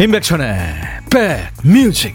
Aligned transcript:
임백천의 0.00 0.46
백뮤직 1.10 2.14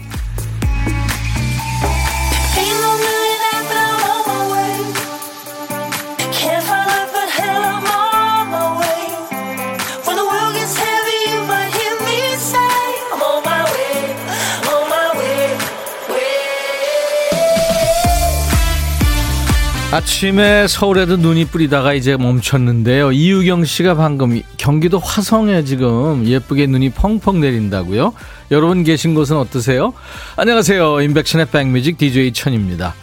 아침에 19.94 20.66
서울에도 20.66 21.16
눈이 21.16 21.44
뿌리다가 21.44 21.94
이제 21.94 22.16
멈췄는데요. 22.16 23.12
이유경 23.12 23.64
씨가 23.64 23.94
방금 23.94 24.40
경기도 24.64 24.98
화성에 24.98 25.62
지금 25.64 26.26
예쁘게 26.26 26.66
눈이 26.66 26.88
펑펑 26.92 27.38
내린다고요. 27.38 28.14
여러분 28.50 28.82
계신 28.82 29.14
곳은 29.14 29.36
어떠세요? 29.36 29.92
안녕하세요. 30.36 31.02
인백션의 31.02 31.48
백뮤직 31.50 31.98
DJ 31.98 32.32
천입니다. 32.32 32.94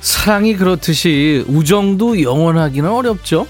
사랑이 0.00 0.56
그렇듯이 0.56 1.44
우정도 1.48 2.22
영원하기는 2.22 2.90
어렵죠. 2.90 3.46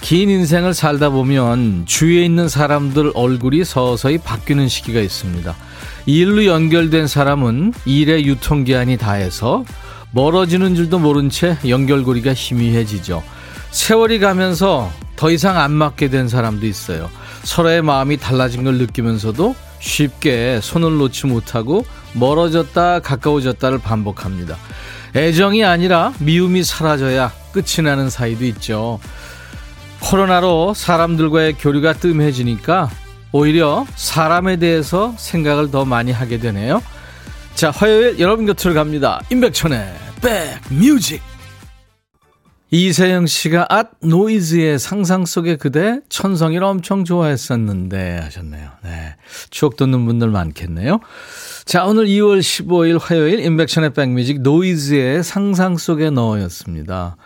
긴 0.00 0.30
인생을 0.30 0.72
살다 0.72 1.10
보면 1.10 1.82
주위에 1.84 2.24
있는 2.24 2.48
사람들 2.48 3.10
얼굴이 3.12 3.64
서서히 3.64 4.18
바뀌는 4.18 4.68
시기가 4.68 5.00
있습니다. 5.00 5.56
일로 6.06 6.44
연결된 6.44 7.08
사람은 7.08 7.72
일의 7.86 8.24
유통기한이 8.24 8.98
다해서 8.98 9.64
멀어지는 10.12 10.76
줄도 10.76 11.00
모른 11.00 11.28
채 11.28 11.58
연결고리가 11.66 12.34
희미해지죠. 12.34 13.24
세월이 13.72 14.20
가면서 14.20 14.92
더 15.18 15.32
이상 15.32 15.58
안 15.58 15.72
맞게 15.72 16.10
된 16.10 16.28
사람도 16.28 16.64
있어요. 16.64 17.10
서로의 17.42 17.82
마음이 17.82 18.18
달라진 18.18 18.62
걸 18.62 18.74
느끼면서도 18.78 19.56
쉽게 19.80 20.60
손을 20.62 20.96
놓지 20.96 21.26
못하고 21.26 21.84
멀어졌다 22.12 23.00
가까워졌다를 23.00 23.78
반복합니다. 23.80 24.56
애정이 25.16 25.64
아니라 25.64 26.12
미움이 26.20 26.62
사라져야 26.62 27.32
끝이 27.50 27.84
나는 27.84 28.10
사이도 28.10 28.44
있죠. 28.44 29.00
코로나로 29.98 30.74
사람들과의 30.74 31.54
교류가 31.54 31.94
뜸해지니까 31.94 32.88
오히려 33.32 33.86
사람에 33.96 34.58
대해서 34.58 35.14
생각을 35.18 35.72
더 35.72 35.84
많이 35.84 36.12
하게 36.12 36.38
되네요. 36.38 36.80
자, 37.56 37.72
화요일 37.72 38.20
여러분 38.20 38.46
곁으로 38.46 38.72
갑니다. 38.72 39.20
임백천의 39.32 39.94
백뮤직. 40.22 41.20
이세영 42.70 43.26
씨가 43.26 43.66
앗 43.70 43.92
노이즈의 44.00 44.78
상상 44.78 45.24
속의 45.24 45.56
그대 45.56 46.00
천성이를 46.10 46.64
엄청 46.64 47.04
좋아했었는데 47.04 48.18
하셨네요. 48.18 48.70
네. 48.84 49.16
추억 49.48 49.76
돋는 49.76 50.04
분들 50.04 50.28
많겠네요. 50.28 51.00
자, 51.64 51.86
오늘 51.86 52.06
2월 52.06 52.40
15일 52.40 52.98
화요일 53.00 53.40
임백천의 53.40 53.94
백뮤직 53.94 54.42
노이즈의 54.42 55.24
상상 55.24 55.78
속의 55.78 56.12
너였습니다. 56.12 57.16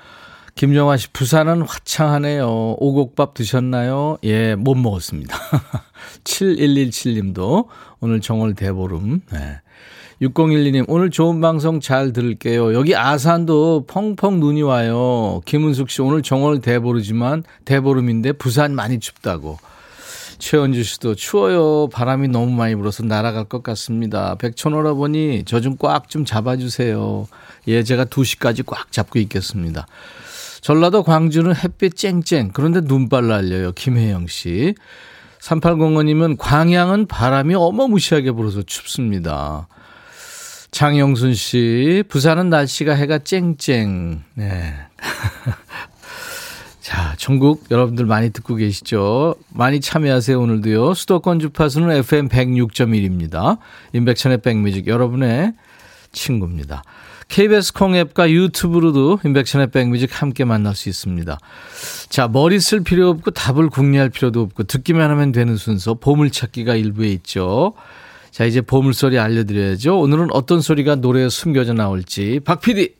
김정화 0.54 0.96
씨, 0.96 1.08
부산은 1.12 1.62
화창하네요. 1.62 2.76
오곡밥 2.78 3.34
드셨나요? 3.34 4.18
예, 4.22 4.54
못 4.54 4.76
먹었습니다. 4.76 5.36
7117님도 6.22 7.66
오늘 8.00 8.20
정월 8.20 8.54
대보름. 8.54 9.22
네. 9.32 9.60
6012님, 10.20 10.84
오늘 10.88 11.10
좋은 11.10 11.40
방송 11.40 11.80
잘 11.80 12.12
들을게요. 12.12 12.74
여기 12.74 12.94
아산도 12.94 13.86
펑펑 13.88 14.40
눈이 14.40 14.62
와요. 14.62 15.40
김은숙 15.46 15.90
씨, 15.90 16.02
오늘 16.02 16.22
정월 16.22 16.60
대보르지만, 16.60 17.42
대보름인데 17.64 18.32
부산 18.32 18.74
많이 18.74 19.00
춥다고. 19.00 19.58
최원주 20.38 20.82
씨도 20.82 21.14
추워요. 21.14 21.88
바람이 21.88 22.28
너무 22.28 22.52
많이 22.52 22.74
불어서 22.74 23.04
날아갈 23.04 23.44
것 23.44 23.62
같습니다. 23.62 24.34
백촌오라버니, 24.36 25.44
저 25.44 25.60
좀 25.60 25.76
꽉 25.76 26.08
좀 26.08 26.24
잡아주세요. 26.24 27.28
예, 27.68 27.82
제가 27.84 28.04
2시까지 28.06 28.64
꽉 28.66 28.90
잡고 28.90 29.18
있겠습니다. 29.20 29.86
전라도 30.60 31.02
광주는 31.02 31.52
햇빛 31.54 31.96
쨍쨍. 31.96 32.50
그런데 32.52 32.80
눈발 32.80 33.26
날려요. 33.28 33.72
김혜영 33.72 34.26
씨. 34.28 34.74
3805님은 35.40 36.36
광양은 36.38 37.06
바람이 37.06 37.54
어마무시하게 37.56 38.30
불어서 38.32 38.62
춥습니다. 38.62 39.66
장영순 40.72 41.34
씨, 41.34 42.02
부산은 42.08 42.48
날씨가 42.48 42.94
해가 42.94 43.18
쨍쨍. 43.18 44.22
네. 44.34 44.74
자, 46.80 47.14
전국 47.18 47.66
여러분들 47.70 48.06
많이 48.06 48.30
듣고 48.30 48.54
계시죠? 48.54 49.34
많이 49.50 49.82
참여하세요, 49.82 50.40
오늘도요. 50.40 50.94
수도권 50.94 51.40
주파수는 51.40 51.90
FM 51.90 52.28
106.1입니다. 52.28 53.58
인백천의 53.92 54.40
백뮤직 54.40 54.86
여러분의 54.86 55.52
친구입니다. 56.10 56.82
KBS 57.28 57.74
콩앱과 57.74 58.30
유튜브로도 58.30 59.20
인백천의 59.24 59.70
백뮤직 59.72 60.22
함께 60.22 60.46
만날 60.46 60.74
수 60.74 60.88
있습니다. 60.88 61.38
자, 62.08 62.28
머리 62.28 62.58
쓸 62.60 62.82
필요 62.82 63.10
없고 63.10 63.32
답을 63.32 63.68
궁리할 63.68 64.08
필요도 64.08 64.40
없고 64.40 64.62
듣기만 64.64 65.10
하면 65.10 65.32
되는 65.32 65.56
순서 65.58 65.92
보물찾기가 65.94 66.74
일부에 66.76 67.08
있죠. 67.08 67.74
자, 68.32 68.46
이제 68.46 68.62
보물소리 68.62 69.18
알려드려야죠. 69.18 70.00
오늘은 70.00 70.28
어떤 70.32 70.62
소리가 70.62 70.96
노래에 70.96 71.28
숨겨져 71.28 71.74
나올지. 71.74 72.40
박 72.42 72.62
PD! 72.62 72.94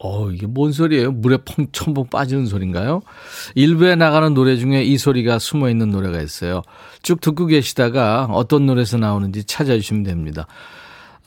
어, 0.00 0.30
이게 0.30 0.46
뭔 0.46 0.72
소리예요? 0.72 1.12
물에 1.12 1.38
펑, 1.44 1.66
첨벙 1.70 2.06
빠지는 2.06 2.46
소리인가요? 2.46 3.02
일부에 3.54 3.94
나가는 3.94 4.32
노래 4.32 4.56
중에 4.56 4.84
이 4.84 4.96
소리가 4.96 5.38
숨어 5.38 5.68
있는 5.68 5.90
노래가 5.90 6.22
있어요. 6.22 6.62
쭉 7.02 7.20
듣고 7.20 7.46
계시다가 7.46 8.26
어떤 8.30 8.64
노래에서 8.64 8.96
나오는지 8.96 9.44
찾아주시면 9.44 10.04
됩니다. 10.04 10.46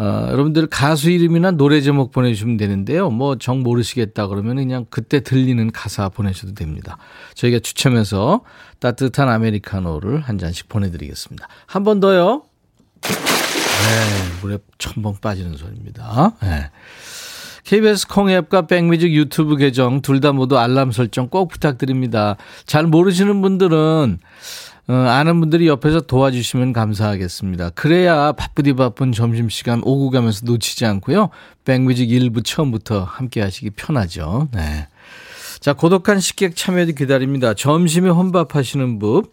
어, 0.01 0.27
여러분들 0.31 0.65
가수 0.65 1.11
이름이나 1.11 1.51
노래 1.51 1.79
제목 1.79 2.11
보내주시면 2.11 2.57
되는데요. 2.57 3.11
뭐 3.11 3.35
정 3.37 3.61
모르시겠다 3.61 4.25
그러면 4.27 4.55
그냥 4.55 4.85
그때 4.89 5.19
들리는 5.19 5.71
가사 5.71 6.09
보내셔도 6.09 6.55
됩니다. 6.55 6.97
저희가 7.35 7.59
추첨해서 7.59 8.41
따뜻한 8.79 9.29
아메리카노를 9.29 10.21
한 10.21 10.39
잔씩 10.39 10.69
보내드리겠습니다. 10.69 11.47
한 11.67 11.83
번 11.83 11.99
더요. 11.99 12.43
네, 13.03 14.41
물에 14.41 14.57
첨벙 14.79 15.15
빠지는 15.21 15.55
소리입니다. 15.57 16.33
네. 16.41 16.71
KBS 17.63 18.07
콩앱과 18.07 18.65
백뮤직 18.67 19.13
유튜브 19.13 19.55
계정 19.55 20.01
둘 20.01 20.19
다 20.19 20.31
모두 20.31 20.57
알람 20.57 20.91
설정 20.91 21.27
꼭 21.29 21.47
부탁드립니다. 21.49 22.37
잘 22.65 22.85
모르시는 22.87 23.39
분들은 23.41 24.17
어, 24.17 24.70
아는 24.93 25.39
분들이 25.39 25.67
옆에서 25.67 26.01
도와주시면 26.01 26.73
감사하겠습니다. 26.73 27.71
그래야 27.71 28.31
바쁘디 28.31 28.73
바쁜 28.73 29.11
점심시간 29.11 29.81
오고 29.83 30.09
가면서 30.09 30.45
놓치지 30.45 30.85
않고요. 30.85 31.29
백뮤직 31.65 32.09
일부 32.11 32.41
처음부터 32.41 33.03
함께 33.03 33.41
하시기 33.41 33.71
편하죠. 33.71 34.49
네. 34.53 34.87
자, 35.59 35.73
고독한 35.73 36.19
식객 36.19 36.55
참여도 36.55 36.93
기다립니다. 36.93 37.53
점심에 37.53 38.09
혼밥 38.09 38.55
하시는 38.55 38.97
분 38.97 39.25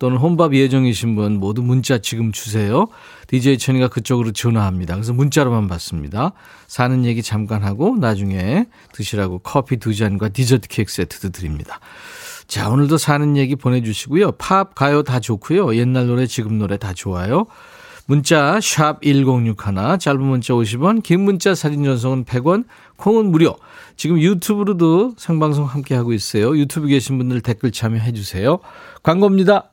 또는 0.00 0.18
혼밥 0.18 0.52
예정이신 0.54 1.14
분 1.14 1.38
모두 1.38 1.62
문자 1.62 1.98
지금 1.98 2.32
주세요. 2.32 2.88
DJ 3.28 3.58
천이가 3.58 3.86
그쪽으로 3.88 4.32
전화합니다. 4.32 4.94
그래서 4.94 5.12
문자로만 5.12 5.68
받습니다. 5.68 6.32
사는 6.66 7.04
얘기 7.04 7.22
잠깐 7.22 7.62
하고 7.62 7.96
나중에 7.96 8.66
드시라고 8.92 9.38
커피 9.38 9.76
두 9.76 9.94
잔과 9.94 10.30
디저트 10.30 10.66
케이크 10.68 10.92
세트도 10.92 11.30
드립니다. 11.30 11.78
자, 12.46 12.68
오늘도 12.68 12.96
사는 12.98 13.36
얘기 13.36 13.56
보내주시고요. 13.56 14.32
팝, 14.32 14.74
가요 14.74 15.02
다 15.02 15.20
좋고요. 15.20 15.74
옛날 15.76 16.06
노래, 16.06 16.26
지금 16.26 16.58
노래 16.58 16.76
다 16.76 16.92
좋아요. 16.92 17.46
문자 18.06 18.60
샵 18.60 19.02
1061, 19.02 19.98
짧은 19.98 20.22
문자 20.22 20.54
50원, 20.54 21.02
긴 21.02 21.22
문자 21.22 21.56
사진 21.56 21.82
전송은 21.82 22.24
100원, 22.24 22.64
콩은 22.96 23.26
무료. 23.26 23.56
지금 23.96 24.20
유튜브로도 24.20 25.14
생방송 25.18 25.64
함께하고 25.64 26.12
있어요. 26.12 26.56
유튜브 26.56 26.86
계신 26.86 27.18
분들 27.18 27.40
댓글 27.40 27.72
참여해 27.72 28.12
주세요. 28.12 28.60
광고입니다. 29.02 29.70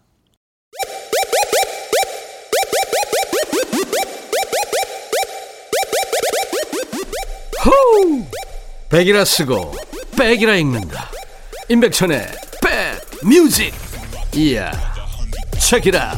호우! 7.64 8.26
백이라 8.90 9.26
쓰고 9.26 9.74
백이라 10.18 10.56
읽는다. 10.56 11.10
임백천의 11.70 12.43
뮤직. 13.26 13.74
이야 14.36 14.72
체키라 15.60 16.14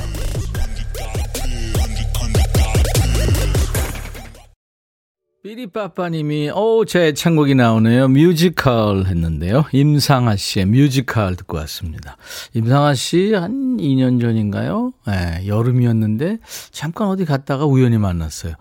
삐리빠빠님이 5.44 6.50
오제 6.50 7.14
창곡이 7.14 7.54
나오네요. 7.54 8.08
뮤지컬 8.08 9.06
했는데요. 9.06 9.66
임상아 9.72 10.36
씨의 10.38 10.66
뮤지컬 10.66 11.36
듣고 11.36 11.58
왔습니다. 11.58 12.18
임상아 12.56 12.96
씨 12.96 13.34
한 13.34 13.78
2년 13.78 14.20
전인가요? 14.20 14.94
네, 15.06 15.46
여름이었는데 15.46 16.40
잠깐 16.72 17.10
어디 17.10 17.26
갔다가 17.26 17.66
우연히 17.66 18.00
만났어요. 18.00 18.54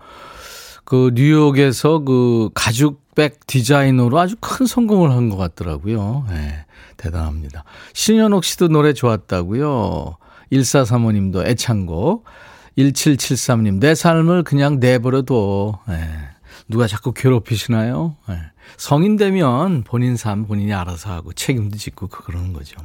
그 0.83 1.09
뉴욕에서 1.15 1.99
그 2.03 2.49
가죽백 2.53 3.47
디자이너로 3.47 4.19
아주 4.19 4.35
큰 4.39 4.67
성공을 4.67 5.09
한 5.09 5.29
것 5.31 5.37
같더라고요. 5.37 6.27
네. 6.29 6.64
대단합니다. 7.05 7.63
신현옥 7.93 8.43
씨도 8.43 8.69
노래 8.69 8.93
좋았다고요. 8.93 10.17
1435님도 10.51 11.45
애창곡. 11.45 12.25
1773님, 12.77 13.79
내 13.79 13.95
삶을 13.95 14.43
그냥 14.43 14.79
내버려둬. 14.79 15.79
네. 15.87 16.09
누가 16.67 16.87
자꾸 16.87 17.13
괴롭히시나요? 17.13 18.15
네. 18.27 18.37
성인 18.77 19.15
되면 19.15 19.83
본인 19.83 20.17
삶 20.17 20.45
본인이 20.45 20.73
알아서 20.73 21.11
하고 21.11 21.31
책임도 21.31 21.77
짓고 21.77 22.07
그러는 22.07 22.51
거죠. 22.51 22.75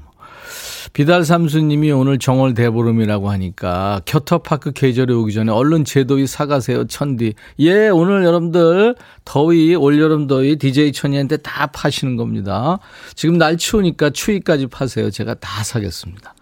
뭐. 0.50 0.90
비달 0.92 1.24
삼수님이 1.24 1.92
오늘 1.92 2.18
정월 2.18 2.54
대보름이라고 2.54 3.30
하니까 3.30 4.00
켜터파크 4.04 4.72
계절에 4.72 5.14
오기 5.14 5.32
전에 5.32 5.52
얼른 5.52 5.84
제도위 5.84 6.26
사가세요 6.26 6.86
천디. 6.86 7.34
예 7.60 7.88
오늘 7.88 8.24
여러분들 8.24 8.96
더위 9.24 9.74
올여름 9.74 10.26
더위 10.26 10.56
DJ 10.56 10.92
천이한테 10.92 11.38
다 11.38 11.68
파시는 11.68 12.16
겁니다. 12.16 12.78
지금 13.14 13.38
날 13.38 13.56
추우니까 13.56 14.10
추위까지 14.10 14.66
파세요. 14.66 15.10
제가 15.10 15.34
다 15.34 15.62
사겠습니다. 15.62 16.34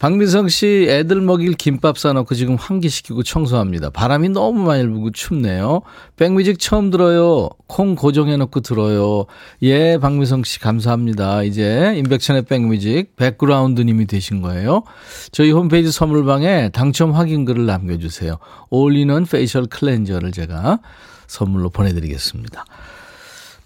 박민성 0.00 0.48
씨 0.48 0.86
애들 0.88 1.20
먹일 1.20 1.52
김밥 1.52 1.98
싸놓고 1.98 2.34
지금 2.34 2.54
환기시키고 2.54 3.22
청소합니다. 3.22 3.90
바람이 3.90 4.30
너무 4.30 4.64
많이 4.64 4.82
불고 4.82 5.10
춥네요. 5.10 5.82
백뮤직 6.16 6.58
처음 6.58 6.90
들어요. 6.90 7.50
콩 7.66 7.96
고정해놓고 7.96 8.60
들어요. 8.60 9.26
예, 9.62 9.98
박민성 9.98 10.42
씨 10.44 10.58
감사합니다. 10.58 11.42
이제 11.42 11.92
임백천의 11.96 12.46
백뮤직 12.46 13.14
백그라운드님이 13.16 14.06
되신 14.06 14.40
거예요. 14.40 14.84
저희 15.32 15.50
홈페이지 15.50 15.92
선물방에 15.92 16.70
당첨 16.70 17.12
확인글을 17.12 17.66
남겨주세요. 17.66 18.38
all-in-one 18.70 19.26
facial 19.26 19.66
cleanser를 19.66 20.32
제가 20.32 20.80
선물로 21.26 21.68
보내드리겠습니다. 21.68 22.64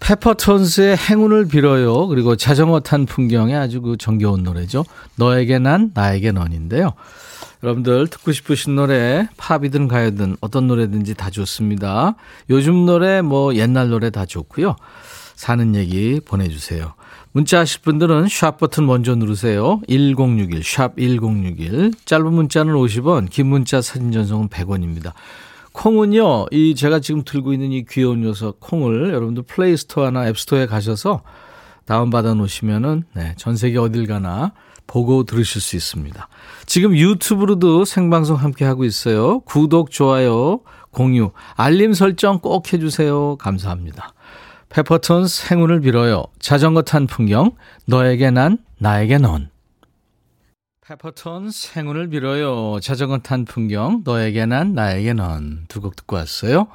페퍼톤스의 0.05 0.97
행운을 0.97 1.47
빌어요. 1.47 2.05
그리고 2.07 2.35
자전거 2.35 2.79
탄 2.79 3.07
풍경에 3.07 3.55
아주 3.55 3.81
그 3.81 3.97
정겨운 3.97 4.43
노래죠. 4.43 4.85
너에게 5.15 5.57
난, 5.57 5.89
나에게 5.95 6.31
넌인데요. 6.31 6.93
여러분들 7.63 8.07
듣고 8.09 8.31
싶으신 8.31 8.75
노래, 8.75 9.27
팝이든 9.37 9.87
가요든 9.87 10.37
어떤 10.41 10.67
노래든지 10.67 11.15
다 11.15 11.31
좋습니다. 11.31 12.13
요즘 12.51 12.85
노래, 12.85 13.23
뭐 13.23 13.55
옛날 13.55 13.89
노래 13.89 14.11
다 14.11 14.27
좋고요. 14.27 14.75
사는 15.35 15.73
얘기 15.73 16.21
보내주세요. 16.23 16.93
문자 17.31 17.59
하실 17.59 17.81
분들은 17.81 18.27
샵 18.29 18.59
버튼 18.59 18.85
먼저 18.85 19.15
누르세요. 19.15 19.81
1061, 19.87 20.63
샵 20.63 20.97
1061. 20.97 21.93
짧은 22.05 22.31
문자는 22.31 22.75
50원, 22.75 23.31
긴 23.31 23.47
문자 23.47 23.81
사진 23.81 24.11
전송은 24.11 24.49
100원입니다. 24.49 25.13
콩은요, 25.75 26.47
이 26.51 26.73
제가 26.73 26.99
지금 26.99 27.23
들고 27.23 27.53
있는 27.53 27.71
이 27.71 27.83
귀여운 27.85 28.21
녀석 28.21 28.59
콩을 28.61 29.09
여러분들 29.13 29.43
플레이스토어나 29.43 30.27
앱스토어에 30.29 30.65
가셔서 30.67 31.21
다운받아 31.85 32.33
놓으시면은, 32.33 33.03
네, 33.13 33.33
전 33.37 33.57
세계 33.57 33.77
어딜 33.77 34.07
가나 34.07 34.53
보고 34.87 35.23
들으실 35.23 35.61
수 35.61 35.75
있습니다. 35.75 36.27
지금 36.65 36.95
유튜브로도 36.95 37.85
생방송 37.85 38.37
함께 38.37 38.65
하고 38.65 38.85
있어요. 38.85 39.41
구독, 39.41 39.91
좋아요, 39.91 40.61
공유, 40.91 41.31
알림 41.55 41.93
설정 41.93 42.39
꼭 42.39 42.71
해주세요. 42.71 43.35
감사합니다. 43.35 44.13
페퍼톤스 44.69 45.53
행운을 45.53 45.81
빌어요. 45.81 46.23
자전거 46.39 46.81
탄 46.83 47.05
풍경, 47.05 47.51
너에게 47.85 48.31
난, 48.31 48.57
나에게 48.79 49.17
넌. 49.17 49.49
페퍼톤스 50.87 51.79
행운을 51.79 52.09
빌어요. 52.09 52.79
자전거 52.79 53.17
탄 53.17 53.43
풍경, 53.43 54.03
너에게 54.03 54.45
난, 54.45 54.75
나에게 54.75 55.13
넌. 55.13 55.65
두 55.67 55.81
곡 55.81 55.95
듣고 55.95 56.15
왔어요. 56.15 56.67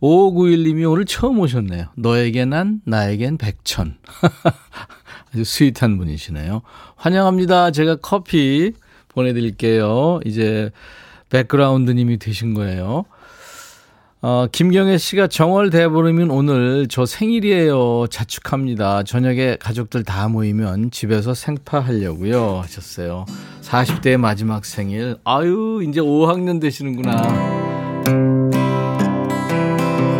5591님이 0.00 0.90
오늘 0.90 1.04
처음 1.04 1.38
오셨네요. 1.38 1.88
너에게 1.94 2.46
난, 2.46 2.80
나에겐 2.86 3.36
백천. 3.36 3.98
아주 5.30 5.44
sweet한 5.44 5.98
분이시네요. 5.98 6.62
환영합니다. 6.96 7.70
제가 7.72 7.96
커피 7.96 8.72
보내드릴게요. 9.08 10.20
이제 10.24 10.70
백그라운드님이 11.28 12.16
되신 12.18 12.54
거예요. 12.54 13.04
어, 14.20 14.46
김경애 14.50 14.98
씨가 14.98 15.28
정월 15.28 15.70
대보름인 15.70 16.30
오늘 16.30 16.88
저 16.88 17.06
생일이에요. 17.06 18.06
자축합니다. 18.10 19.04
저녁에 19.04 19.56
가족들 19.60 20.02
다 20.02 20.26
모이면 20.28 20.90
집에서 20.90 21.34
생파하려고요. 21.34 22.60
하셨어요. 22.62 23.26
40대 23.62 24.16
마지막 24.16 24.64
생일. 24.64 25.16
아유, 25.22 25.84
이제 25.88 26.00
5학년 26.00 26.60
되시는구나. 26.60 27.22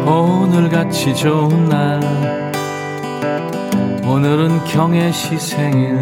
오늘 0.07 0.69
같이 0.69 1.13
좋은 1.17 1.69
날. 1.69 2.01
오늘은 4.05 4.65
경애 4.67 5.11
씨 5.11 5.37
생일. 5.39 5.99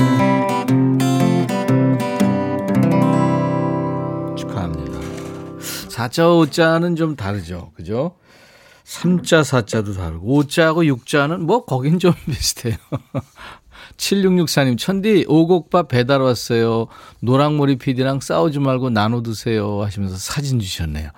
사자, 5.97 6.29
오자는 6.29 6.95
좀 6.95 7.17
다르죠. 7.17 7.73
그죠? 7.75 8.17
삼자, 8.85 9.43
사자도 9.43 9.95
다르고, 9.95 10.31
오자하고 10.31 10.85
육자는 10.85 11.47
뭐, 11.47 11.65
거긴 11.65 11.99
좀 11.99 12.13
비슷해요. 12.31 12.77
7664님, 13.97 14.77
천디, 14.77 15.25
오곡밥 15.27 15.89
배달 15.89 16.21
왔어요. 16.21 16.89
노랑머리 17.21 17.77
PD랑 17.79 18.21
싸우지 18.21 18.59
말고 18.59 18.91
나눠 18.91 19.23
드세요. 19.23 19.83
하시면서 19.83 20.19
사진 20.19 20.61
주셨네요. 20.61 21.09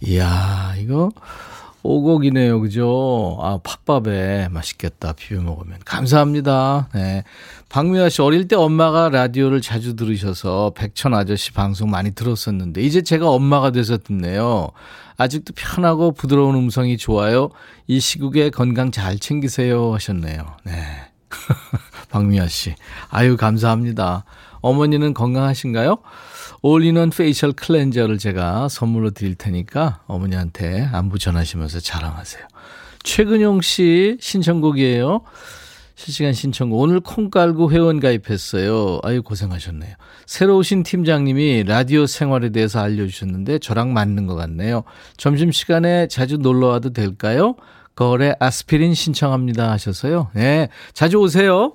이야, 0.00 0.72
이거, 0.78 1.10
오곡이네요. 1.84 2.60
그죠? 2.62 3.36
아, 3.40 3.58
팥밥에 3.62 4.48
맛있겠다. 4.48 5.12
비벼 5.12 5.42
먹으면. 5.42 5.78
감사합니다. 5.84 6.88
네. 6.94 7.24
박미아 7.68 8.08
씨, 8.08 8.22
어릴 8.22 8.48
때 8.48 8.56
엄마가 8.56 9.10
라디오를 9.10 9.60
자주 9.60 9.94
들으셔서 9.94 10.72
백천 10.74 11.12
아저씨 11.12 11.52
방송 11.52 11.90
많이 11.90 12.12
들었었는데, 12.12 12.80
이제 12.80 13.02
제가 13.02 13.28
엄마가 13.28 13.70
돼서 13.70 13.98
듣네요. 13.98 14.70
아직도 15.18 15.52
편하고 15.54 16.12
부드러운 16.12 16.56
음성이 16.56 16.96
좋아요. 16.96 17.50
이 17.86 18.00
시국에 18.00 18.48
건강 18.48 18.90
잘 18.90 19.18
챙기세요. 19.18 19.92
하셨네요. 19.92 20.56
네. 20.64 20.72
박미아 22.10 22.48
씨. 22.48 22.74
아유, 23.10 23.36
감사합니다. 23.36 24.24
어머니는 24.62 25.12
건강하신가요? 25.12 25.98
all-in-one 26.66 27.10
facial 27.10 27.52
cleanser를 27.52 28.16
제가 28.16 28.70
선물로 28.70 29.10
드릴 29.10 29.34
테니까 29.34 30.00
어머니한테 30.06 30.88
안부 30.92 31.18
전하시면서 31.18 31.80
자랑하세요. 31.80 32.42
최근용 33.02 33.60
씨 33.60 34.16
신청곡이에요. 34.18 35.20
실시간 35.94 36.32
신청곡. 36.32 36.80
오늘 36.80 37.00
콩 37.00 37.28
깔고 37.28 37.70
회원 37.70 38.00
가입했어요. 38.00 39.00
아유, 39.02 39.22
고생하셨네요. 39.22 39.94
새로 40.24 40.56
오신 40.56 40.84
팀장님이 40.84 41.64
라디오 41.64 42.06
생활에 42.06 42.48
대해서 42.48 42.80
알려주셨는데 42.80 43.58
저랑 43.58 43.92
맞는 43.92 44.26
것 44.26 44.34
같네요. 44.34 44.84
점심시간에 45.18 46.08
자주 46.08 46.38
놀러 46.38 46.68
와도 46.68 46.94
될까요? 46.94 47.56
거래 47.94 48.32
아스피린 48.40 48.94
신청합니다 48.94 49.70
하셔서요. 49.70 50.30
네. 50.32 50.68
자주 50.94 51.18
오세요. 51.18 51.74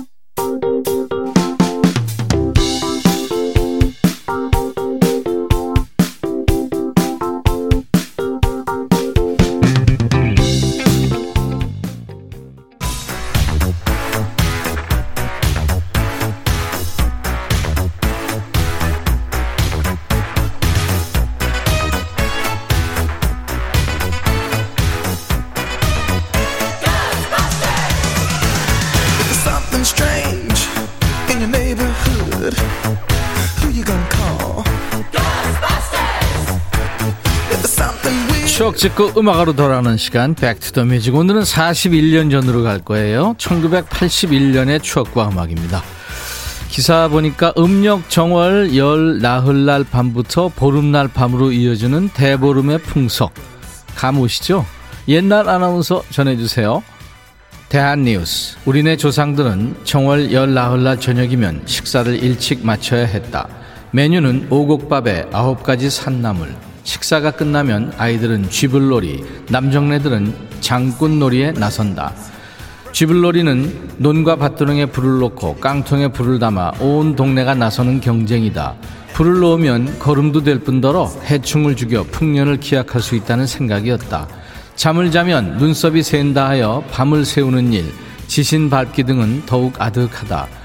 추억 38.61 38.77
찍고 38.77 39.13
음악으로 39.17 39.53
돌아오는 39.53 39.97
시간 39.97 40.35
back 40.35 40.57
to 40.57 40.68
the 40.68 40.85
music 40.85 41.15
오늘은 41.15 41.41
41년 41.41 42.29
전으로 42.29 42.61
갈 42.61 42.77
거예요 42.77 43.33
1981년의 43.39 44.83
추억과 44.83 45.29
음악입니다 45.29 45.81
기사 46.69 47.07
보니까 47.07 47.55
음력 47.57 48.07
정월 48.11 48.77
열 48.77 49.17
나흘날 49.17 49.83
밤부터 49.85 50.49
보름날 50.49 51.07
밤으로 51.07 51.51
이어지는 51.51 52.09
대보름의 52.09 52.83
풍속 52.83 53.33
감 53.95 54.19
오시죠? 54.19 54.63
옛날 55.07 55.49
아나운서 55.49 56.03
전해주세요. 56.11 56.83
대한뉴스. 57.67 58.57
우리네 58.65 58.97
조상들은 58.97 59.77
정월 59.85 60.31
열 60.33 60.53
나흘날 60.53 60.99
저녁이면 60.99 61.63
식사를 61.65 62.23
일찍 62.23 62.63
마쳐야 62.63 63.07
했다. 63.07 63.47
메뉴는 63.89 64.47
오곡밥에 64.51 65.29
아홉 65.33 65.63
가지 65.63 65.89
산나물. 65.89 66.70
식사가 66.91 67.31
끝나면 67.31 67.93
아이들은 67.97 68.49
쥐불놀이, 68.49 69.23
남정네들은 69.47 70.33
장꾼놀이에 70.59 71.53
나선다. 71.53 72.13
쥐불놀이는 72.91 73.91
논과 73.95 74.35
밭두렁에 74.35 74.87
불을 74.87 75.19
놓고 75.19 75.55
깡통에 75.55 76.09
불을 76.09 76.39
담아 76.39 76.73
온 76.81 77.15
동네가 77.15 77.55
나서는 77.55 78.01
경쟁이다. 78.01 78.75
불을 79.13 79.39
놓으면 79.39 79.99
거름도 79.99 80.43
될 80.43 80.59
뿐더러 80.59 81.09
해충을 81.29 81.77
죽여 81.77 82.03
풍년을 82.03 82.57
기약할 82.57 83.01
수 83.01 83.15
있다는 83.15 83.47
생각이었다. 83.47 84.27
잠을 84.75 85.11
자면 85.11 85.55
눈썹이 85.59 86.03
샌다 86.03 86.49
하여 86.49 86.83
밤을 86.91 87.23
새우는 87.23 87.71
일, 87.71 87.85
지신 88.27 88.69
밟기 88.69 89.03
등은 89.03 89.43
더욱 89.45 89.79
아득하다. 89.79 90.60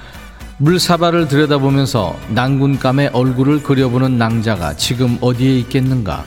물사발을 0.59 1.27
들여다보면서 1.27 2.17
난군감에 2.29 3.11
얼굴을 3.13 3.61
그려보는 3.61 4.17
낭자가 4.17 4.75
지금 4.75 5.17
어디에 5.21 5.59
있겠는가? 5.59 6.25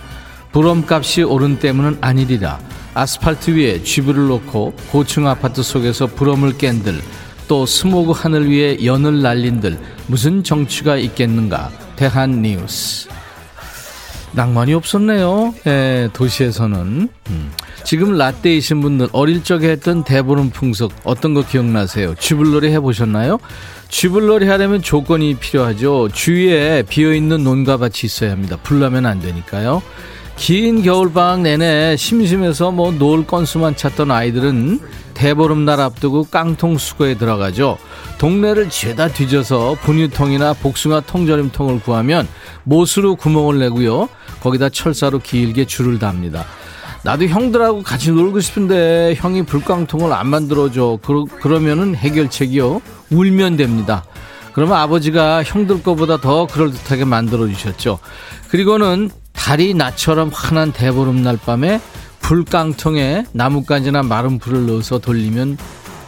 부럼값이 0.52 1.24
오른 1.24 1.58
때문은 1.58 1.98
아니리라. 2.00 2.60
아스팔트 2.94 3.56
위에 3.56 3.82
쥐불을 3.82 4.28
놓고 4.28 4.74
고층 4.90 5.26
아파트 5.26 5.62
속에서 5.62 6.06
부럼을 6.06 6.58
깬들, 6.58 7.00
또 7.48 7.66
스모그 7.66 8.12
하늘 8.12 8.48
위에 8.48 8.84
연을 8.84 9.22
날린들 9.22 9.78
무슨 10.06 10.44
정치가 10.44 10.96
있겠는가? 10.96 11.70
대한 11.96 12.42
뉴스. 12.42 13.08
낭만이 14.32 14.74
없었네요. 14.74 15.54
예, 15.66 16.08
도시에서는. 16.12 17.08
음. 17.30 17.52
지금 17.84 18.16
라떼이신 18.16 18.80
분들 18.80 19.08
어릴 19.12 19.42
적에 19.42 19.68
했던 19.70 20.04
대보름 20.04 20.50
풍속 20.50 20.92
어떤 21.04 21.34
거 21.34 21.44
기억나세요? 21.44 22.14
쥐불놀이 22.18 22.70
해보셨나요? 22.72 23.38
쥐불놀이 23.88 24.46
하려면 24.46 24.82
조건이 24.82 25.34
필요하죠. 25.34 26.08
주위에 26.12 26.84
비어있는 26.88 27.42
논과 27.42 27.78
밭이 27.78 27.92
있어야 28.04 28.30
합니다. 28.30 28.56
불나면 28.62 29.06
안 29.06 29.20
되니까요. 29.20 29.82
긴 30.36 30.82
겨울방학 30.82 31.42
내내 31.42 31.96
심심해서 31.96 32.70
뭐 32.70 32.92
놀 32.92 33.26
건수만 33.26 33.76
찾던 33.76 34.10
아이들은 34.10 34.80
대보름날 35.12 35.80
앞두고 35.80 36.24
깡통 36.30 36.78
수거에 36.78 37.14
들어가죠. 37.18 37.76
동네를 38.18 38.70
죄다 38.70 39.08
뒤져서 39.08 39.76
분유통이나 39.82 40.54
복숭아 40.54 41.00
통조림통을 41.00 41.80
구하면 41.80 42.26
못으로 42.64 43.16
구멍을 43.16 43.58
내고요. 43.58 44.08
거기다 44.40 44.70
철사로 44.70 45.18
길게 45.18 45.66
줄을 45.66 45.98
답니다. 45.98 46.46
나도 47.02 47.26
형들하고 47.26 47.82
같이 47.82 48.10
놀고 48.10 48.40
싶은데 48.40 49.14
형이 49.16 49.44
불깡통을 49.44 50.12
안 50.12 50.28
만들어줘. 50.28 50.98
그러, 51.02 51.24
그러면은 51.24 51.94
해결책이요. 51.94 52.82
울면 53.10 53.56
됩니다. 53.56 54.04
그러면 54.52 54.76
아버지가 54.78 55.42
형들 55.42 55.82
거보다 55.82 56.20
더 56.20 56.46
그럴듯하게 56.46 57.04
만들어 57.04 57.46
주셨죠. 57.46 57.98
그리고는 58.48 59.10
달이 59.32 59.74
나처럼 59.74 60.30
환한 60.32 60.72
대보름날 60.72 61.38
밤에 61.38 61.80
불깡통에 62.20 63.24
나뭇가지나 63.32 64.02
마른 64.02 64.38
불을 64.38 64.66
넣어서 64.66 64.98
돌리면 64.98 65.56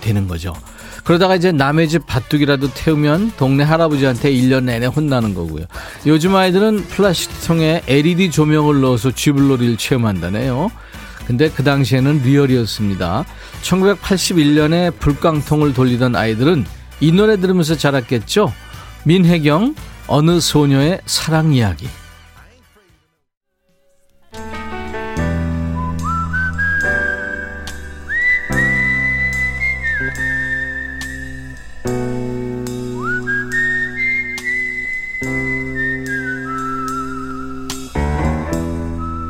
되는 0.00 0.28
거죠. 0.28 0.52
그러다가 1.04 1.34
이제 1.34 1.50
남의 1.50 1.88
집 1.88 2.06
밭둑이라도 2.06 2.72
태우면 2.74 3.32
동네 3.36 3.64
할아버지한테 3.64 4.32
1년 4.32 4.64
내내 4.64 4.86
혼나는 4.86 5.34
거고요. 5.34 5.64
요즘 6.06 6.34
아이들은 6.36 6.84
플라스틱통에 6.88 7.82
LED 7.86 8.30
조명을 8.30 8.80
넣어서 8.80 9.10
쥐불놀이를 9.10 9.76
체험한다네요. 9.76 10.70
근데 11.26 11.50
그 11.50 11.62
당시에는 11.64 12.22
리얼이었습니다. 12.22 13.24
1981년에 13.62 14.98
불깡통을 14.98 15.72
돌리던 15.72 16.16
아이들은 16.16 16.64
이 17.00 17.12
노래 17.12 17.36
들으면서 17.36 17.76
자랐겠죠? 17.76 18.52
민혜경, 19.04 19.74
어느 20.06 20.40
소녀의 20.40 21.00
사랑 21.06 21.52
이야기. 21.52 21.88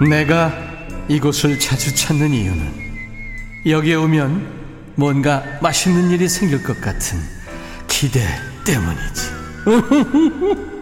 내가 0.09 0.53
이곳을 1.09 1.59
자주 1.59 1.95
찾는 1.95 2.33
이유는 2.33 2.83
여기에 3.67 3.95
오면 3.95 4.63
뭔가 4.97 5.43
맛있는 5.61 6.11
일이 6.11 6.29
생길 6.29 6.63
것 6.63 6.81
같은 6.81 7.19
기대 7.89 8.21
때문이지. 8.65 9.33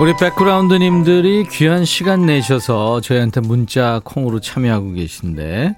우리 0.00 0.16
백그라운드님들이 0.16 1.46
귀한 1.48 1.84
시간 1.84 2.26
내셔서 2.26 3.00
저희한테 3.00 3.40
문자 3.40 4.00
콩으로 4.02 4.40
참여하고 4.40 4.94
계신데 4.94 5.76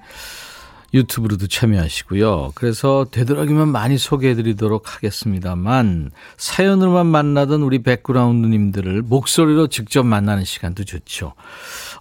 유튜브로도 0.95 1.47
참여하시고요. 1.47 2.53
그래서 2.55 3.05
되도록이면 3.11 3.67
많이 3.67 3.97
소개해드리도록 3.97 4.95
하겠습니다만 4.95 6.11
사연으로만 6.37 7.05
만나던 7.05 7.61
우리 7.61 7.83
백그라운드님들을 7.83 9.01
목소리로 9.03 9.67
직접 9.67 10.03
만나는 10.03 10.45
시간도 10.45 10.85
좋죠. 10.85 11.33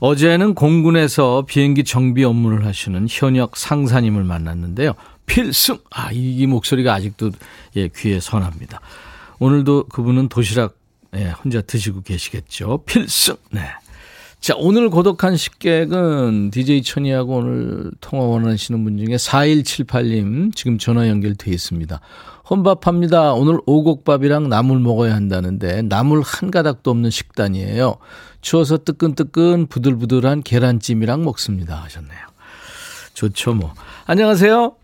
어제는 0.00 0.54
공군에서 0.54 1.44
비행기 1.46 1.84
정비 1.84 2.24
업무를 2.24 2.64
하시는 2.64 3.06
현역 3.10 3.56
상사님을 3.56 4.22
만났는데요. 4.22 4.94
필승! 5.26 5.78
아, 5.90 6.10
이 6.12 6.46
목소리가 6.46 6.94
아직도 6.94 7.32
예, 7.76 7.88
귀에 7.88 8.20
선합니다. 8.20 8.80
오늘도 9.40 9.86
그분은 9.88 10.28
도시락 10.28 10.76
예, 11.16 11.30
혼자 11.30 11.60
드시고 11.60 12.02
계시겠죠. 12.02 12.82
필승! 12.86 13.36
네. 13.50 13.62
자, 14.44 14.52
오늘 14.58 14.90
고독한 14.90 15.36
식객은 15.38 16.50
DJ 16.50 16.82
천이하고 16.82 17.36
오늘 17.36 17.90
통화 18.02 18.26
원하시는 18.26 18.84
분 18.84 18.98
중에 18.98 19.16
4178님 19.16 20.54
지금 20.54 20.76
전화 20.76 21.08
연결돼 21.08 21.50
있습니다. 21.50 21.98
혼밥합니다. 22.50 23.32
오늘 23.32 23.58
오곡밥이랑 23.64 24.50
나물 24.50 24.80
먹어야 24.80 25.14
한다는데 25.14 25.80
나물 25.80 26.20
한 26.22 26.50
가닥도 26.50 26.90
없는 26.90 27.08
식단이에요. 27.08 27.94
추워서 28.42 28.76
뜨끈뜨끈 28.76 29.68
부들부들한 29.68 30.42
계란찜이랑 30.42 31.24
먹습니다 31.24 31.76
하셨네요. 31.76 32.20
좋죠 33.14 33.54
뭐. 33.54 33.72
안녕하세요. 34.04 34.76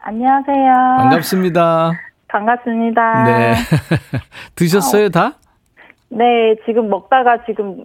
안녕하세요. 0.00 0.74
반갑습니다. 0.98 1.92
반갑습니다. 2.26 3.24
네. 3.26 3.54
드셨어요 4.56 5.08
다? 5.10 5.34
네, 6.08 6.56
지금 6.66 6.88
먹다가 6.88 7.44
지금 7.46 7.84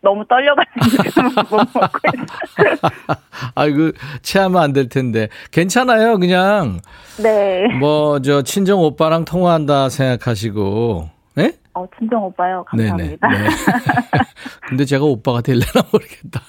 너무 0.00 0.24
떨려가지고 0.28 1.22
못 1.56 1.68
먹고 1.74 1.98
있어요. 2.14 2.76
아이고, 3.54 3.92
체하면 4.22 4.62
안 4.62 4.72
될 4.72 4.88
텐데. 4.88 5.28
괜찮아요, 5.50 6.18
그냥. 6.18 6.80
네. 7.22 7.66
뭐, 7.78 8.20
저, 8.20 8.42
친정 8.42 8.80
오빠랑 8.80 9.24
통화한다 9.24 9.88
생각하시고, 9.88 11.10
예? 11.38 11.52
어, 11.74 11.84
친정 11.98 12.24
오빠요. 12.24 12.64
감사합니다. 12.68 13.28
네네. 13.28 13.42
네. 13.44 13.48
근데 14.68 14.84
제가 14.84 15.04
오빠가 15.04 15.40
될려나 15.40 15.82
모르겠다. 15.92 16.40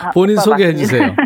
아, 0.00 0.10
본인 0.10 0.36
소개해 0.36 0.72
맞습니다. 0.72 0.96
주세요. 0.98 1.16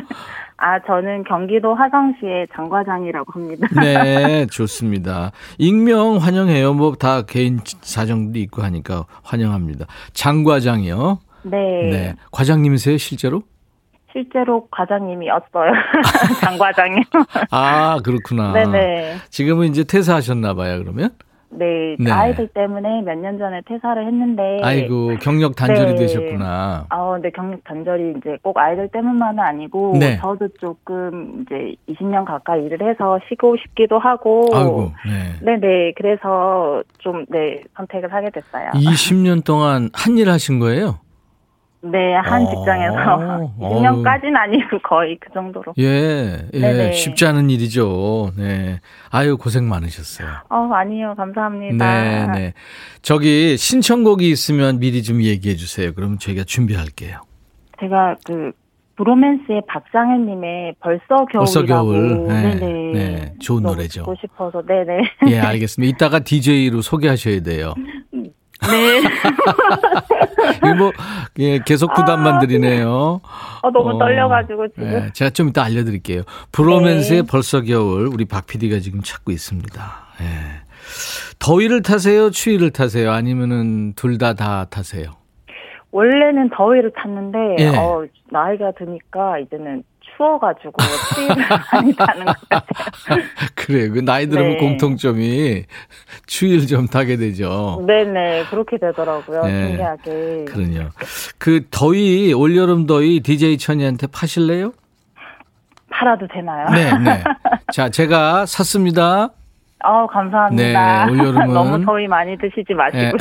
아, 0.63 0.79
저는 0.87 1.25
경기도 1.25 1.75
화성시의 1.75 2.49
장과장이라고 2.55 3.33
합니다. 3.33 3.67
네, 3.81 4.45
좋습니다. 4.47 5.33
익명 5.57 6.19
환영해요. 6.19 6.75
뭐 6.75 6.95
다 6.97 7.23
개인 7.23 7.61
사정도 7.81 8.39
있고 8.41 8.63
하니까 8.63 9.07
환영합니다. 9.23 9.87
장과장이요. 10.13 11.19
네. 11.43 11.91
네. 11.91 12.15
과장님이세요, 12.33 12.97
실제로? 12.99 13.43
실제로 14.13 14.67
과장님이었어요. 14.71 15.73
장과장이요. 16.41 17.03
아, 17.53 17.99
그렇구나. 18.05 18.53
네네. 18.53 19.17
지금은 19.31 19.69
이제 19.69 19.85
퇴사하셨나 19.85 20.55
봐요, 20.55 20.79
그러면? 20.83 21.11
네. 21.53 21.97
네. 21.99 22.11
아이들 22.13 22.47
때문에 22.49 23.03
몇 23.03 23.17
년 23.19 23.37
전에 23.37 23.61
퇴사를 23.67 24.07
했는데. 24.07 24.61
아이고, 24.63 25.17
경력 25.21 25.57
단절이 25.57 25.95
네. 25.95 25.95
되셨구나. 25.97 26.87
아, 26.89 27.11
근데 27.11 27.31
경력 27.31 27.63
단절이 27.65 28.15
이제 28.19 28.37
꼭 28.43 28.57
아이들 28.57 28.87
때문만은 28.89 29.41
아니고 29.41 29.97
네. 29.99 30.17
저도 30.19 30.47
조금 30.61 31.43
이제 31.43 31.75
20년 31.89 32.25
가까이 32.25 32.65
일을 32.67 32.89
해서 32.89 33.19
쉬고 33.29 33.57
싶기도 33.57 33.99
하고 33.99 34.47
아이고, 34.53 34.93
네. 35.07 35.35
네네 35.59 35.95
그래서 35.97 36.83
좀 36.99 37.27
네 37.29 37.63
선택을 37.77 38.13
하게 38.13 38.31
됐어요. 38.31 38.71
20년 38.75 39.45
동안 39.45 39.91
한 39.93 40.17
일 40.19 40.31
하신 40.31 40.61
거예요? 40.61 41.01
네, 41.83 42.15
한 42.15 42.43
어, 42.43 42.51
직장에서 42.51 43.15
어우. 43.59 43.83
20년까지는 43.83 44.37
아니고 44.37 44.79
거의 44.83 45.17
그 45.19 45.33
정도로. 45.33 45.73
예, 45.79 46.47
예, 46.53 46.61
네네. 46.61 46.93
쉽지 46.93 47.25
않은 47.27 47.49
일이죠. 47.51 48.33
네. 48.37 48.81
아유, 49.11 49.37
고생 49.39 49.69
많으셨어요. 49.69 50.29
어, 50.51 50.69
아니요, 50.73 51.15
감사합니다. 51.17 52.03
네, 52.03 52.27
네. 52.39 52.55
저기 53.03 53.57
신청곡이 53.57 54.29
있으면 54.31 54.79
미리 54.79 55.03
좀 55.03 55.23
얘기해 55.23 55.57
주세요. 55.57 55.93
그러면 55.95 56.19
저희가 56.19 56.45
준비할게요. 56.45 57.21
제가 57.81 58.17
그 58.27 58.53
브로맨스의 58.97 59.63
박장현님의 59.67 60.75
벌써 60.81 61.07
겨울이라고. 61.09 61.39
벌써 61.39 61.65
겨울. 61.65 62.27
네, 62.29 62.55
네네. 62.55 62.93
네, 62.93 63.35
좋은 63.41 63.63
노래죠. 63.63 64.01
듣고 64.03 64.15
싶어서, 64.21 64.61
네네. 64.63 65.03
예, 65.29 65.39
알겠습니다. 65.39 65.95
이따가 65.97 66.19
DJ로 66.19 66.83
소개하셔야 66.83 67.41
돼요. 67.41 67.73
네. 68.69 69.01
이거 70.59 70.75
뭐, 70.75 70.93
예, 71.39 71.59
계속 71.65 71.93
부담만 71.95 72.41
드리네요. 72.41 73.21
어, 73.63 73.71
너무 73.71 73.97
어, 73.97 73.99
떨려가지고 73.99 74.69
지금. 74.69 74.87
예, 74.87 75.11
제가 75.13 75.31
좀 75.31 75.49
이따 75.49 75.63
알려드릴게요. 75.65 76.23
브로맨스의 76.53 77.23
네. 77.23 77.27
벌써 77.29 77.61
겨울, 77.63 78.07
우리 78.07 78.25
박 78.25 78.47
PD가 78.47 78.79
지금 78.81 79.01
찾고 79.03 79.33
있습니다. 79.33 79.83
예. 80.21 80.25
더위를 81.39 81.83
타세요? 81.83 82.31
추위를 82.31 82.71
타세요? 82.71 83.13
아니면은 83.13 83.95
둘 83.95 84.19
다다 84.19 84.67
타세요? 84.67 85.13
원래는 85.93 86.51
더위를 86.51 86.93
탔는데, 86.95 87.57
예. 87.59 87.69
어, 87.77 88.05
나이가 88.31 88.73
드니까 88.73 89.39
이제는 89.39 89.83
추워가지고 90.31 90.73
추위를 91.15 91.35
많이 91.73 91.97
타는 91.97 92.25
것 92.27 92.37
같아요. 92.51 93.23
그래요. 93.57 93.93
그 93.93 94.01
나이 94.05 94.27
들으면 94.29 94.53
네. 94.53 94.57
공통점이 94.59 95.65
추위를 96.27 96.67
좀 96.67 96.87
타게 96.87 97.17
되죠. 97.17 97.83
네네, 97.87 98.45
그렇게 98.51 98.77
되더라고요. 98.79 99.43
네. 99.45 99.69
신기하게. 99.69 100.45
그러요. 100.47 100.91
그 101.39 101.65
더위, 101.71 102.35
올여름 102.35 102.87
더위 102.87 103.21
DJ 103.21 103.57
천이한테 103.57 104.07
파실래요? 104.09 104.73
팔아도 105.91 106.29
되나요? 106.29 106.69
네, 106.71 106.93
네. 106.99 107.25
자, 107.73 107.89
제가 107.89 108.45
샀습니다. 108.45 109.31
어, 109.83 110.07
감사합니다. 110.07 111.07
네, 111.07 111.13
올여름은- 111.13 111.53
너무 111.55 111.83
더위 111.85 112.07
많이 112.07 112.37
드시지 112.37 112.75
마시고요. 112.75 113.13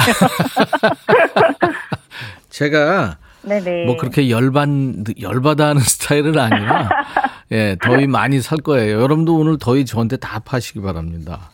제가 2.50 3.16
네네. 3.50 3.86
뭐 3.88 3.98
그렇게 3.98 4.30
열반 4.30 5.04
열받아 5.20 5.70
하는 5.70 5.82
스타일은 5.84 6.38
아니라 6.38 6.90
예, 7.52 7.76
더위 7.84 8.08
많이 8.08 8.42
살 8.42 8.60
거예요. 8.60 9.02
여러분도 9.02 9.36
오늘 9.36 9.58
더위 9.58 9.86
저한테 9.86 10.18
다 10.18 10.40
파시기 10.40 10.82
바랍니다. 10.82 11.50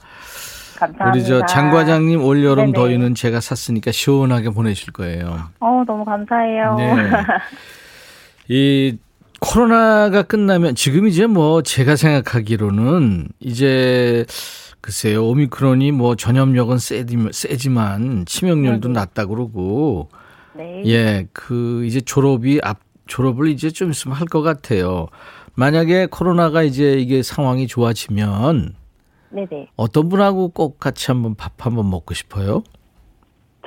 감사합니다. 0.77 1.09
우리 1.09 1.23
저 1.25 1.45
장 1.45 1.71
과장님 1.71 2.21
올 2.21 2.43
여름. 2.43 2.73
더위는 2.73 3.15
제가 3.15 3.39
샀으니까 3.39 3.91
시원하게 3.93 4.49
보내실 4.49 4.91
거예요. 4.91 5.49
어, 5.61 5.83
너무 5.87 6.03
감사해요. 6.03 6.75
네. 6.77 7.11
이 8.49 8.97
코로나가 9.39 10.23
끝나면 10.23 10.75
지금 10.75 11.07
이제 11.07 11.25
뭐 11.27 11.61
제가 11.61 11.95
생각하기로는 11.95 13.29
이제 13.39 14.25
글쎄요 14.81 15.25
오미크론이 15.25 15.91
뭐 15.91 16.15
전염력은 16.15 16.77
세지- 16.77 17.33
세지만 17.33 18.25
치명률도. 18.25 18.89
낮다 18.89 19.25
그러고 19.25 20.09
네. 20.55 20.83
예, 20.85 21.27
그 21.33 21.83
이제 21.85 22.01
졸업이 22.01 22.59
앞 22.63 22.79
졸업을 23.07 23.47
이제 23.49 23.69
좀 23.69 23.91
있으면 23.91 24.17
할 24.17 24.27
것 24.27 24.41
같아요. 24.41 25.07
만약에 25.55 26.07
코로나가 26.07 26.63
이제 26.63 26.93
이게 26.93 27.21
상황이 27.21 27.67
좋아지면 27.67 28.73
네네. 29.29 29.67
어떤 29.75 30.09
분하고 30.09 30.49
꼭 30.49 30.79
같이 30.79 31.11
한번 31.11 31.35
밥 31.35 31.65
한번 31.65 31.89
먹고 31.89 32.13
싶어요? 32.13 32.63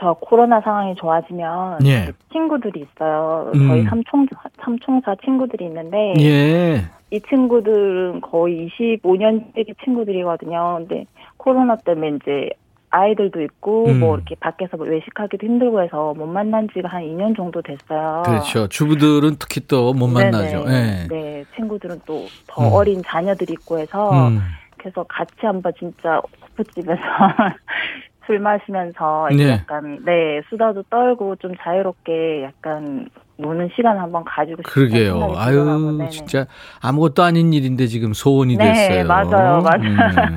저 0.00 0.14
코로나 0.20 0.60
상황이 0.60 0.94
좋아지면 0.96 1.84
예. 1.86 2.06
그 2.06 2.12
친구들이 2.32 2.80
있어요. 2.84 3.50
음. 3.54 3.68
저희 3.68 3.82
삼총 3.84 4.26
삼총사 4.62 5.16
친구들이 5.24 5.64
있는데 5.66 6.14
예. 6.20 6.84
이 7.10 7.20
친구들은 7.28 8.20
거의 8.20 8.68
25년째 8.78 9.74
친구들이거든요. 9.84 10.78
근데 10.86 11.04
코로나 11.36 11.76
때문에 11.76 12.16
이제 12.22 12.50
아이들도 12.90 13.42
있고 13.42 13.86
음. 13.88 14.00
뭐 14.00 14.16
이렇게 14.16 14.34
밖에서 14.36 14.76
뭐 14.76 14.86
외식하기도 14.86 15.46
힘들고 15.46 15.82
해서 15.82 16.14
못 16.14 16.26
만난 16.26 16.68
지가 16.72 16.88
한 16.88 17.02
2년 17.02 17.36
정도 17.36 17.60
됐어요. 17.62 18.22
그렇죠. 18.24 18.66
주부들은 18.68 19.36
특히 19.38 19.60
또 19.66 19.92
못 19.92 20.06
만나죠. 20.08 20.64
네네. 20.64 21.02
예. 21.02 21.08
네, 21.08 21.44
친구들은 21.56 22.00
또더 22.06 22.62
음. 22.68 22.72
어린 22.72 23.02
자녀들이 23.06 23.52
있고 23.54 23.78
해서 23.78 24.10
음. 24.28 24.40
그래서 24.78 25.04
같이 25.08 25.34
한번 25.42 25.72
진짜 25.78 26.20
호프집에서 26.56 27.00
술 28.26 28.38
마시면서 28.38 29.28
네. 29.36 29.50
약간 29.52 29.98
네 30.04 30.40
수다도 30.50 30.82
떨고 30.90 31.36
좀 31.36 31.52
자유롭게 31.62 32.42
약간 32.44 33.08
노는 33.38 33.70
시간 33.74 33.98
한번 33.98 34.24
가지고 34.24 34.62
그러게요. 34.64 35.32
아유. 35.36 36.06
진짜 36.10 36.46
아무것도 36.82 37.22
아닌 37.22 37.52
일인데 37.52 37.86
지금 37.86 38.12
소원이 38.12 38.56
네, 38.56 38.72
됐어요. 38.72 39.06
맞아요, 39.06 39.62
맞아요. 39.62 40.34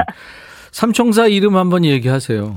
음. 0.71 0.73
삼총사 0.73 1.27
이름 1.27 1.57
한번 1.57 1.83
얘기하세요. 1.85 2.55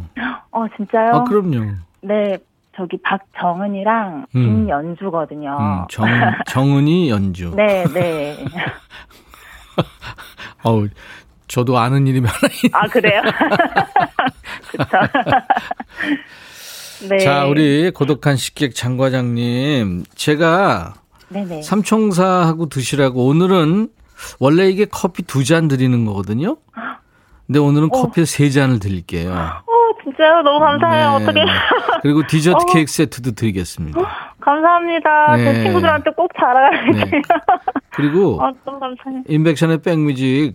어 0.53 0.65
진짜요? 0.77 1.11
아, 1.13 1.25
그럼요. 1.25 1.73
네 2.03 2.39
저기 2.77 2.97
박정은이랑 3.03 4.27
음. 4.35 4.43
김연주거든요. 4.67 5.57
음, 5.61 5.85
정, 5.91 6.07
정은이 6.47 7.11
연주. 7.11 7.53
네, 7.57 7.85
네. 7.93 8.37
어우, 10.65 10.89
저도 11.49 11.79
아는 11.79 12.07
이름이 12.07 12.27
하나 12.27 12.53
있아 12.65 12.81
그래요? 12.93 13.21
그렇죠. 14.71 14.99
네. 17.09 17.19
자, 17.19 17.45
우리 17.47 17.91
고독한 17.91 18.37
식객 18.37 18.75
장 18.75 18.97
과장님. 18.97 20.05
제가 20.15 20.95
네네. 21.29 21.63
삼총사하고 21.63 22.69
드시라고 22.69 23.27
오늘은 23.27 23.89
원래 24.39 24.69
이게 24.71 24.85
커피 24.87 25.23
두 25.23 25.45
잔 25.45 25.69
드리는 25.69 26.05
거거든요. 26.07 26.57
근데 27.47 27.59
오늘은 27.59 27.91
커피 27.91 28.25
세 28.25 28.49
잔을 28.51 28.79
드릴게요. 28.79 29.31
어 29.33 30.03
진짜요? 30.03 30.43
너무 30.43 30.61
감사해요. 30.61 31.19
네, 31.19 31.25
어떻게? 31.25 31.41
네. 31.45 31.51
그리고 32.03 32.23
디저트 32.27 32.57
어. 32.57 32.73
케이크 32.73 32.91
세트도 32.91 33.33
드리겠습니다. 33.33 34.01
감사합니다. 34.41 35.37
네. 35.37 35.45
제 35.45 35.63
친구들한테 35.65 36.11
꼭 36.17 36.31
자랑할게요. 36.39 37.05
네. 37.05 37.23
그리고 37.91 38.41
어, 38.43 38.51
너무 38.65 38.79
감사해요. 38.81 39.23
인백션의 39.29 39.83
백뮤직 39.83 40.55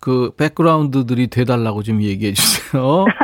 그 0.00 0.30
백그라운드들이 0.36 1.28
돼달라고 1.28 1.82
좀 1.82 2.02
얘기해 2.02 2.32
주세요. 2.34 3.04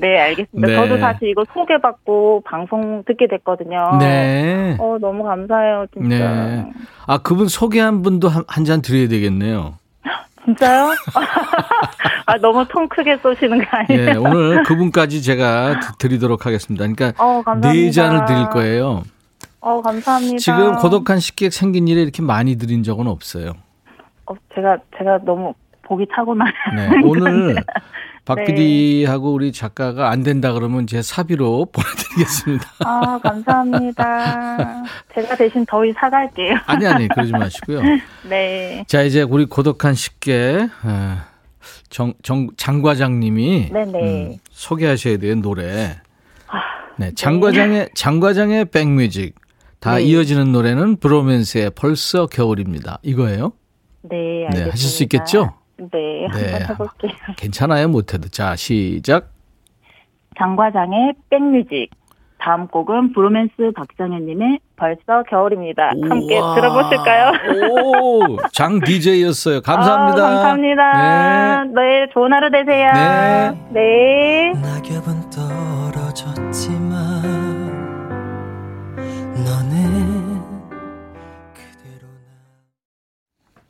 네, 0.00 0.20
알겠습니다. 0.20 0.66
네. 0.66 0.74
저도 0.76 0.98
다시 0.98 1.18
이거 1.26 1.44
소개받고 1.52 2.42
방송 2.44 3.04
듣게 3.04 3.28
됐거든요. 3.28 3.98
네. 4.00 4.76
어, 4.80 4.96
너무 5.00 5.22
감사해요, 5.22 5.86
진짜. 5.92 6.08
네. 6.08 6.72
아, 7.06 7.18
그분 7.18 7.46
소개한 7.48 8.02
분도 8.02 8.28
한 8.28 8.64
잔 8.64 8.80
드려야 8.82 9.06
되겠네요. 9.08 9.74
진짜요? 10.44 10.90
아, 12.26 12.36
너무 12.38 12.66
통 12.68 12.88
크게 12.88 13.18
쏘시는 13.22 13.58
거 13.58 13.64
아니에요? 13.70 14.08
예, 14.10 14.16
오늘 14.16 14.62
그분까지 14.64 15.22
제가 15.22 15.80
드- 15.80 15.96
드리도록 15.98 16.46
하겠습니다. 16.46 16.86
그러니까 16.86 17.12
어. 17.22 17.42
네 17.60 17.90
잔을 17.90 18.24
드릴 18.26 18.48
거예요. 18.50 19.02
어, 19.60 19.80
감사합니다. 19.80 20.36
지금 20.38 20.76
고독한 20.76 21.18
식객 21.20 21.52
생긴 21.52 21.88
일에 21.88 22.02
이렇게 22.02 22.20
많이 22.22 22.56
드린 22.56 22.82
적은 22.82 23.06
없어요. 23.06 23.52
어, 24.26 24.34
제가, 24.54 24.76
제가 24.98 25.20
너무 25.24 25.54
복이 25.82 26.06
타고나요. 26.14 26.50
네, 26.76 26.90
오늘 27.04 27.56
박 28.24 28.36
네. 28.36 28.44
PD하고 28.44 29.32
우리 29.32 29.52
작가가 29.52 30.10
안 30.10 30.22
된다 30.22 30.52
그러면 30.52 30.86
제 30.86 31.02
사비로 31.02 31.66
보내드리겠습니다. 31.72 32.64
아, 32.84 33.18
감사합니다. 33.22 34.82
제가 35.14 35.36
대신 35.36 35.66
더위 35.66 35.92
사갈게요. 35.92 36.56
아니, 36.66 36.86
아니, 36.86 37.08
그러지 37.08 37.32
마시고요. 37.32 37.82
네. 38.28 38.84
자, 38.88 39.02
이제 39.02 39.22
우리 39.22 39.44
고독한 39.44 39.94
식객, 39.94 40.70
어, 40.84 41.16
정, 41.90 42.14
정, 42.22 42.48
장 42.56 42.80
과장님이 42.80 43.70
네네. 43.70 44.38
소개하셔야 44.50 45.18
돼요, 45.18 45.34
노래. 45.34 45.96
아, 46.48 46.60
네, 46.96 47.12
장 47.14 47.40
과장의, 47.40 47.90
장 47.94 48.20
과장의 48.20 48.66
백뮤직. 48.66 49.34
다 49.80 49.96
네. 49.96 50.04
이어지는 50.04 50.50
노래는 50.50 50.96
브로맨스의 50.96 51.72
벌써 51.74 52.24
겨울입니다. 52.26 53.00
이거예요? 53.02 53.52
네, 54.00 54.16
네, 54.16 54.44
알겠습니다. 54.46 54.72
하실 54.72 54.88
수 54.88 55.02
있겠죠? 55.02 55.52
네, 55.76 55.88
네. 55.92 56.26
한번 56.26 56.62
해볼게요. 56.62 57.12
괜찮아요, 57.36 57.88
못해도. 57.88 58.28
자, 58.28 58.56
시작. 58.56 59.30
장과장의 60.38 61.14
백뮤직. 61.30 61.90
다음 62.38 62.66
곡은 62.66 63.12
브로맨스 63.14 63.72
박정현님의 63.74 64.58
벌써 64.76 65.22
겨울입니다. 65.30 65.92
함께 66.10 66.38
우와. 66.38 66.54
들어보실까요? 66.56 67.32
오, 67.80 68.36
장 68.52 68.80
DJ였어요. 68.80 69.62
감사합니다. 69.62 70.18
아, 70.26 70.30
감사합니다. 70.30 71.64
네. 71.64 72.06
좋은 72.12 72.32
하루 72.32 72.50
되세요. 72.50 72.90
네. 72.92 73.52
네. 73.70 74.52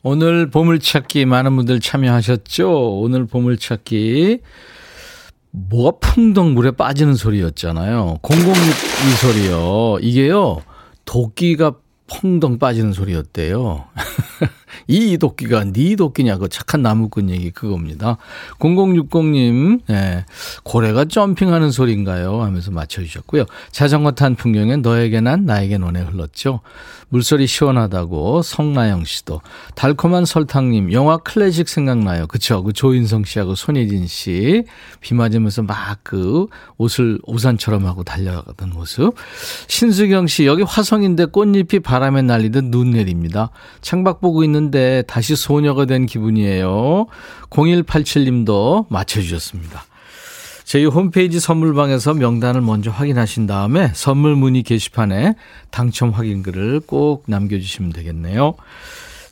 오늘 0.07 0.51
보물찾기 0.51 1.25
많은 1.25 1.57
분들 1.57 1.81
참여하셨죠? 1.81 3.01
오늘 3.01 3.25
보물찾기 3.25 4.41
뭐가 5.51 5.99
풍덩 5.99 6.53
물에 6.53 6.73
빠지는 6.73 7.15
소리였잖아요. 7.15 8.19
006 8.23 8.49
이 8.55 9.11
소리요. 9.17 9.97
이게요, 10.03 10.63
도끼가 11.07 11.77
펑덩 12.07 12.59
빠지는 12.59 12.93
소리였대요. 12.93 13.87
이 14.87 15.19
도끼가 15.19 15.65
네 15.73 15.97
도끼냐고 15.97 16.49
착한 16.49 16.83
나무꾼 16.83 17.31
얘기 17.31 17.51
그겁니다. 17.51 18.17
0060님, 18.59 19.81
예, 19.91 20.25
고래가 20.63 21.05
점핑하는 21.07 21.71
소리인가요? 21.71 22.43
하면서 22.43 22.71
맞춰주셨고요. 22.71 23.45
자전거 23.71 24.13
탄 24.13 24.35
풍경에 24.35 24.77
너에게 24.77 25.21
난 25.21 25.45
나에게 25.45 25.79
너네 25.79 26.01
흘렀죠. 26.03 26.61
물소리 27.11 27.47
시원하다고 27.47 28.43
성나영 28.43 29.05
씨도 29.05 29.41
달콤한 29.77 30.25
설탕님 30.25 30.93
영화 30.93 31.17
클래식 31.19 31.69
생각나요. 31.69 32.27
그쵸? 32.27 32.63
그 32.65 32.73
조인성 32.73 33.25
씨하고 33.25 33.55
손예진 33.55 34.07
씨 34.07 34.65
비 35.01 35.15
맞으면서 35.15 35.63
막 35.63 35.95
그 36.05 36.47
옷을 36.77 37.19
우산처럼 37.27 37.87
하고 37.87 38.05
달려가던 38.05 38.71
모습. 38.71 39.15
신수경 39.67 40.27
씨 40.27 40.47
여기 40.47 40.63
화성인데 40.63 41.27
꽃잎이 41.27 41.81
바람에 41.83 42.23
날리듯 42.23 42.65
눈 42.65 42.91
내립니다. 42.91 43.51
창밖 43.81 44.21
보고 44.21 44.45
있는 44.45 44.64
데 44.71 45.03
다시 45.07 45.37
소녀가 45.37 45.85
된 45.85 46.07
기분이에요. 46.07 47.07
0187님도 47.51 48.87
맞춰주셨습니다. 48.89 49.85
저희 50.65 50.87
홈페이지 50.87 51.41
선물방에서 51.41 52.15
명단을 52.15 52.63
먼저 52.63 52.91
확인하신 52.91 53.47
다음에 53.47 53.91
선물 53.95 54.35
문의 54.35 54.63
게시판에 54.63 55.35
당첨 55.71 56.11
확인글을 56.11 56.81
꼭 56.81 57.25
남겨주시면 57.27 57.93
되겠네요. 57.93 58.55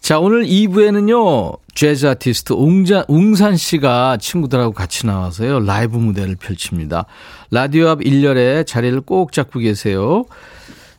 자, 0.01 0.18
오늘 0.18 0.45
2부에는요, 0.45 1.59
재즈 1.75 2.07
아티스트 2.07 2.55
웅자, 2.55 3.05
웅산 3.07 3.57
씨가 3.57 4.18
친구들하고 4.21 4.73
같이 4.73 5.07
나와서요, 5.07 5.61
라이브 5.61 5.97
무대를 5.97 6.35
펼칩니다. 6.37 7.07
라디오 7.53 7.88
앞 7.88 8.01
1열에 8.01 8.66
자리를 8.66 9.01
꼭 9.03 9.33
잡고 9.33 9.61
계세요. 9.61 10.25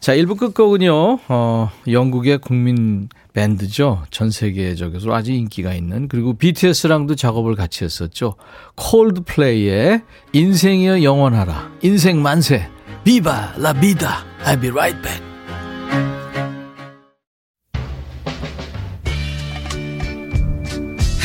자, 0.03 0.13
1부 0.17 0.37
끝곡은요, 0.37 1.19
어, 1.29 1.71
영국의 1.87 2.39
국민 2.39 3.07
밴드죠. 3.31 4.03
전 4.11 4.31
세계적으로 4.31 5.15
아주 5.15 5.31
인기가 5.31 5.73
있는. 5.73 6.09
그리고 6.09 6.33
BTS랑도 6.33 7.15
작업을 7.15 7.55
같이 7.55 7.85
했었죠. 7.85 8.35
콜드플레이의 8.75 10.01
인생이여 10.33 11.03
영원하라. 11.03 11.71
인생 11.83 12.21
만세. 12.21 12.67
비바 13.05 13.53
라 13.59 13.71
비다. 13.71 14.25
I'll 14.43 14.59
be 14.59 14.71
right 14.71 15.01
back. 15.01 15.23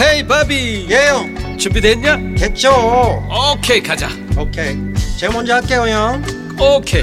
헤이 0.00 0.24
바비. 0.24 0.86
예영 0.88 1.58
준비됐냐? 1.58 2.16
됐죠 2.36 2.70
오케이 3.56 3.82
가자. 3.82 4.08
오케이 4.38 4.76
제가 5.18 5.32
먼저 5.32 5.54
할게요 5.54 5.80
형 5.88 6.22
오케이. 6.60 7.02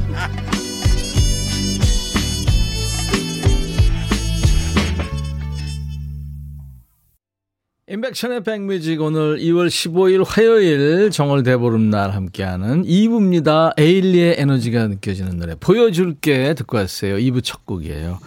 인백션의 7.91 8.43
백뮤직 8.43 9.01
오늘 9.01 9.37
2월 9.39 9.67
15일 9.67 10.23
화요일 10.25 11.11
정월 11.11 11.43
대보름날 11.43 12.11
함께하는 12.11 12.85
2부입니다. 12.85 13.73
에일리의 13.77 14.35
에너지가 14.37 14.87
느껴지는 14.87 15.37
노래 15.37 15.55
보여줄게 15.59 16.53
듣고 16.53 16.77
왔어요. 16.77 17.17
2부 17.17 17.43
첫 17.43 17.65
곡이에요. 17.65 18.19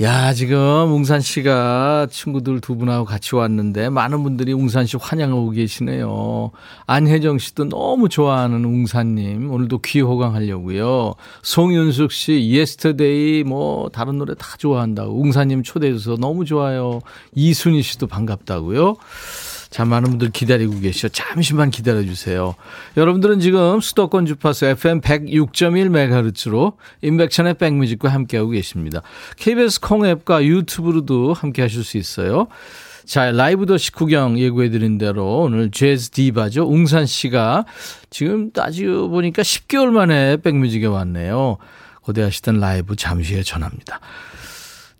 야 0.00 0.32
지금 0.32 0.94
웅산 0.94 1.20
씨가 1.20 2.06
친구들 2.10 2.62
두 2.62 2.74
분하고 2.74 3.04
같이 3.04 3.34
왔는데 3.34 3.90
많은 3.90 4.22
분들이 4.22 4.54
웅산 4.54 4.86
씨 4.86 4.96
환영하고 4.96 5.50
계시네요. 5.50 6.52
안혜정 6.86 7.36
씨도 7.36 7.68
너무 7.68 8.08
좋아하는 8.08 8.64
웅산님 8.64 9.50
오늘도 9.50 9.82
귀 9.82 10.00
호강하려고요. 10.00 11.16
송윤숙 11.42 12.12
씨 12.12 12.48
Yesterday 12.50 13.44
뭐 13.44 13.90
다른 13.90 14.16
노래 14.16 14.34
다 14.34 14.56
좋아한다고 14.56 15.20
웅산님 15.20 15.64
초대해 15.64 15.92
줘서 15.92 16.16
너무 16.16 16.46
좋아요. 16.46 17.00
이순희 17.34 17.82
씨도 17.82 18.06
반갑다고요. 18.06 18.96
자, 19.70 19.84
많은 19.84 20.10
분들 20.10 20.30
기다리고 20.30 20.80
계시죠. 20.80 21.10
잠시만 21.10 21.70
기다려주세요. 21.70 22.56
여러분들은 22.96 23.38
지금 23.38 23.80
수도권 23.80 24.26
주파수 24.26 24.66
FM 24.66 25.00
106.1MHz로 25.00 26.74
임백천의 27.02 27.54
백뮤직과 27.54 28.08
함께하고 28.08 28.50
계십니다. 28.50 29.02
KBS 29.36 29.80
콩앱과 29.80 30.44
유튜브로도 30.44 31.32
함께 31.34 31.62
하실 31.62 31.84
수 31.84 31.98
있어요. 31.98 32.48
자, 33.04 33.30
라이브 33.30 33.66
더시 33.66 33.92
구경 33.92 34.38
예고해드린 34.38 34.98
대로 34.98 35.42
오늘 35.42 35.70
재즈 35.70 36.10
디바죠. 36.10 36.68
웅산 36.68 37.06
씨가 37.06 37.64
지금 38.10 38.52
따지고 38.52 39.08
보니까 39.08 39.42
10개월 39.42 39.90
만에 39.90 40.36
백뮤직에 40.36 40.86
왔네요. 40.86 41.58
거대하시던 42.02 42.60
라이브 42.60 42.96
잠시 42.96 43.34
후에 43.34 43.42
전합니다. 43.42 44.00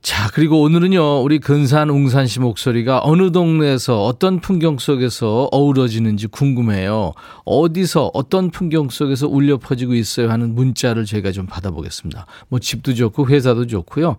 자, 0.03 0.31
그리고 0.33 0.63
오늘은요, 0.63 1.21
우리 1.21 1.39
근산 1.39 1.91
웅산 1.91 2.27
씨 2.27 2.41
목소리가 2.41 3.03
어느 3.05 3.33
동네에서 3.33 4.03
어떤 4.03 4.41
풍경 4.41 4.79
속에서 4.79 5.49
어우러지는지 5.53 6.27
궁금해요. 6.27 7.13
어디서 7.45 8.11
어떤 8.15 8.51
풍경 8.51 8.89
속에서 8.89 9.29
울려 9.29 9.59
퍼지고 9.59 9.95
있어요 9.95 10.31
하는 10.31 10.55
문자를 10.55 11.05
저희가 11.05 11.33
좀 11.33 11.45
받아보겠습니다. 11.45 12.25
뭐 12.49 12.59
집도 12.59 12.95
좋고 12.95 13.29
회사도 13.29 13.67
좋고요. 13.67 14.17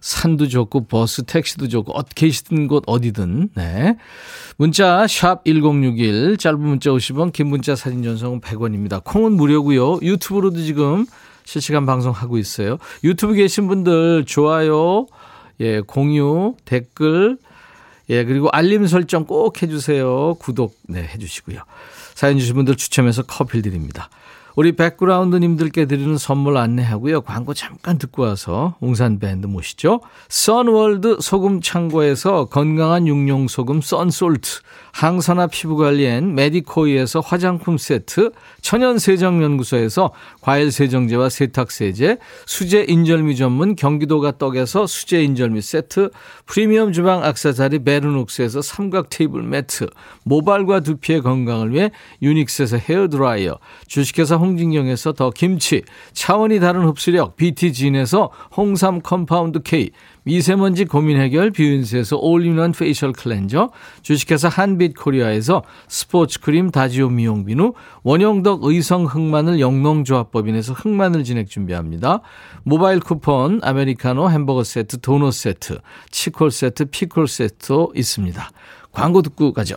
산도 0.00 0.46
좋고 0.48 0.86
버스 0.86 1.24
택시도 1.24 1.66
좋고 1.66 1.98
어, 1.98 2.02
계시던 2.14 2.68
곳 2.68 2.84
어디든 2.86 3.48
네. 3.54 3.96
문자 4.56 5.06
샵 5.08 5.42
1061 5.44 6.36
짧은 6.36 6.60
문자 6.60 6.90
50원 6.90 7.32
긴 7.32 7.48
문자 7.48 7.74
사진 7.74 8.04
전송은 8.04 8.40
100원입니다. 8.40 9.02
콩은 9.02 9.32
무료고요. 9.32 9.98
유튜브로도 10.02 10.58
지금 10.58 11.06
실시간 11.44 11.86
방송하고 11.86 12.38
있어요. 12.38 12.78
유튜브 13.02 13.34
계신 13.34 13.66
분들 13.66 14.24
좋아요 14.26 15.06
예, 15.60 15.80
공유, 15.80 16.56
댓글, 16.64 17.38
예, 18.10 18.24
그리고 18.24 18.48
알림 18.50 18.86
설정 18.86 19.24
꼭 19.24 19.62
해주세요. 19.62 20.34
구독, 20.34 20.76
네, 20.88 21.02
해주시고요. 21.02 21.60
사연 22.14 22.38
주신 22.38 22.54
분들 22.54 22.76
추첨해서 22.76 23.22
커피 23.22 23.62
드립니다. 23.62 24.08
우리 24.56 24.70
백그라운드님들께 24.70 25.86
드리는 25.86 26.16
선물 26.16 26.56
안내하고요. 26.56 27.22
광고 27.22 27.54
잠깐 27.54 27.98
듣고 27.98 28.22
와서 28.22 28.76
웅산 28.80 29.18
밴드 29.18 29.48
모시죠. 29.48 30.00
선월드 30.28 31.18
소금 31.20 31.60
창고에서 31.60 32.44
건강한 32.44 33.08
육룡 33.08 33.48
소금 33.48 33.80
썬솔트, 33.80 34.60
항산화 34.92 35.48
피부 35.48 35.76
관리엔 35.76 36.36
메디코이에서 36.36 37.18
화장품 37.18 37.78
세트, 37.78 38.30
천연 38.60 38.98
세정 39.00 39.42
연구소에서 39.42 40.12
과일 40.40 40.70
세정제와 40.70 41.30
세탁 41.30 41.72
세제, 41.72 42.18
수제 42.46 42.86
인절미 42.88 43.34
전문 43.34 43.74
경기도가 43.74 44.38
떡에서 44.38 44.86
수제 44.86 45.24
인절미 45.24 45.62
세트, 45.62 46.10
프리미엄 46.46 46.92
주방 46.92 47.24
악세사리 47.24 47.80
베르녹스에서 47.80 48.62
삼각 48.62 49.10
테이블 49.10 49.42
매트, 49.42 49.88
모발과 50.22 50.80
두피의 50.80 51.22
건강을 51.22 51.72
위해 51.72 51.90
유닉스에서 52.22 52.76
헤어 52.76 53.08
드라이어, 53.08 53.58
주식회사 53.88 54.43
홍진경에서 54.44 55.14
더 55.14 55.30
김치, 55.30 55.82
차원이 56.12 56.60
다른 56.60 56.84
흡수력 56.84 57.36
BT진에서 57.36 58.30
홍삼 58.56 59.00
compound 59.00 59.62
K, 59.62 59.90
미세먼지 60.24 60.84
고민 60.84 61.18
해결 61.18 61.50
뷰인스에서 61.50 62.16
all-in-one 62.16 62.72
facial 62.72 63.12
cleanser, 63.12 63.70
주식회사 64.02 64.48
한빛 64.48 64.96
코리아에서 64.96 65.62
스포츠 65.88 66.40
크림 66.40 66.70
다지오 66.70 67.08
미용 67.08 67.44
비누, 67.44 67.72
원형덕 68.02 68.64
의성 68.64 69.04
흑마늘 69.06 69.60
영농조합법인에서 69.60 70.74
흑마늘 70.74 71.24
진액 71.24 71.46
준비합니다. 71.46 72.20
모바일 72.64 73.00
쿠폰, 73.00 73.60
아메리카노 73.62 74.30
햄버거 74.30 74.62
세트, 74.62 75.00
도넛 75.00 75.32
세트, 75.32 75.78
치콜 76.10 76.50
세트, 76.50 76.86
피콜 76.86 77.28
세트 77.28 77.88
있습니다. 77.94 78.50
광고 78.92 79.22
듣고 79.22 79.52
가죠. 79.52 79.76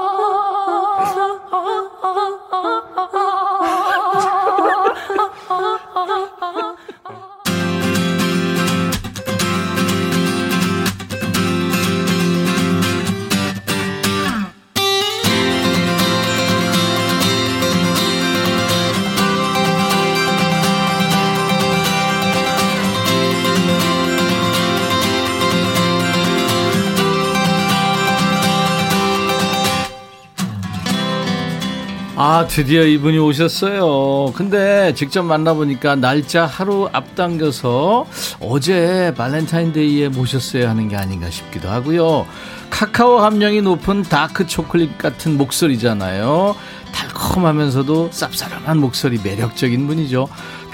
아, 32.23 32.45
드디어 32.45 32.83
이분이 32.83 33.17
오셨어요. 33.17 34.31
근데 34.35 34.93
직접 34.93 35.23
만나보니까 35.23 35.95
날짜 35.95 36.45
하루 36.45 36.87
앞당겨서 36.93 38.05
어제 38.39 39.11
발렌타인데이에 39.17 40.09
모셨어야 40.09 40.69
하는 40.69 40.87
게 40.87 40.95
아닌가 40.95 41.31
싶기도 41.31 41.67
하고요. 41.67 42.27
카카오 42.69 43.17
함량이 43.21 43.63
높은 43.63 44.03
다크 44.03 44.45
초콜릿 44.45 44.99
같은 44.99 45.35
목소리잖아요. 45.35 46.55
달콤하면서도 46.93 48.11
쌉싸름한 48.11 48.77
목소리 48.77 49.19
매력적인 49.23 49.87
분이죠. 49.87 50.27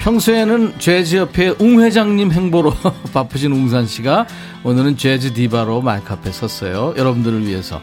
평소에는 0.08 0.78
재즈협회 0.78 1.56
웅 1.58 1.82
회장님 1.82 2.32
행보로 2.32 2.72
바쁘신 3.12 3.52
웅산 3.52 3.86
씨가 3.86 4.26
오늘은 4.64 4.96
재즈 4.96 5.34
디바로 5.34 5.82
마이크 5.82 6.10
앞에 6.10 6.32
섰어요. 6.32 6.94
여러분들을 6.96 7.46
위해서. 7.46 7.78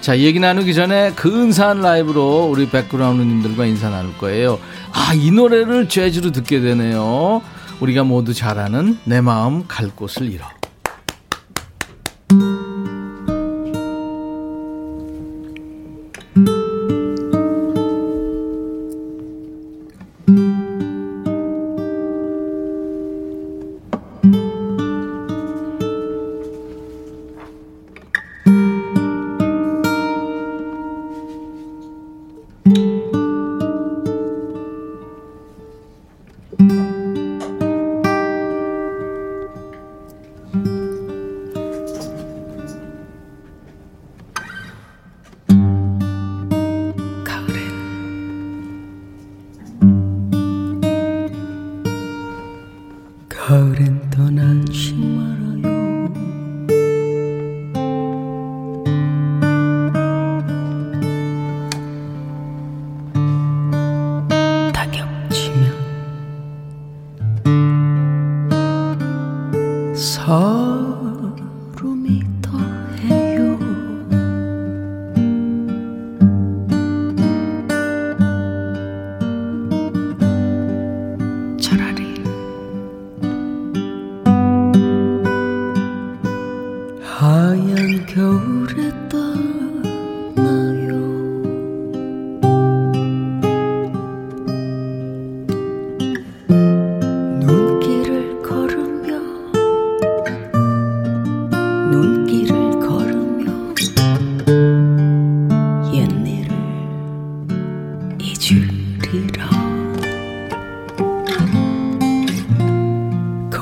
자, 0.00 0.18
얘기 0.18 0.40
나누기 0.40 0.72
전에 0.72 1.12
근사한 1.12 1.82
라이브로 1.82 2.46
우리 2.46 2.70
백그라운드님들과 2.70 3.66
인사 3.66 3.90
나눌 3.90 4.16
거예요. 4.16 4.58
아, 4.90 5.12
이 5.14 5.30
노래를 5.30 5.90
재즈로 5.90 6.32
듣게 6.32 6.60
되네요. 6.60 7.42
우리가 7.80 8.04
모두 8.04 8.32
잘 8.32 8.58
아는 8.58 8.98
내 9.04 9.20
마음 9.20 9.66
갈 9.68 9.90
곳을 9.90 10.32
잃어. 10.32 10.55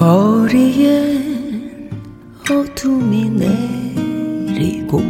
거리엔 0.04 1.88
어둠이 2.42 3.30
내리고 3.30 5.00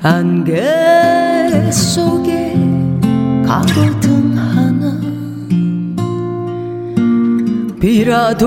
안개 0.00 0.62
속에 1.72 2.54
가로등 3.44 4.38
하나 4.38 5.00
비라돌이 7.80 8.38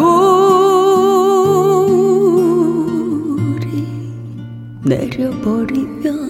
내려버리면 4.86 6.21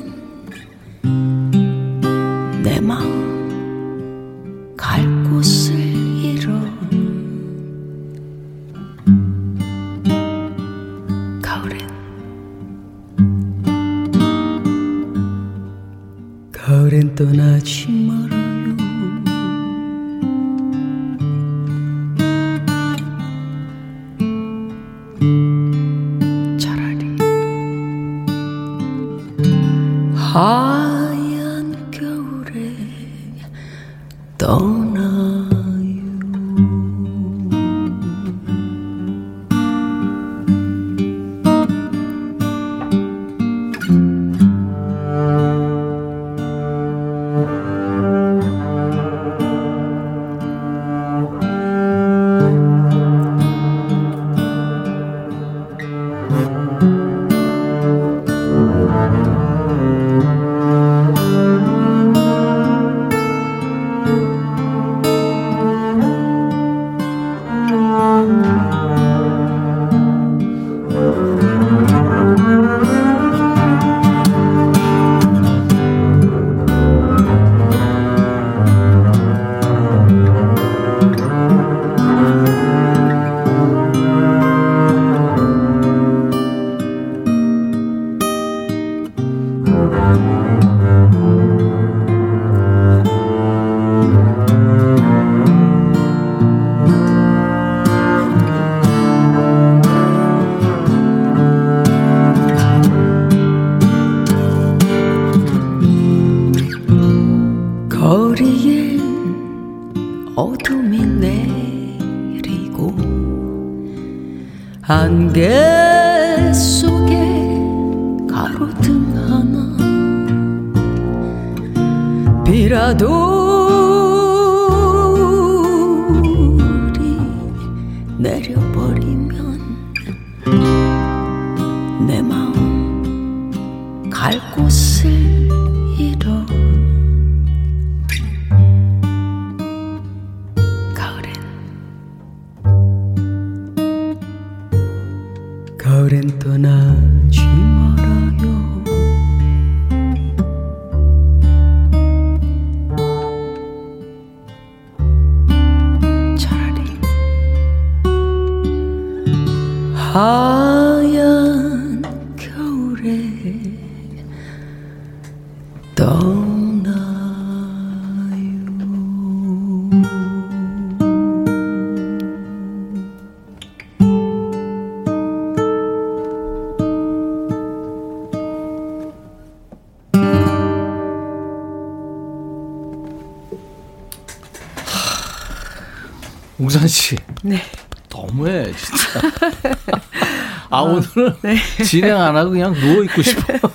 아, 191.27 191.33
오늘은 191.43 191.57
진행 191.85 192.15
안 192.19 192.35
하고 192.35 192.51
그냥 192.51 192.73
누워 192.73 193.03
있고 193.03 193.21
싶어. 193.21 193.53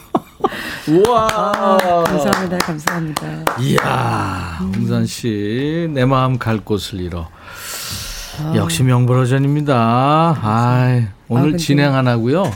우와. 0.89 1.29
아, 1.33 2.05
감사합니다. 2.07 2.59
감사합니다. 2.59 3.27
이야, 3.61 4.59
웅산 4.77 5.07
씨. 5.07 5.89
내 5.93 6.05
마음 6.05 6.39
갈 6.39 6.59
곳을 6.61 7.01
잃어. 7.01 7.29
역시 8.55 8.83
명불허전입니다. 8.83 9.75
아, 9.75 11.01
오늘 11.29 11.43
근데- 11.53 11.57
진행 11.59 11.95
안 11.95 12.07
하고요. 12.07 12.53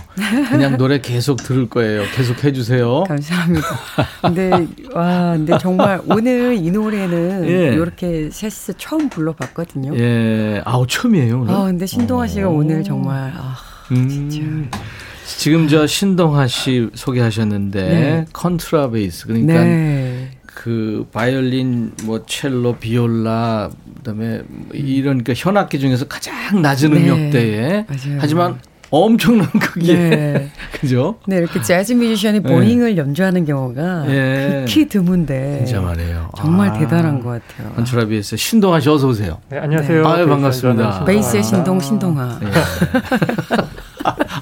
그냥 0.51 0.77
노래 0.77 1.01
계속 1.01 1.43
들을 1.43 1.69
거예요. 1.71 2.03
계속 2.15 2.45
해주세요. 2.45 3.05
감사합니다. 3.05 3.67
근데 4.23 4.51
와, 4.95 5.33
근데 5.33 5.57
정말 5.59 6.01
오늘 6.07 6.55
이 6.55 6.71
노래는 6.71 7.49
예. 7.49 7.75
이렇게 7.75 8.29
셋스 8.31 8.75
처음 8.77 9.09
불러봤거든요. 9.09 9.97
예, 9.99 10.61
아우 10.67 10.87
처음이에요 10.87 11.41
오늘. 11.41 11.55
아, 11.55 11.63
근데 11.65 11.87
신동하 11.87 12.27
씨가 12.27 12.49
어. 12.49 12.51
오늘 12.53 12.85
정말 12.85 13.33
아, 13.35 13.57
음, 13.93 14.71
지금 15.25 15.69
저 15.69 15.87
신동하 15.87 16.47
씨 16.47 16.89
소개하셨는데 16.95 17.83
네. 17.83 18.25
컨트라베이스 18.33 19.27
그러니까 19.27 19.65
네. 19.65 20.31
그 20.47 21.07
바이올린 21.13 21.93
뭐 22.05 22.25
첼로 22.27 22.77
비올라 22.77 23.71
그다음에 23.97 24.43
뭐 24.49 24.69
이런 24.75 25.25
그 25.25 25.33
현악기 25.35 25.79
중에서 25.79 26.07
가장 26.07 26.61
낮은 26.63 26.91
네. 26.93 27.01
음역대에 27.11 27.71
맞아요. 27.89 28.19
하지만 28.19 28.59
엄청난 28.93 29.47
크기에 29.47 29.95
네. 29.95 30.51
그죠? 30.81 31.15
네, 31.27 31.37
이렇게 31.37 31.63
재즈 31.63 31.93
뮤지션이 31.93 32.41
bowing을 32.41 32.97
연주하는 32.97 33.45
경우가 33.45 34.05
예. 34.09 34.65
극히 34.67 34.89
드문데 34.89 35.65
진짜 35.65 35.81
말이에요. 35.81 36.31
정말 36.37 36.71
아, 36.71 36.79
대단한 36.79 37.23
것 37.23 37.41
같아요. 37.41 37.73
컨트라베이스 37.75 38.37
신동하 38.37 38.81
씨 38.81 38.89
어서 38.89 39.07
오세요. 39.07 39.39
네, 39.49 39.59
안녕하세요. 39.59 40.05
아유, 40.07 40.17
베이스 40.17 40.29
반갑습니다. 40.29 41.05
베이스의. 41.05 41.45
신동 41.45 41.79
신동하. 41.79 42.41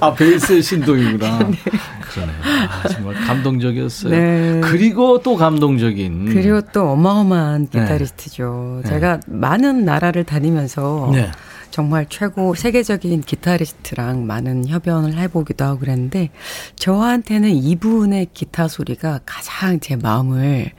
예. 0.01 0.05
아 0.05 0.15
베이스의 0.15 0.63
신동이구나. 0.63 1.39
네. 1.49 1.59
그러네요. 2.01 2.37
아, 2.69 2.89
정말 2.89 3.15
감동적이었어요. 3.15 4.11
네. 4.11 4.61
그리고 4.63 5.21
또 5.23 5.37
감동적인. 5.37 6.27
그리고 6.27 6.61
또 6.73 6.91
어마어마한 6.91 7.69
네. 7.69 7.81
기타리스트죠. 7.81 8.81
네. 8.85 8.89
제가 8.89 9.21
많은 9.27 9.85
나라를 9.85 10.25
다니면서 10.25 11.11
네. 11.13 11.31
정말 11.71 12.07
최고 12.09 12.55
세계적인 12.55 13.23
기타리스트랑 13.23 14.27
많은 14.27 14.67
협연을 14.67 15.17
해보기도 15.19 15.65
하고 15.65 15.81
그랬는데 15.81 16.31
저한테는 16.77 17.51
이분의 17.51 18.29
기타 18.33 18.69
소리가 18.69 19.21
가장 19.27 19.79
제 19.81 19.97
마음을 19.97 20.71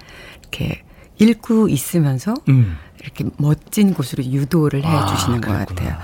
이렇게 0.41 0.82
읽고 1.19 1.69
있으면서 1.69 2.34
음. 2.49 2.77
이렇게 3.01 3.25
멋진 3.38 3.93
곳으로 3.93 4.23
유도를 4.23 4.86
아, 4.86 5.05
해주시는 5.05 5.41
것 5.41 5.51
그랬구나. 5.51 5.65
같아요. 5.65 5.97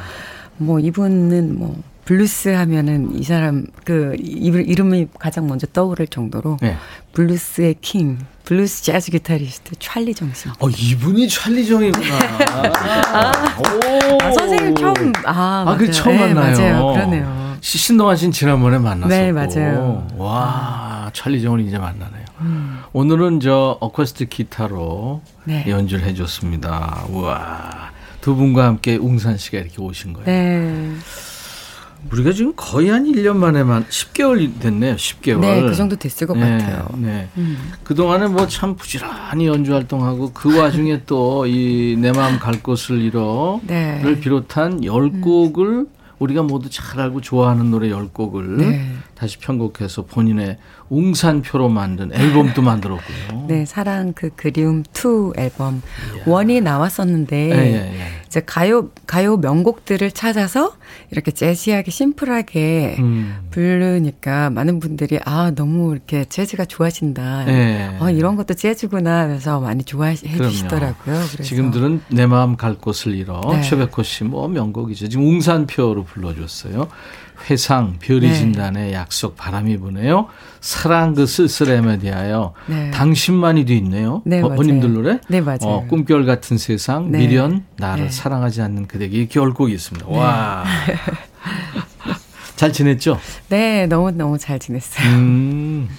뭐 0.58 0.80
이분은 0.80 1.58
뭐 1.58 1.82
블루스 2.06 2.50
하면은 2.50 3.16
이 3.18 3.24
사람 3.24 3.66
그 3.84 4.16
이름- 4.20 4.62
이름이 4.62 5.08
가장 5.18 5.48
먼저 5.48 5.66
떠오를 5.68 6.06
정도로 6.08 6.58
네. 6.62 6.78
블루스의 7.14 7.78
king, 7.82 8.20
블루스 8.46 8.84
재즈 8.84 9.12
기타리스트 9.12 9.74
찰리 9.80 10.14
정 10.14 10.35
씨. 10.35 10.52
어 10.60 10.70
이분이 10.70 11.28
찰리 11.28 11.66
정이구나. 11.66 12.06
오. 13.58 14.18
아, 14.22 14.32
선생님 14.32 14.76
처음 14.76 15.14
아, 15.26 15.66
아, 15.68 15.76
그 15.78 15.84
맞아요. 15.86 15.92
처음 15.92 16.18
네, 16.18 16.34
만나요. 16.34 16.58
맞아요. 16.58 16.94
그러네요. 16.94 17.58
시- 17.62 17.80
신동하 17.80 18.16
씨는 18.18 18.32
지난번에 18.32 18.78
만났었고. 18.78 19.08
네, 19.08 19.32
맞아요. 19.32 20.08
와, 20.18 21.10
찰리 21.14 21.42
정을 21.42 21.62
이제 21.62 21.80
만나네요. 21.80 22.26
음. 22.42 22.80
오늘은 22.94 23.40
저 23.40 23.78
어쿠스틱 23.82 24.30
기타로 24.30 25.22
네. 25.46 25.66
연주를 25.68 26.06
해줬습니다. 26.06 27.06
우와. 27.10 27.90
두 28.22 28.36
분과 28.36 28.66
함께 28.66 28.96
웅산 28.98 29.38
씨가 29.38 29.58
이렇게 29.60 29.82
오신 29.82 30.14
거예요. 30.14 30.26
네. 30.26 30.92
우리가 32.12 32.32
지금 32.32 32.54
거의 32.56 32.90
한 32.90 33.06
1년 33.06 33.36
만에만 33.38 33.86
10개월 33.86 34.60
됐네요. 34.60 34.96
10개월. 34.96 35.40
네, 35.40 35.62
그 35.62 35.76
정도 35.76 35.96
됐을 35.96 36.28
것 36.28 36.38
네, 36.38 36.42
같아요. 36.58 36.88
네. 36.98 37.28
음. 37.38 37.72
그동안에 37.84 38.28
뭐 38.28 38.48
참 38.48 38.76
부지런히 38.76 39.48
연주 39.48 39.74
활동하고 39.74 40.32
그 40.34 40.58
와중에 40.58 41.02
또 41.08 41.46
이 41.48 41.96
내 42.00 42.12
마음 42.12 42.38
갈 42.40 42.62
곳을 42.62 43.02
잃어를 43.02 43.60
네. 43.68 44.20
비롯한 44.20 44.82
10곡을 44.82 45.88
우리가 46.20 46.44
모두 46.44 46.70
잘 46.70 47.00
알고 47.02 47.22
좋아하는 47.22 47.72
노래 47.72 47.90
10곡을 47.90 48.58
네. 48.58 48.92
다시 49.16 49.38
편곡해서 49.40 50.04
본인의 50.06 50.58
웅산표로 50.90 51.70
만든 51.70 52.14
앨범도 52.14 52.62
만들었고요. 52.64 53.46
네, 53.48 53.66
사랑 53.66 54.14
그 54.14 54.30
그리움 54.36 54.84
2 54.94 55.34
앨범 55.38 55.82
원이 56.26 56.62
나왔었는데 56.62 57.50
예, 57.52 57.56
예, 57.56 58.00
예. 58.00 58.08
이제 58.28 58.42
가요 58.46 58.90
가요 59.08 59.38
명곡들을 59.38 60.12
찾아서 60.12 60.76
이렇게 61.12 61.32
재즈하게 61.32 61.90
심플하게 61.90 62.98
음. 63.00 63.48
부르니까 63.52 64.50
많은 64.50 64.80
분들이 64.80 65.20
아 65.26 65.52
너무 65.56 65.94
이렇게 65.94 66.26
재즈가 66.26 66.66
좋아하신다. 66.66 67.48
예. 67.48 67.98
어 68.00 68.10
이런 68.10 68.36
것도 68.36 68.54
재즈구나 68.54 69.22
하면서 69.22 69.60
많이 69.60 69.84
좋아해 69.84 70.16
그럼요. 70.16 70.50
주시더라고요. 70.52 71.16
그래서 71.16 71.44
지금들은 71.44 72.02
내 72.10 72.26
마음 72.28 72.56
갈 72.58 72.76
곳을 72.76 73.16
잃어 73.16 73.42
네. 73.52 73.62
최백호 73.62 74.04
씨 74.04 74.26
뭐 74.26 74.48
명곡이죠. 74.48 75.08
지금 75.08 75.26
웅산표로 75.28 76.04
불러줬어요. 76.06 76.88
회상 77.50 77.98
별이 78.00 78.28
네. 78.28 78.34
진단의 78.34 78.94
약속 78.94 79.36
바람이 79.36 79.78
부네요. 79.78 80.28
사랑 80.62 81.14
그 81.14 81.26
쓸쓸함에 81.26 82.00
대하여 82.00 82.54
네. 82.68 82.92
당신만이 82.92 83.66
돼 83.66 83.76
있네요. 83.78 84.22
네, 84.26 84.40
어, 84.40 84.48
맞아요. 84.48 84.56
본인들 84.56 84.94
노래? 84.94 85.20
네, 85.28 85.42
맞아요. 85.42 85.60
어, 85.62 85.86
꿈결 85.88 86.26
같은 86.26 86.58
세상 86.58 87.12
네. 87.12 87.20
미련 87.20 87.66
나를 87.78 88.06
네. 88.06 88.10
사랑하지 88.10 88.62
않는 88.62 88.88
그대에게 88.88 89.18
이렇게 89.18 89.40
얼곡이 89.40 89.74
있습니다. 89.74 90.08
와. 90.08 90.66
잘 92.56 92.72
지냈죠? 92.72 93.20
네, 93.50 93.86
너무 93.86 94.12
너무 94.12 94.38
잘 94.38 94.60
지냈어요. 94.60 95.08
음. 95.10 95.90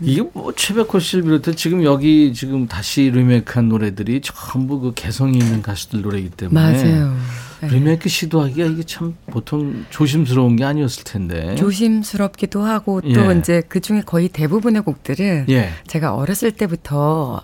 이게 0.00 0.22
뭐 0.32 0.52
최백호 0.54 0.98
씨를 0.98 1.24
비롯해 1.24 1.54
지금 1.54 1.82
여기 1.82 2.32
지금 2.32 2.66
다시 2.68 3.10
리메이크한 3.10 3.68
노래들이 3.68 4.20
전부 4.22 4.80
그 4.80 4.92
개성이 4.94 5.38
있는 5.38 5.60
가수들 5.60 6.02
노래이기 6.02 6.30
때문에 6.30 6.60
맞아요. 6.60 7.16
네. 7.60 7.68
리메이크 7.68 8.08
시도하기가 8.08 8.66
이게 8.68 8.82
참 8.84 9.16
보통 9.26 9.84
조심스러운 9.90 10.56
게 10.56 10.64
아니었을 10.64 11.04
텐데. 11.04 11.54
조심스럽기도 11.56 12.62
하고 12.62 13.00
또 13.00 13.32
예. 13.34 13.38
이제 13.38 13.62
그 13.68 13.80
중에 13.80 14.02
거의 14.04 14.28
대부분의 14.28 14.82
곡들은 14.82 15.46
예. 15.48 15.70
제가 15.86 16.14
어렸을 16.14 16.52
때부터 16.52 17.42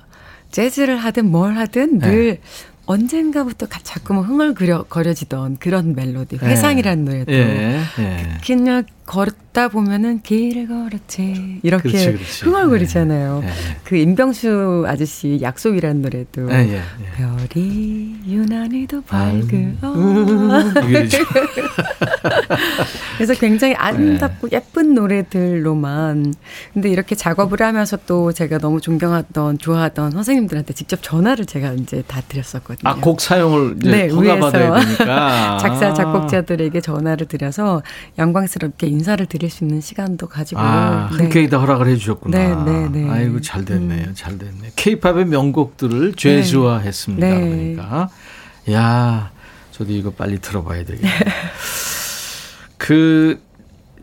재즈를 0.50 0.96
하든 0.98 1.30
뭘 1.30 1.56
하든 1.56 1.98
네. 1.98 2.06
늘 2.08 2.38
언젠가부터 2.86 3.66
가- 3.66 3.80
자꾸만 3.82 4.24
흥얼거려지던 4.24 5.56
그런 5.56 5.94
멜로디. 5.94 6.36
회상이라는 6.42 7.04
노래도 7.04 7.32
예. 7.32 7.80
예. 7.98 8.28
그냥 8.46 8.84
걸, 8.84 8.84
걷다 9.06 9.68
보면은 9.68 10.22
길을 10.22 10.66
걸었지 10.68 11.60
이렇게 11.62 11.90
그렇지, 11.90 12.12
그렇지. 12.12 12.44
흥얼거리잖아요. 12.44 13.40
네. 13.40 13.48
그 13.84 13.96
임병수 13.96 14.84
아저씨 14.86 15.38
약속이라는 15.42 16.02
노래도 16.02 16.46
네, 16.46 16.68
예, 16.70 16.74
예. 16.76 16.82
별이 17.16 18.16
유난히도 18.26 18.96
음. 18.96 19.02
밝은 19.06 19.78
이거죠. 20.88 21.18
그래서 23.16 23.34
굉장히 23.34 23.74
아름답고 23.74 24.48
예쁜 24.52 24.94
노래들로만 24.94 26.34
근데 26.72 26.88
이렇게 26.88 27.14
작업을 27.14 27.62
하면서 27.62 27.98
또 28.06 28.32
제가 28.32 28.58
너무 28.58 28.80
존경하던 28.80 29.58
좋아하던 29.58 30.12
선생님들한테 30.12 30.72
직접 30.74 31.02
전화를 31.02 31.44
제가 31.46 31.72
이제 31.74 32.02
다 32.06 32.20
드렸었거든요. 32.26 32.90
아, 32.90 32.94
곡 32.96 33.20
사용을 33.20 33.76
이제 33.80 33.90
네. 33.90 34.08
되니까. 34.08 35.58
작사 35.60 35.92
작곡자들에게 35.92 36.80
전화를 36.80 37.26
드려서 37.26 37.82
영광스럽게 38.18 38.86
인사를 38.94 39.26
드릴 39.26 39.50
수 39.50 39.64
있는 39.64 39.80
시간도 39.80 40.28
가지고 40.28 40.60
아, 40.60 41.08
네. 41.10 41.16
흔쾌히 41.24 41.48
다 41.48 41.58
허락을 41.58 41.88
해주셨구나. 41.88 42.38
네, 42.38 42.72
네, 42.72 42.88
네. 42.88 43.10
아이고 43.10 43.40
잘 43.40 43.64
됐네요, 43.64 44.14
잘 44.14 44.38
됐네. 44.38 44.70
케이팝의 44.76 45.26
명곡들을 45.26 46.14
죄수화했습니다. 46.14 47.26
네. 47.26 47.40
그러니까, 47.40 48.08
야, 48.70 49.30
저도 49.72 49.92
이거 49.92 50.10
빨리 50.10 50.38
들어봐야 50.40 50.84
되겠네. 50.84 51.10
그 52.78 53.40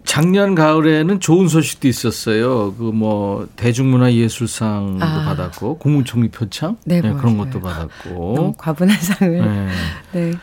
작년 0.03 0.55
가을에는 0.55 1.19
좋은 1.21 1.47
소식도 1.47 1.87
있었어요. 1.87 2.73
그 2.73 2.91
뭐 2.91 3.47
대중문화예술상도 3.55 5.05
아. 5.05 5.25
받았고 5.25 5.77
국무총리 5.77 6.27
표창 6.29 6.75
네, 6.83 6.99
그런 7.01 7.15
맞아요. 7.17 7.37
것도 7.37 7.59
너무 7.59 7.61
받았고. 7.61 8.53
과분한 8.57 8.97
상을 8.99 9.37
네. 9.41 9.67
네. 10.11 10.33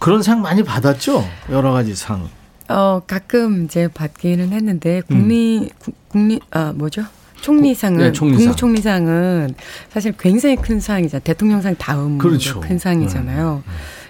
그런 0.00 0.22
상 0.22 0.40
많이 0.42 0.62
받았죠. 0.64 1.24
여러 1.50 1.70
가지 1.72 1.94
상. 1.94 2.28
어 2.72 3.02
가끔 3.06 3.64
이제 3.64 3.88
받기는 3.92 4.50
했는데 4.52 5.02
국립 5.02 5.78
구- 5.78 5.92
국립 6.08 6.40
아 6.50 6.72
뭐죠? 6.74 7.02
총리상은 7.42 7.98
네, 7.98 8.12
총리상. 8.12 8.38
국무총리상은 8.38 9.54
사실 9.90 10.14
굉장히 10.18 10.56
큰 10.56 10.80
상이잖아요. 10.80 11.22
대통령상 11.24 11.74
다음 11.76 12.16
그렇죠. 12.18 12.60
큰 12.60 12.78
상이잖아요. 12.78 13.62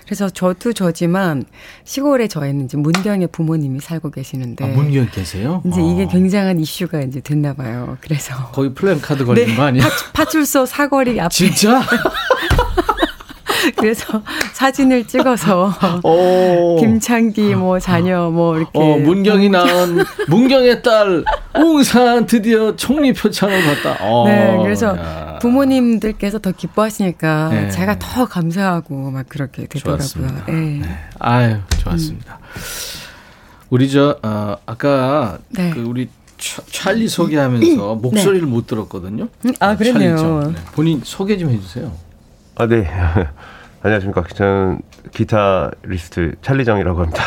그래서 0.04 0.28
저도 0.28 0.74
저지만 0.74 1.44
시골에 1.84 2.28
저희는 2.28 2.66
이제 2.66 2.76
문경에 2.76 3.26
부모님이 3.28 3.80
살고 3.80 4.10
계시는데 4.10 4.64
아, 4.64 4.68
문경 4.68 5.08
계세요? 5.10 5.62
이제 5.66 5.80
아. 5.80 5.84
이게 5.84 6.06
굉장한 6.06 6.60
이슈가 6.60 7.00
이제 7.00 7.20
됐나 7.20 7.54
봐요. 7.54 7.96
그래서 8.02 8.34
거의 8.52 8.74
플랜카드 8.74 9.24
걸린 9.24 9.46
네, 9.46 9.56
거 9.56 9.62
아니야? 9.62 9.88
파, 10.12 10.24
출소 10.26 10.66
사거리 10.66 11.18
앞에 11.18 11.30
진짜? 11.34 11.80
그래서 13.76 14.22
사진을 14.54 15.06
찍어서 15.06 15.72
오. 16.02 16.76
김창기 16.80 17.54
뭐 17.54 17.78
자녀 17.78 18.30
뭐 18.30 18.56
이렇게 18.56 18.70
어, 18.78 18.96
문경이 18.98 19.48
낳은 19.50 20.04
문경의 20.28 20.82
딸 20.82 21.24
웅산 21.54 22.26
드디어 22.26 22.74
총리 22.76 23.12
표창을 23.12 23.60
받다. 23.62 23.98
어, 24.04 24.26
네, 24.26 24.58
그래서 24.62 24.96
야. 24.96 25.38
부모님들께서 25.40 26.38
더 26.38 26.52
기뻐하시니까 26.52 27.48
네. 27.50 27.70
제가 27.70 27.98
더 27.98 28.26
감사하고 28.26 29.10
막 29.10 29.28
그렇게 29.28 29.66
되더라고요. 29.66 29.98
좋았습니다. 29.98 30.44
예. 30.48 30.52
네. 30.52 30.98
아유, 31.18 31.56
좋았습니다. 31.78 32.38
우리 33.70 33.90
저 33.90 34.18
어, 34.22 34.56
아까 34.66 35.38
네. 35.50 35.70
그 35.70 35.80
우리 35.80 36.08
차- 36.38 36.62
찰리 36.70 37.08
소개하면서 37.08 37.94
목소리를 37.96 38.46
못 38.46 38.66
들었거든요. 38.66 39.28
음, 39.46 39.52
아, 39.60 39.76
그랬네요. 39.76 40.16
찰리. 40.16 40.52
네. 40.54 40.60
본인 40.72 41.00
소개 41.04 41.38
좀 41.38 41.50
해주세요. 41.50 41.92
아, 42.56 42.66
네. 42.66 42.86
안녕하십니까. 43.82 44.22
저는 44.34 44.80
기타리스트 45.12 46.36
찰리정이라고 46.40 47.00
합니다. 47.00 47.24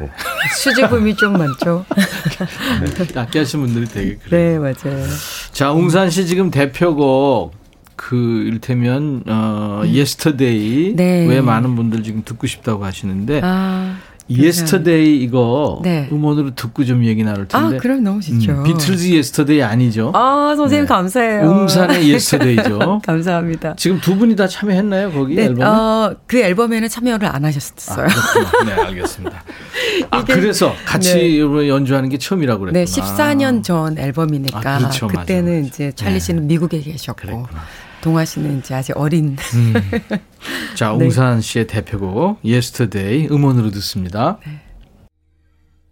네. 0.00 0.10
수줍음이 0.54 1.16
좀 1.16 1.32
많죠. 1.32 1.84
악기 3.16 3.38
하시는 3.38 3.64
분들이 3.64 3.86
되게 3.86 4.16
그래요. 4.16 4.60
네, 4.60 4.74
맞아요. 4.84 5.06
자, 5.52 5.72
웅산 5.72 6.10
씨 6.10 6.26
지금 6.26 6.50
대표곡 6.50 7.54
그 7.96 8.42
이를테면 8.46 9.22
어 9.26 9.82
Yesterday 9.86 10.90
음. 10.90 10.96
네. 10.96 11.26
왜 11.26 11.40
많은 11.40 11.74
분들 11.74 12.02
지금 12.02 12.22
듣고 12.22 12.46
싶다고 12.46 12.84
하시는데 12.84 13.40
아, 13.42 13.96
Yesterday 14.30 15.18
이거 15.22 15.80
네. 15.82 16.08
음원으로 16.10 16.54
듣고 16.54 16.84
좀 16.84 17.04
얘기 17.04 17.22
나눌 17.24 17.46
아, 17.52 17.60
텐데 17.60 17.76
그럼 17.78 18.02
너무 18.02 18.20
좋죠. 18.20 18.52
음, 18.52 18.62
비틀즈 18.64 19.08
Yesterday 19.08 19.62
아니죠? 19.62 20.12
아, 20.14 20.54
선생님 20.56 20.84
네. 20.84 20.88
감사해요. 20.88 21.50
웅산의 21.50 22.08
Yesterday죠. 22.08 23.00
감사합니다. 23.04 23.74
지금 23.76 24.00
두 24.00 24.16
분이 24.16 24.34
다 24.36 24.46
참여했나요 24.46 25.12
거기 25.12 25.34
네, 25.34 25.44
앨범에? 25.44 25.66
어, 25.66 26.16
그 26.26 26.38
앨범에는 26.40 26.88
참여를 26.88 27.28
안 27.28 27.44
아, 27.44 27.48
하셨어요. 27.48 28.06
그렇구나. 28.06 28.74
네, 28.76 28.82
알겠습니다. 28.82 29.42
아, 30.10 30.20
이게- 30.20 30.34
그래서 30.34 30.74
같이 30.86 31.14
네. 31.14 31.68
연주하는 31.68 32.08
게 32.08 32.16
처음이라고 32.16 32.60
그랬구나. 32.60 32.84
네, 32.84 32.90
14년 32.90 33.62
전 33.62 33.98
앨범이니까 33.98 34.58
아, 34.58 34.78
그렇죠. 34.78 35.06
맞아, 35.06 35.20
그때는 35.20 35.56
맞아. 35.62 35.66
이제 35.68 35.92
찰리 35.94 36.14
네. 36.14 36.18
씨는 36.20 36.46
미국에 36.46 36.80
계셨고 36.80 37.20
그랬구나. 37.20 37.62
동아 38.04 38.22
씨는 38.26 38.58
이제 38.58 38.74
아직 38.74 38.94
어린 38.98 39.34
음. 39.54 39.72
자, 40.76 40.92
네. 40.92 41.06
웅산 41.06 41.40
씨의 41.40 41.66
대표곡 41.66 42.40
Yesterday 42.44 43.28
음원으로 43.30 43.70
듣습니다. 43.70 44.36
네. 44.46 44.60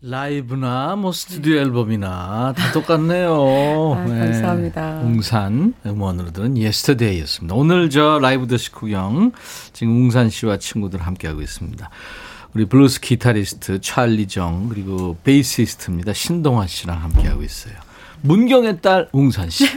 라이브나 0.03 0.95
뭐 0.97 1.13
스튜디오 1.13 1.57
앨범이나 1.57 2.53
다 2.55 2.73
똑같네요. 2.73 3.33
아, 3.97 4.05
감사합니다. 4.05 5.01
웅산 5.05 5.73
음원으로 5.87 6.33
들은 6.33 6.59
Yesterday였습니다. 6.59 7.55
오늘 7.55 7.89
저 7.89 8.19
라이브 8.21 8.47
더시 8.47 8.73
구경 8.73 9.33
지금 9.73 9.97
웅산 9.97 10.29
씨와 10.29 10.59
친구들 10.59 11.01
함께하고 11.01 11.41
있습니다. 11.41 11.89
우리 12.53 12.67
블루스 12.67 13.01
기타리스트 13.01 13.81
찰리 13.81 14.29
정 14.29 14.69
그리고 14.69 15.17
베이시스트입니다. 15.25 16.13
신동아 16.13 16.67
씨랑 16.67 17.03
함께하고 17.03 17.43
있어요. 17.43 17.73
문경의 18.23 18.81
딸 18.81 19.09
웅산 19.13 19.51
씨. 19.51 19.67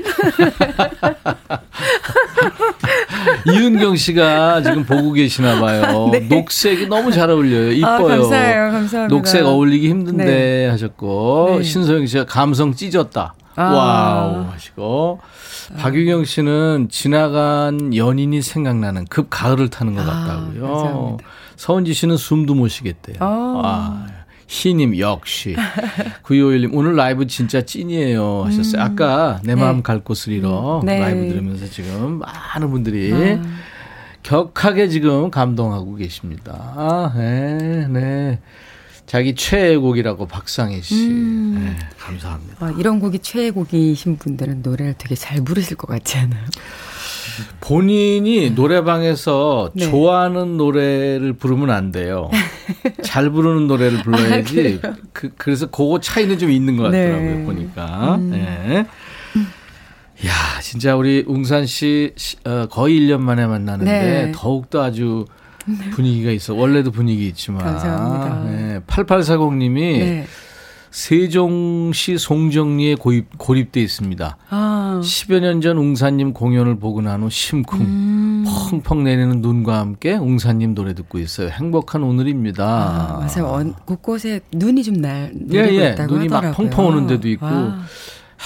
이은경 3.47 3.95
씨가 3.95 4.61
지금 4.61 4.83
보고 4.85 5.11
계시나 5.11 5.59
봐요. 5.59 6.11
녹색이 6.29 6.87
너무 6.87 7.11
잘 7.11 7.29
어울려요. 7.29 7.69
네. 7.69 7.83
아, 7.83 7.97
이뻐요. 7.97 8.21
감사해요. 8.21 8.71
감사합니다. 8.71 9.07
녹색 9.07 9.45
어울리기 9.45 9.89
힘든데 9.89 10.25
네. 10.25 10.67
하셨고 10.67 11.55
네. 11.57 11.63
신소영 11.63 12.05
씨가 12.07 12.25
감성 12.25 12.73
찢었다. 12.73 13.33
아. 13.57 13.63
wow 13.63 14.45
하시고 14.51 15.21
박유경 15.77 16.25
씨는 16.25 16.89
지나간 16.91 17.95
연인이 17.95 18.41
생각나는 18.41 19.05
급 19.09 19.27
가을을 19.29 19.69
타는 19.69 19.95
것 19.95 20.01
아, 20.01 20.05
같다고요. 20.05 20.67
감사합니다. 20.67 21.23
서은지 21.55 21.93
씨는 21.93 22.17
숨도 22.17 22.53
못 22.53 22.67
쉬겠대요. 22.67 23.15
아. 23.21 24.05
아. 24.45 24.47
희님 24.47 24.99
역시 24.99 25.55
9251님 26.23 26.69
오늘 26.73 26.95
라이브 26.95 27.25
진짜 27.27 27.61
찐이에요 27.61 28.43
하셨어요. 28.45 28.81
아까 28.81 29.39
내 29.43 29.55
마음 29.55 29.77
네. 29.77 29.81
갈 29.83 30.03
곳을 30.03 30.33
잃어 30.33 30.81
네. 30.85 30.99
라이브 30.99 31.27
들으면서 31.27 31.67
지금 31.67 32.19
많은 32.19 32.69
분들이 32.69 33.11
아. 33.11 33.41
격하게 34.23 34.87
지금 34.89 35.29
감동하고 35.29 35.95
계십니다. 35.95 36.73
아, 36.75 37.13
네, 37.15 37.87
네. 37.87 38.39
자기 39.05 39.35
최애 39.35 39.75
곡이라고 39.77 40.25
박상희 40.25 40.81
씨. 40.81 41.09
음. 41.09 41.63
네, 41.63 41.87
감사합니다. 41.99 42.65
아, 42.65 42.73
이런 42.79 42.99
곡이 42.99 43.19
최애 43.19 43.51
곡이신 43.51 44.17
분들은 44.17 44.63
노래를 44.63 44.95
되게 44.97 45.13
잘 45.13 45.41
부르실 45.43 45.77
것 45.77 45.87
같지 45.87 46.17
않아요? 46.17 46.43
본인이 47.61 48.51
노래방에서 48.51 49.71
네. 49.73 49.89
좋아하는 49.89 50.57
노래를 50.57 51.33
부르면 51.33 51.69
안 51.71 51.91
돼요. 51.91 52.29
잘 53.03 53.29
부르는 53.29 53.67
노래를 53.67 54.03
불러야지. 54.03 54.79
그, 55.13 55.31
그래서 55.37 55.67
그거 55.67 55.99
차이는 55.99 56.37
좀 56.39 56.51
있는 56.51 56.77
것 56.77 56.83
같더라고요, 56.83 57.35
네. 57.39 57.43
보니까. 57.45 58.17
네. 58.21 58.85
야, 60.25 60.31
진짜 60.61 60.95
우리 60.95 61.23
웅산 61.27 61.65
씨 61.65 62.13
시- 62.15 62.37
어, 62.45 62.67
거의 62.69 62.99
1년 62.99 63.19
만에 63.19 63.45
만나는데 63.45 63.91
네. 63.91 64.31
더욱더 64.33 64.83
아주 64.83 65.25
분위기가 65.91 66.31
있어. 66.31 66.53
원래도 66.53 66.91
분위기 66.91 67.27
있지만. 67.27 67.63
감사합니다. 67.63 68.43
네. 68.51 68.79
8840님이 68.87 69.73
네. 69.99 70.27
세종시 70.95 72.17
송정리에 72.17 72.95
고입, 72.95 73.37
고립돼 73.37 73.81
있습니다. 73.81 74.37
아, 74.49 75.01
10여 75.03 75.41
년 75.41 75.59
전 75.59 75.75
웅사님 75.77 76.31
공연을 76.31 76.79
보고 76.79 77.01
난 77.01 77.21
후 77.21 77.29
심쿵 77.29 77.81
음. 77.81 78.45
펑펑 78.71 79.03
내리는 79.03 79.41
눈과 79.41 79.77
함께 79.79 80.13
웅사님 80.13 80.73
노래 80.73 80.93
듣고 80.93 81.19
있어요. 81.19 81.49
행복한 81.49 82.01
오늘입니다. 82.01 82.63
아, 82.65 83.19
맞아요. 83.27 83.51
언- 83.51 83.73
곳곳에 83.85 84.39
눈이 84.53 84.83
좀 84.83 84.95
날, 85.01 85.33
예, 85.51 85.61
내리고 85.63 85.83
예. 85.83 85.89
있다고 85.91 86.13
눈이 86.15 86.29
막 86.29 86.37
하더라고요. 86.37 86.69
펑펑 86.69 86.85
오는 86.87 87.07
데도 87.07 87.27
있고 87.27 87.45
와. 87.45 87.77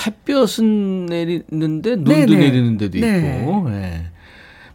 햇볕은 0.08 1.06
내리는데 1.06 1.96
눈도 1.98 2.12
네네. 2.12 2.36
내리는 2.36 2.78
데도 2.78 3.00
네. 3.00 3.42
있고. 3.42 3.68
예. 3.74 4.06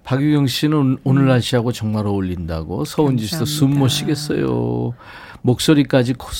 박유경 0.04 0.46
씨는 0.46 0.98
오늘 1.02 1.26
날씨하고 1.26 1.72
정말 1.72 2.06
어울린다고 2.06 2.84
서은지 2.84 3.26
씨도 3.26 3.46
숨 3.46 3.76
못. 3.76 3.88
쉬겠어요. 3.88 4.94
목소리까지 5.44 6.14
콧, 6.14 6.30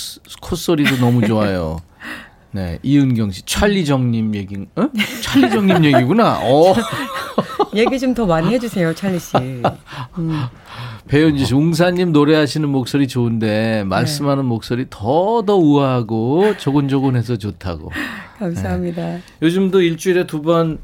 콧소리도 0.41 0.97
너무 0.97 1.27
좋아요. 1.27 1.79
네, 2.53 2.79
이은경 2.83 3.33
씨, 3.33 3.43
찰리정님 3.45 4.35
얘기, 4.35 4.57
어? 4.77 4.89
찰리정님 5.23 5.85
얘기구나. 5.85 6.39
어. 6.41 6.75
얘기 7.75 7.99
좀 7.99 8.15
더 8.15 8.25
많이 8.27 8.49
해주세요, 8.55 8.95
찰리 8.95 9.19
씨. 9.19 9.37
음. 9.37 10.33
배현지 11.09 11.45
씨, 11.47 11.55
웅사님 11.55 12.13
노래하시는 12.13 12.67
목소리 12.69 13.09
좋은데 13.09 13.85
말씀하는 13.85 14.45
네. 14.45 14.49
목소리 14.49 14.87
더더 14.89 15.57
우아하고 15.57 16.57
조곤조곤해서 16.59 17.37
좋다고. 17.37 17.91
감사합니다. 18.39 19.03
네. 19.03 19.23
요즘도 19.43 19.83
일주일에 19.83 20.27
두 20.27 20.43
번 20.43 20.79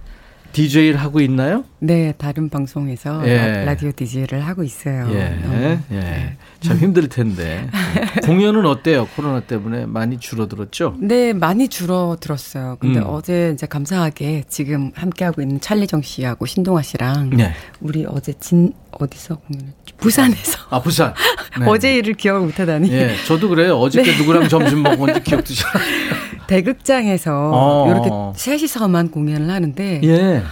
DJ를 0.53 0.97
하고 0.97 1.21
있나요? 1.21 1.65
네, 1.79 2.13
다른 2.19 2.49
방송에서 2.49 3.23
예. 3.27 3.37
라- 3.37 3.65
라디오 3.67 3.93
DJ를 3.93 4.41
하고 4.41 4.63
있어요. 4.65 5.09
예, 5.13 5.39
어, 5.45 5.79
예. 5.93 6.37
참 6.61 6.77
힘들 6.77 7.09
텐데. 7.09 7.69
네. 7.95 8.21
공연은 8.27 8.67
어때요? 8.67 9.07
코로나 9.17 9.41
때문에 9.41 9.87
많이 9.87 10.19
줄어들었죠? 10.19 10.97
네, 11.01 11.33
많이 11.33 11.69
줄어들었어요. 11.69 12.79
근데 12.81 12.99
음. 12.99 13.05
어제 13.07 13.53
이제 13.55 13.67
감사하게 13.67 14.45
지금 14.49 14.91
함께하고 14.95 15.41
있는 15.41 15.61
찰리정 15.61 16.03
씨하고 16.03 16.47
신동아 16.47 16.83
씨랑 16.83 17.31
네. 17.31 17.53
우리 17.81 18.05
어제 18.09 18.33
진 18.35 18.73
어디서 18.93 19.37
공연했지? 19.37 19.95
부산에서 19.99 20.59
아, 20.71 20.81
부산. 20.81 21.15
네. 21.59 21.67
어제 21.67 21.95
일을 21.97 22.15
기억을 22.15 22.41
못 22.47 22.59
하다니 22.59 22.91
예, 22.93 23.15
저도 23.27 23.49
그래요. 23.49 23.77
어저께 23.79 24.13
네. 24.13 24.19
누구랑 24.19 24.49
점심 24.49 24.83
먹었는지 24.83 25.23
기억도 25.29 25.53
잘안 25.55 25.83
나요. 25.83 26.21
대극장에서 26.47 27.51
어. 27.53 27.91
이렇게 27.91 28.11
셋이서만 28.39 29.11
공연을 29.11 29.51
하는데 29.51 30.01
예. 30.05 30.43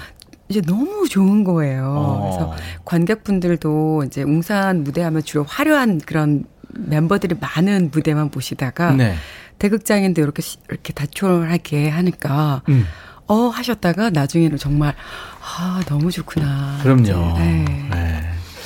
이제 0.49 0.61
너무 0.63 1.09
좋은 1.09 1.45
거예요. 1.45 1.85
어. 1.97 2.21
그래서 2.23 2.55
관객분들도 2.85 4.05
이제 4.07 4.23
웅산 4.23 4.85
무대하면 4.85 5.23
주로 5.23 5.45
화려한 5.45 6.01
그런 6.07 6.45
멤버들이 6.75 7.37
많은 7.41 7.91
무대만 7.93 8.31
보시다가 8.31 8.93
네. 8.93 9.15
대극장인데 9.59 10.23
이렇게 10.23 10.41
시- 10.43 10.59
이렇게 10.69 10.93
다촐하게 10.93 11.89
하니까 11.89 12.63
음. 12.69 12.87
어 13.27 13.49
하셨다가 13.49 14.11
나중에는 14.11 14.57
정말 14.57 14.95
아 15.43 15.83
너무 15.87 16.11
좋구나. 16.11 16.79
그럼요. 16.83 17.37
네. 17.39 17.65
네. 17.91 18.08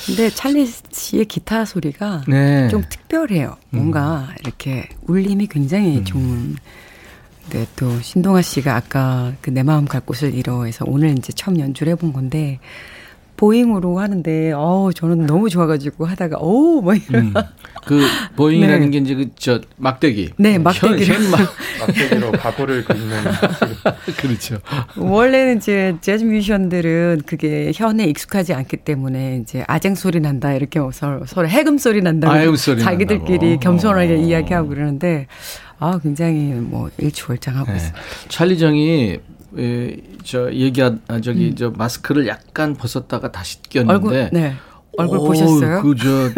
근데 0.06 0.30
찰리 0.30 0.66
씨의 0.90 1.26
기타 1.26 1.64
소리가 1.64 2.24
네. 2.26 2.68
좀 2.68 2.82
특별해요. 2.88 3.56
뭔가 3.70 4.28
이렇게 4.40 4.88
울림이 5.06 5.46
굉장히 5.46 5.98
음. 5.98 6.04
좋은. 6.04 6.56
근데 7.44 7.66
또 7.76 8.00
신동아 8.00 8.40
씨가 8.42 8.74
아까 8.76 9.32
그 9.40 9.50
내 9.50 9.62
마음 9.62 9.84
갈 9.84 10.00
곳을 10.00 10.34
잃어해서 10.34 10.84
오늘 10.88 11.16
이제 11.18 11.32
처음 11.32 11.58
연주를 11.58 11.92
해본 11.92 12.12
건데 12.12 12.58
bowing으로 13.42 13.98
하는데 13.98 14.52
어우 14.52 14.94
저는 14.94 15.26
너무 15.26 15.50
좋아가지고 15.50 16.06
하다가 16.06 16.36
어우 16.38 16.80
뭐 16.80 16.94
이런 16.94 17.24
음. 17.24 17.34
그 17.84 18.06
bowing이라는 18.36 18.88
네. 18.88 18.90
게 18.90 18.98
이제 18.98 19.14
그저 19.16 19.60
막대기. 19.78 20.34
네, 20.36 20.52
현 20.52 20.62
막. 20.62 20.70
막대기로 21.80 22.30
가구를 22.30 22.84
긁는 22.84 23.10
그렇죠. 24.16 24.58
원래는 24.96 25.56
이제 25.56 25.96
재즈 26.00 26.22
뮤지션들은 26.22 27.22
그게 27.26 27.72
현에 27.74 28.04
익숙하지 28.04 28.54
않기 28.54 28.76
때문에 28.76 29.40
이제 29.42 29.64
아쟁 29.66 29.96
소리 29.96 30.20
난다 30.20 30.52
이렇게 30.54 30.78
서로, 30.92 31.26
서로 31.26 31.48
해금 31.48 31.78
소리 31.78 32.00
난다고 32.00 32.32
아해금 32.32 32.54
소리 32.54 32.80
자기들끼리 32.80 33.38
난다고. 33.38 33.58
겸손하게 33.58 34.12
어. 34.12 34.16
이야기하고 34.18 34.68
그러는데 34.68 35.26
아 35.80 35.98
굉장히 36.00 36.52
뭐 36.54 36.90
일취월장하고 36.96 37.72
네. 37.72 37.76
있어요. 37.76 37.92
찰리정이 38.28 39.18
에, 39.58 39.96
저 40.24 40.52
얘기한 40.52 41.00
아, 41.08 41.20
저기 41.20 41.54
저 41.54 41.70
마스크를 41.70 42.26
약간 42.26 42.74
벗었다가 42.74 43.30
다시 43.32 43.60
꼈는데 43.62 43.92
음. 43.92 43.96
얼굴 43.96 44.30
네 44.32 44.54
얼굴 44.96 45.18
어우, 45.18 45.26
보셨어요? 45.28 45.82
그저 45.82 46.30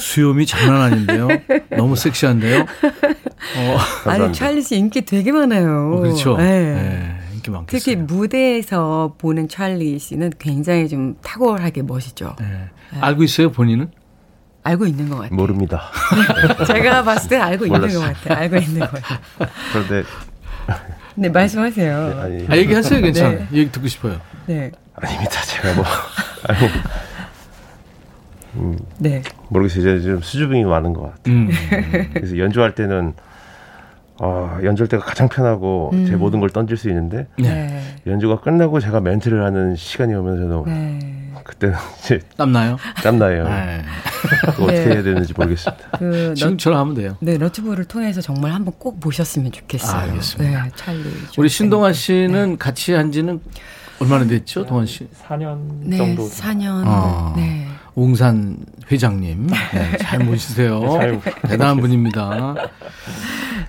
수염이 0.00 0.46
장난 0.46 0.80
아닌데요. 0.80 1.28
너무 1.76 1.94
섹시한데요. 1.96 2.62
어, 2.62 4.08
아니 4.10 4.32
찰리 4.32 4.62
씨 4.62 4.76
인기 4.76 5.02
되게 5.02 5.30
많아요. 5.32 5.92
어, 5.94 6.00
그렇죠. 6.00 6.36
네. 6.36 6.44
네, 6.74 7.18
인기 7.34 7.50
많겠어요. 7.50 7.78
특히 7.78 7.96
무대에서 7.96 9.14
보는 9.18 9.48
찰리 9.48 9.98
씨는 9.98 10.32
굉장히 10.38 10.88
좀 10.88 11.16
탁월하게 11.22 11.82
멋있죠. 11.82 12.34
네. 12.40 12.70
알고 13.00 13.22
있어요 13.22 13.50
본인은? 13.52 13.90
알고 14.64 14.86
있는 14.86 15.08
것 15.10 15.16
같아요. 15.16 15.36
모릅니다. 15.36 15.90
제가 16.66 17.02
봤을 17.04 17.28
때 17.28 17.36
알고 17.36 17.66
있는 17.66 17.80
몰랐어요. 17.80 18.00
것 18.00 18.06
같아요. 18.14 18.38
알고 18.38 18.56
있는 18.56 18.80
것 18.80 18.90
같아요. 18.92 19.18
그런데 19.72 20.04
네 21.16 21.28
말씀하세요. 21.28 22.20
아니 22.20 22.46
아 22.48 22.56
얘기하세요 22.56 23.00
괜찮아요. 23.00 23.38
네. 23.38 23.46
얘기 23.52 23.72
듣고 23.72 23.86
싶어요. 23.86 24.20
네. 24.46 24.70
아닙니다. 24.94 25.40
제가 25.42 25.74
뭐 25.74 25.84
아니 26.48 26.68
네. 28.98 29.22
모르겠어요. 29.48 29.96
이제 29.96 30.04
좀 30.04 30.20
수줍음이 30.20 30.64
많은 30.64 30.92
것 30.92 31.02
같아요. 31.02 31.34
음. 31.34 31.50
그래서 32.12 32.38
연주할 32.38 32.74
때는 32.74 33.14
어, 34.20 34.58
연주할 34.62 34.88
때가 34.88 35.04
가장 35.04 35.28
편하고 35.28 35.90
음. 35.92 36.06
제 36.06 36.14
모든 36.16 36.40
걸 36.40 36.50
던질 36.50 36.76
수 36.76 36.88
있는데 36.88 37.26
네. 37.38 37.82
연주가 38.06 38.40
끝나고 38.40 38.78
제가 38.80 39.00
멘트를 39.00 39.44
하는 39.44 39.74
시간이 39.74 40.14
오면 40.14 40.36
저도 40.38 40.64
네. 40.66 40.98
그때는 41.42 41.76
이제 41.98 42.20
땀나요? 42.36 42.76
땀나요. 43.02 43.44
네. 43.44 43.82
어떻게 44.60 44.72
네. 44.72 44.94
해야 44.94 45.02
되는지 45.02 45.34
모르겠습니다. 45.36 45.84
그 45.98 46.04
너, 46.28 46.34
지금처럼 46.34 46.78
하면 46.78 46.94
돼요. 46.94 47.16
네 47.20 47.36
너튜브를 47.38 47.84
통해서 47.84 48.20
정말 48.20 48.52
한번 48.52 48.74
꼭 48.78 49.00
보셨으면 49.00 49.52
좋겠어요. 49.52 49.96
아, 49.96 50.02
알겠습니다. 50.04 50.64
네, 50.64 50.70
찰리. 50.76 51.02
우리 51.36 51.48
신동환 51.48 51.92
씨는 51.92 52.56
같이 52.58 52.92
한 52.92 53.12
지는 53.12 53.40
얼마나 54.00 54.24
됐죠, 54.24 54.64
동환 54.64 54.86
씨? 54.86 55.08
4년 55.26 55.58
네, 55.80 55.96
정도 55.96 56.28
4년. 56.28 56.82
아. 56.86 57.32
네. 57.36 57.66
웅산 57.94 58.56
회장님. 58.90 59.46
네, 59.46 59.96
잘 59.98 60.20
모시세요. 60.20 60.80
잘 60.98 61.20
대단한 61.42 61.78
분입니다. 61.78 62.54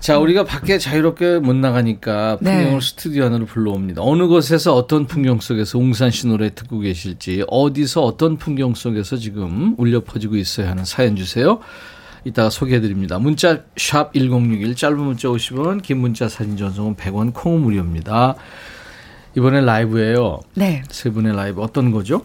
자, 0.06 0.20
우리가 0.20 0.44
밖에 0.44 0.78
자유롭게 0.78 1.40
못 1.40 1.56
나가니까 1.56 2.38
네. 2.40 2.58
풍경을 2.58 2.80
스튜디오 2.80 3.24
안으로 3.24 3.44
불러옵니다. 3.44 4.02
어느 4.04 4.28
곳에서 4.28 4.72
어떤 4.76 5.08
풍경 5.08 5.40
속에서 5.40 5.80
웅산 5.80 6.12
씨 6.12 6.28
노래 6.28 6.54
듣고 6.54 6.78
계실지, 6.78 7.42
어디서 7.48 8.02
어떤 8.02 8.36
풍경 8.36 8.74
속에서 8.74 9.16
지금 9.16 9.74
울려 9.78 10.04
퍼지고 10.04 10.36
있어야 10.36 10.70
하는 10.70 10.84
사연 10.84 11.16
주세요. 11.16 11.58
이따가 12.24 12.50
소개해드립니다. 12.50 13.18
문자 13.18 13.64
샵 13.76 14.14
1061, 14.14 14.76
짧은 14.76 14.96
문자 14.96 15.26
50원, 15.26 15.82
긴 15.82 15.98
문자 15.98 16.28
사진 16.28 16.56
전송은 16.56 16.94
100원, 16.94 17.34
콩은 17.34 17.62
무료입니다. 17.62 18.36
이번에 19.36 19.60
라이브예요. 19.60 20.38
네. 20.54 20.84
세 20.88 21.10
분의 21.10 21.34
라이브 21.34 21.62
어떤 21.62 21.90
거죠? 21.90 22.24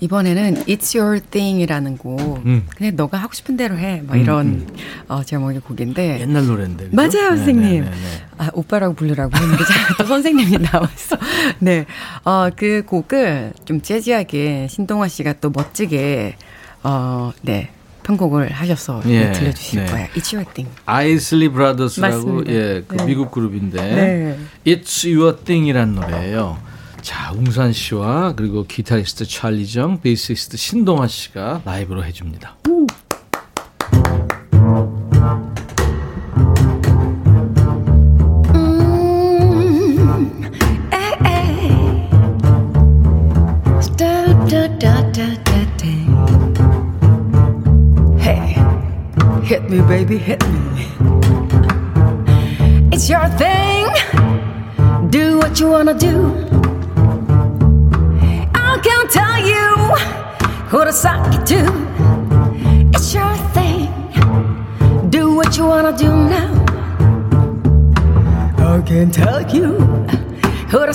이번에는 0.00 0.64
It's 0.64 0.98
Your 0.98 1.20
Thing이라는 1.20 1.98
곡. 1.98 2.44
음. 2.44 2.66
그냥 2.76 2.96
너가 2.96 3.18
하고 3.18 3.32
싶은 3.32 3.56
대로 3.56 3.78
해. 3.78 4.02
뭐 4.04 4.16
이런 4.16 4.66
어, 5.08 5.22
제목의 5.22 5.60
곡인데. 5.60 6.20
옛날 6.20 6.46
노래인데. 6.46 6.84
그죠? 6.90 6.96
맞아요, 6.96 7.36
선생님. 7.36 7.84
네네네네. 7.84 8.22
아, 8.38 8.50
오빠라고 8.52 8.94
부르라고 8.94 9.36
했는데 9.36 9.64
또 9.98 10.04
선생님이 10.04 10.58
나왔어. 10.58 11.16
네. 11.60 11.86
어, 12.24 12.48
그 12.54 12.82
곡을 12.86 13.52
좀 13.64 13.80
재즈하게 13.80 14.68
신동아 14.68 15.08
씨가 15.08 15.34
또 15.40 15.50
멋지게 15.50 16.36
어, 16.82 17.32
네. 17.42 17.70
편곡을 18.02 18.52
하셔서 18.52 19.00
예, 19.06 19.32
들려주실 19.32 19.80
네. 19.80 19.90
거예요. 19.90 20.06
It's 20.08 20.34
Your 20.34 20.44
Thing. 20.52 20.70
아이슬리 20.84 21.48
브라더스라고. 21.48 22.44
예, 22.48 22.82
그 22.86 22.96
네. 22.96 23.04
미국 23.06 23.30
그룹인데 23.30 23.80
네. 23.80 24.38
It's 24.66 25.10
Your 25.10 25.38
Thing이라는 25.38 25.94
노래예요. 25.94 26.58
자, 27.04 27.32
웅산 27.34 27.74
씨와 27.74 28.32
그리고 28.34 28.64
기타리스트 28.64 29.26
찰리 29.26 29.66
정, 29.66 30.00
베이시스트 30.00 30.56
신동아 30.56 31.06
씨가 31.06 31.60
라이브로 31.66 32.02
해줍니다. 32.02 32.56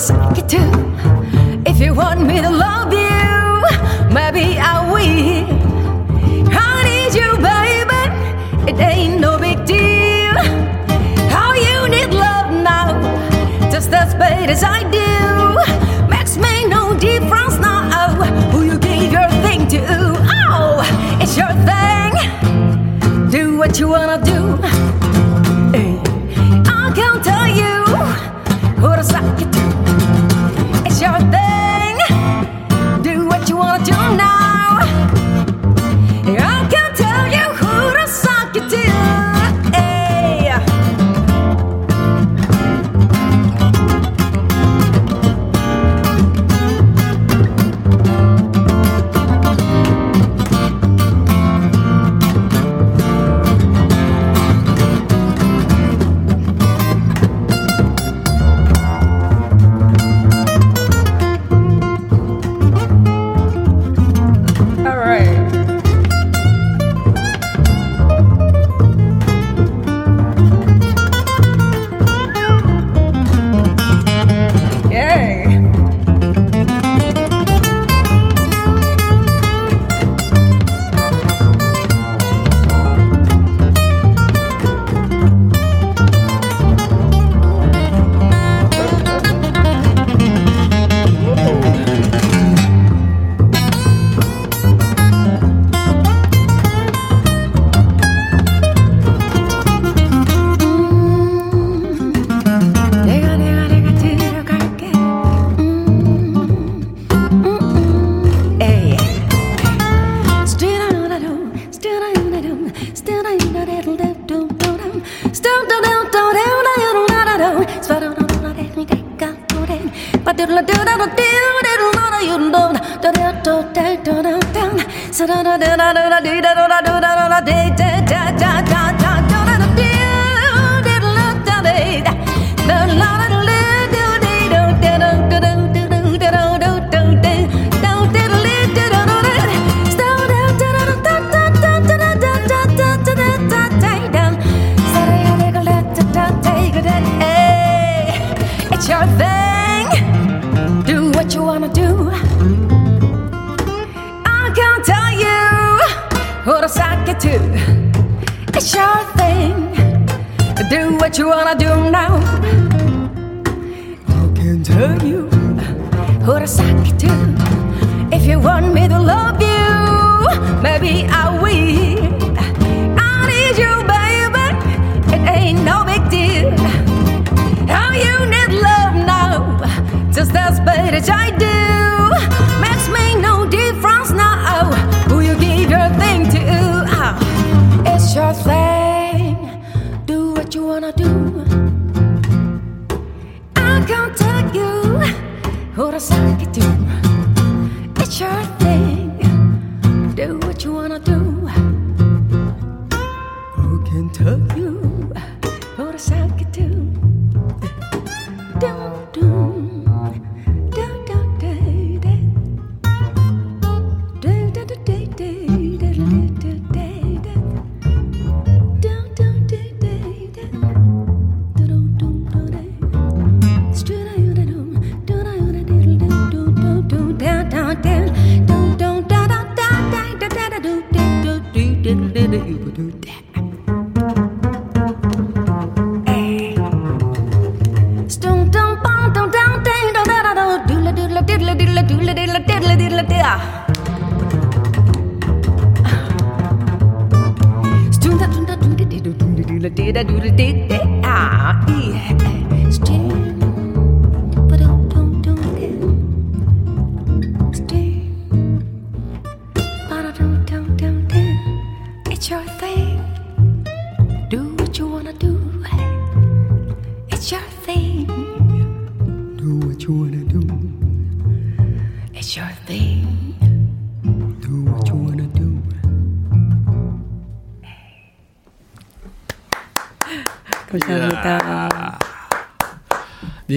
Suck 0.00 0.38
it 0.38 0.48
to. 0.48 0.62
If 1.66 1.78
you 1.78 1.92
want 1.92 2.22
me 2.26 2.40
to 2.40 2.48
love 2.48 2.90
you, 2.90 3.20
maybe 4.14 4.58
I 4.58 4.80
will. 4.90 5.44
I 6.50 6.72
need 6.88 7.12
you, 7.20 7.30
baby. 7.48 8.02
It 8.70 8.80
ain't 8.80 9.20
no 9.20 9.38
big 9.38 9.66
deal. 9.66 10.36
How 11.28 11.52
you 11.52 11.86
need 11.88 12.14
love 12.14 12.50
now, 12.50 12.88
just 13.70 13.92
as 13.92 14.14
bad 14.14 14.48
as 14.48 14.62
I 14.64 14.80
do. 14.98 16.08
Makes 16.08 16.38
me 16.38 16.66
no 16.66 16.98
difference 16.98 17.58
now 17.58 18.14
who 18.52 18.64
you 18.64 18.78
give 18.78 19.12
your 19.12 19.28
thing 19.44 19.68
to. 19.68 19.82
Oh, 20.48 20.80
it's 21.20 21.36
your 21.36 21.52
thing. 21.68 22.12
Do 23.30 23.58
what 23.58 23.78
you 23.78 23.88
wanna 23.88 24.18
do. 24.24 24.39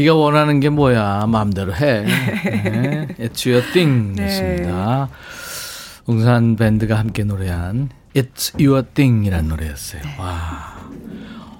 네가 0.03 0.15
원하는 0.15 0.59
게 0.59 0.67
뭐야 0.69 1.25
마음대로 1.27 1.73
해. 1.73 2.01
네. 2.01 3.07
It's 3.19 3.49
your 3.49 3.65
thing 3.71 4.15
네. 4.15 4.25
였습니다. 4.25 5.09
웅산 6.05 6.57
밴드가 6.57 6.97
함께 6.99 7.23
노래한 7.23 7.89
It's 8.13 8.53
your 8.59 8.83
thing이라는 8.93 9.47
노래였어요. 9.47 10.01
와. 10.19 10.73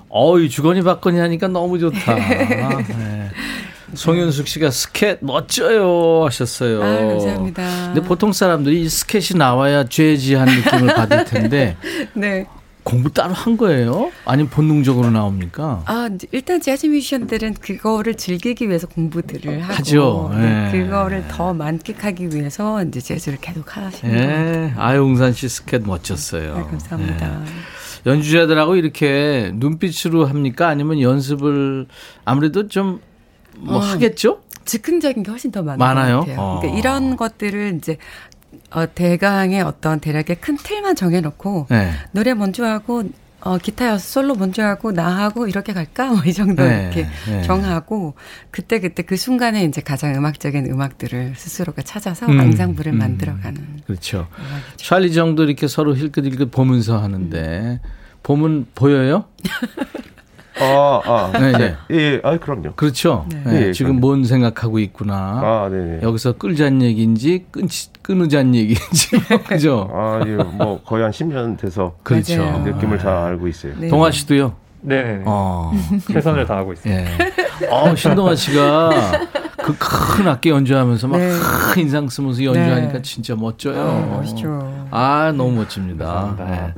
어이 0.10 0.50
주거니 0.50 0.82
받거니 0.84 1.18
하니까 1.20 1.48
너무 1.48 1.80
좋다. 1.80 2.16
네. 2.84 3.30
송윤숙 3.94 4.48
씨가 4.48 4.72
스켓 4.72 5.20
멋져요 5.22 6.26
하셨어요. 6.26 6.84
아, 6.84 6.98
감사합니다. 6.98 7.64
근데 7.94 8.02
보통 8.02 8.34
사람들이 8.34 8.82
이 8.82 8.90
스켓이 8.90 9.38
나와야 9.38 9.86
죄지한 9.86 10.48
느낌을 10.50 10.96
받을 10.96 11.24
텐데 11.26 11.78
네. 12.14 12.46
공부 12.84 13.12
따로 13.12 13.34
한 13.34 13.58
거예요? 13.58 14.12
아니면 14.26 14.50
본능적으로 14.50 15.10
나옵니까? 15.10 15.84
아, 15.86 16.10
일단 16.32 16.62
재즈 16.62 16.88
뮤지션들은 16.88 17.56
그거를 17.56 18.16
즐기기 18.16 18.68
위해서 18.68 18.88
공부들을 18.88 19.62
하고 19.64 19.74
하죠. 19.74 20.32
네, 20.34 20.68
예. 20.68 20.72
그거를 20.78 21.26
더 21.30 21.54
만끽하기 21.54 22.30
위해서 22.34 22.84
이제 22.84 23.00
재즈를 23.00 23.38
계속 23.40 23.78
하시는 23.78 24.14
거예요. 24.14 24.30
예, 24.30 24.74
아용산 24.78 25.34
씨 25.34 25.48
스켓 25.50 25.84
멋졌어요. 25.84 26.58
네, 26.58 26.64
감사합니다. 26.64 27.42
예. 27.46 27.46
연주자들하고 28.06 28.76
이렇게 28.76 29.52
눈빛으로 29.56 30.26
합니까? 30.26 30.68
아니면 30.68 31.00
연습을 31.00 31.88
아무래도 32.26 32.68
좀뭐 32.68 32.98
어. 33.68 33.78
하겠죠? 33.80 34.42
즉흥적인 34.66 35.24
게 35.24 35.32
훨씬 35.32 35.52
더 35.52 35.62
많은 35.62 35.80
많아요? 35.80 36.20
것 36.20 36.26
같아요. 36.28 36.40
어. 36.40 36.60
그러니까 36.60 36.80
이런 36.80 37.16
것들을 37.18 37.76
이제 37.78 37.98
어, 38.72 38.86
대강의 38.94 39.62
어떤 39.62 40.00
대략의 40.00 40.38
큰 40.42 40.58
틀만 40.58 40.96
정해놓고 40.96 41.68
네. 41.70 41.92
노래 42.12 42.34
먼저 42.34 42.66
하고 42.66 43.04
어, 43.46 43.58
기타 43.58 43.90
여섯 43.90 44.00
솔로 44.08 44.36
먼저 44.36 44.64
하고 44.64 44.94
나 44.94 45.18
하고 45.18 45.48
이렇게 45.48 45.74
갈까 45.74 46.08
뭐 46.08 46.24
이 46.26 46.32
정도 46.32 46.64
네, 46.64 46.84
이렇게 46.84 47.08
네. 47.30 47.42
정하고 47.44 48.14
그때 48.52 48.80
그때 48.80 49.04
그 49.04 49.18
순간에 49.18 49.66
이제 49.66 49.82
가장 49.82 50.16
음악적인 50.16 50.66
음악들을 50.68 51.34
스스로가 51.36 51.82
찾아서 51.82 52.26
음, 52.28 52.40
앙상블을 52.40 52.94
음. 52.94 52.98
만들어가는 53.00 53.82
그렇죠. 53.86 54.28
음악이죠. 54.40 54.78
찰리 54.78 55.12
정도 55.12 55.44
이렇게 55.44 55.68
서로 55.68 55.94
힐끗힐끗 55.96 56.52
보면서 56.52 56.98
하는데 57.02 57.82
보면 58.24 58.68
보여요? 58.76 59.26
아, 60.60 61.02
아. 61.04 61.32
네, 61.40 61.52
네. 61.52 61.58
네. 61.58 61.76
예, 61.98 62.22
아, 62.24 62.38
그럼요. 62.38 62.74
그렇죠. 62.76 63.26
네. 63.30 63.42
네, 63.46 63.68
예, 63.68 63.72
지금 63.74 64.00
그럼요. 64.00 64.00
뭔 64.08 64.24
생각하고 64.26 64.80
있구나. 64.80 65.16
아, 65.44 65.70
네네. 65.70 66.00
여기서 66.04 66.34
끌자는 66.34 66.82
얘기인지 66.84 67.46
끊, 67.52 67.68
끊으자는 68.02 68.56
얘기인지 68.56 69.10
그죠? 69.48 69.90
아, 69.94 70.22
예, 70.28 70.36
뭐 70.36 70.82
거의 70.84 71.04
한 71.04 71.12
10년 71.12 71.58
돼서 71.58 71.96
그렇죠. 72.04 72.38
맞아요. 72.44 72.60
느낌을 72.60 73.00
잘 73.00 73.10
알고 73.10 73.48
있어요. 73.48 73.74
네. 73.78 73.88
동아 73.88 74.12
씨도요. 74.12 74.54
네, 74.86 75.22
어. 75.26 75.72
최선을 76.12 76.46
다하고 76.46 76.74
있습니다. 76.74 77.02
예. 77.04 77.68
어, 77.70 77.96
신동아 77.96 78.36
씨가 78.36 78.90
그 79.58 79.74
큰 79.80 80.28
악기 80.28 80.50
연주하면서 80.50 81.08
막 81.08 81.18
네. 81.18 81.30
큰 81.74 81.84
인상 81.84 82.10
쓰면서 82.10 82.44
연주하니까 82.44 82.94
네. 82.94 83.02
진짜 83.02 83.34
멋져요. 83.36 83.80
아, 83.82 84.18
멋있죠. 84.18 84.88
아, 84.92 85.34
너무 85.36 85.54
멋집니다. 85.54 86.06
감사합니다. 86.36 86.74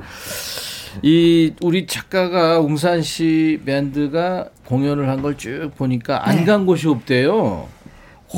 예. 1.04 1.08
이 1.08 1.54
우리 1.62 1.86
작가가 1.86 2.58
웅산 2.60 3.02
씨 3.02 3.60
밴드가 3.64 4.48
공연을 4.64 5.08
한 5.08 5.22
걸 5.22 5.36
쭉 5.36 5.70
보니까 5.76 6.28
안 6.28 6.36
네. 6.38 6.44
간 6.44 6.66
곳이 6.66 6.88
없대요. 6.88 7.68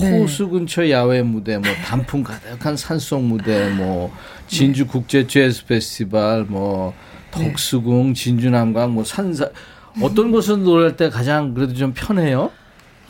네. 0.00 0.10
호수 0.20 0.48
근처 0.50 0.88
야외 0.90 1.22
무대, 1.22 1.56
뭐 1.58 1.68
단풍 1.84 2.22
가득한 2.22 2.76
산속 2.76 3.22
무대, 3.22 3.70
뭐 3.70 4.12
진주 4.46 4.86
국제 4.86 5.26
재즈 5.26 5.64
페스티벌, 5.66 6.44
뭐 6.44 6.92
네. 7.36 7.44
덕수궁, 7.50 8.14
진주 8.14 8.50
남강, 8.50 8.92
뭐 8.92 9.02
산사 9.04 9.48
어떤 10.02 10.30
곳에서 10.30 10.56
노래할 10.56 10.96
때 10.96 11.08
가장 11.08 11.54
그래도 11.54 11.74
좀 11.74 11.92
편해요? 11.94 12.50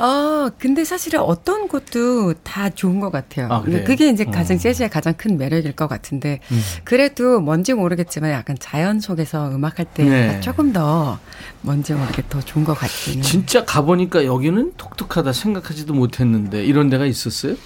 아, 0.00 0.50
근데 0.58 0.84
사실은 0.84 1.20
어떤 1.20 1.66
것도 1.66 2.34
다 2.44 2.70
좋은 2.70 3.00
것 3.00 3.10
같아요. 3.10 3.48
아? 3.50 3.62
그게 3.62 4.08
이제 4.08 4.24
가장 4.24 4.56
어. 4.56 4.60
재즈의 4.60 4.90
가장 4.90 5.14
큰 5.14 5.36
매력일 5.36 5.72
것 5.72 5.88
같은데, 5.88 6.38
음. 6.52 6.60
그래도 6.84 7.40
뭔지 7.40 7.74
모르겠지만 7.74 8.30
약간 8.30 8.56
자연 8.60 9.00
속에서 9.00 9.50
음악할 9.50 9.86
때 9.92 10.04
네. 10.04 10.40
조금 10.40 10.72
더 10.72 11.18
뭔지 11.62 11.94
모르게 11.94 12.22
더 12.28 12.40
좋은 12.40 12.64
것 12.64 12.74
같기는. 12.74 13.22
진짜 13.22 13.64
가보니까 13.64 14.24
여기는 14.24 14.74
독특하다 14.76 15.32
생각하지도 15.32 15.92
못했는데 15.94 16.64
이런 16.64 16.88
데가 16.88 17.04
있었어요? 17.04 17.56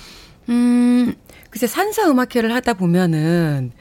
음, 0.48 1.14
글쎄 1.50 1.66
산사 1.66 2.08
음악회를 2.10 2.52
하다 2.54 2.74
보면은 2.74 3.72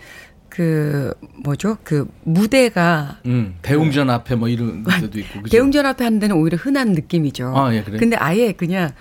그 0.51 1.13
뭐죠? 1.43 1.77
그 1.83 2.05
무대가 2.23 3.17
음, 3.25 3.55
대웅전 3.61 4.09
앞에 4.09 4.35
뭐 4.35 4.49
이런 4.49 4.83
데도 4.83 5.17
있고. 5.17 5.43
그죠? 5.43 5.51
대웅전 5.51 5.85
앞에 5.85 6.03
하는 6.03 6.19
데는 6.19 6.35
오히려 6.35 6.57
흔한 6.57 6.91
느낌이죠. 6.91 7.53
아, 7.55 7.73
예, 7.73 7.81
그래요? 7.81 7.97
근데 7.99 8.17
아예 8.17 8.51
그냥 8.51 8.91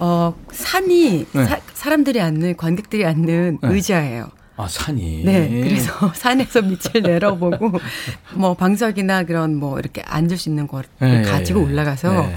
어 0.00 0.34
산이 0.50 1.26
네. 1.32 1.44
사, 1.44 1.60
사람들이 1.72 2.20
앉는 2.20 2.56
관객들이 2.56 3.06
앉는 3.06 3.58
네. 3.62 3.68
의자예요. 3.68 4.28
아, 4.56 4.66
산이. 4.66 5.22
네, 5.24 5.60
그래서 5.62 5.92
산에서 6.12 6.62
밑을 6.62 7.02
내려보고 7.02 7.78
뭐 8.34 8.54
방석이나 8.54 9.22
그런 9.22 9.54
뭐 9.54 9.78
이렇게 9.78 10.02
앉을 10.02 10.36
수 10.36 10.48
있는 10.48 10.66
거를 10.66 10.88
예, 11.02 11.20
예, 11.20 11.22
가지고 11.22 11.60
예. 11.60 11.64
올라가서 11.66 12.10
네. 12.26 12.34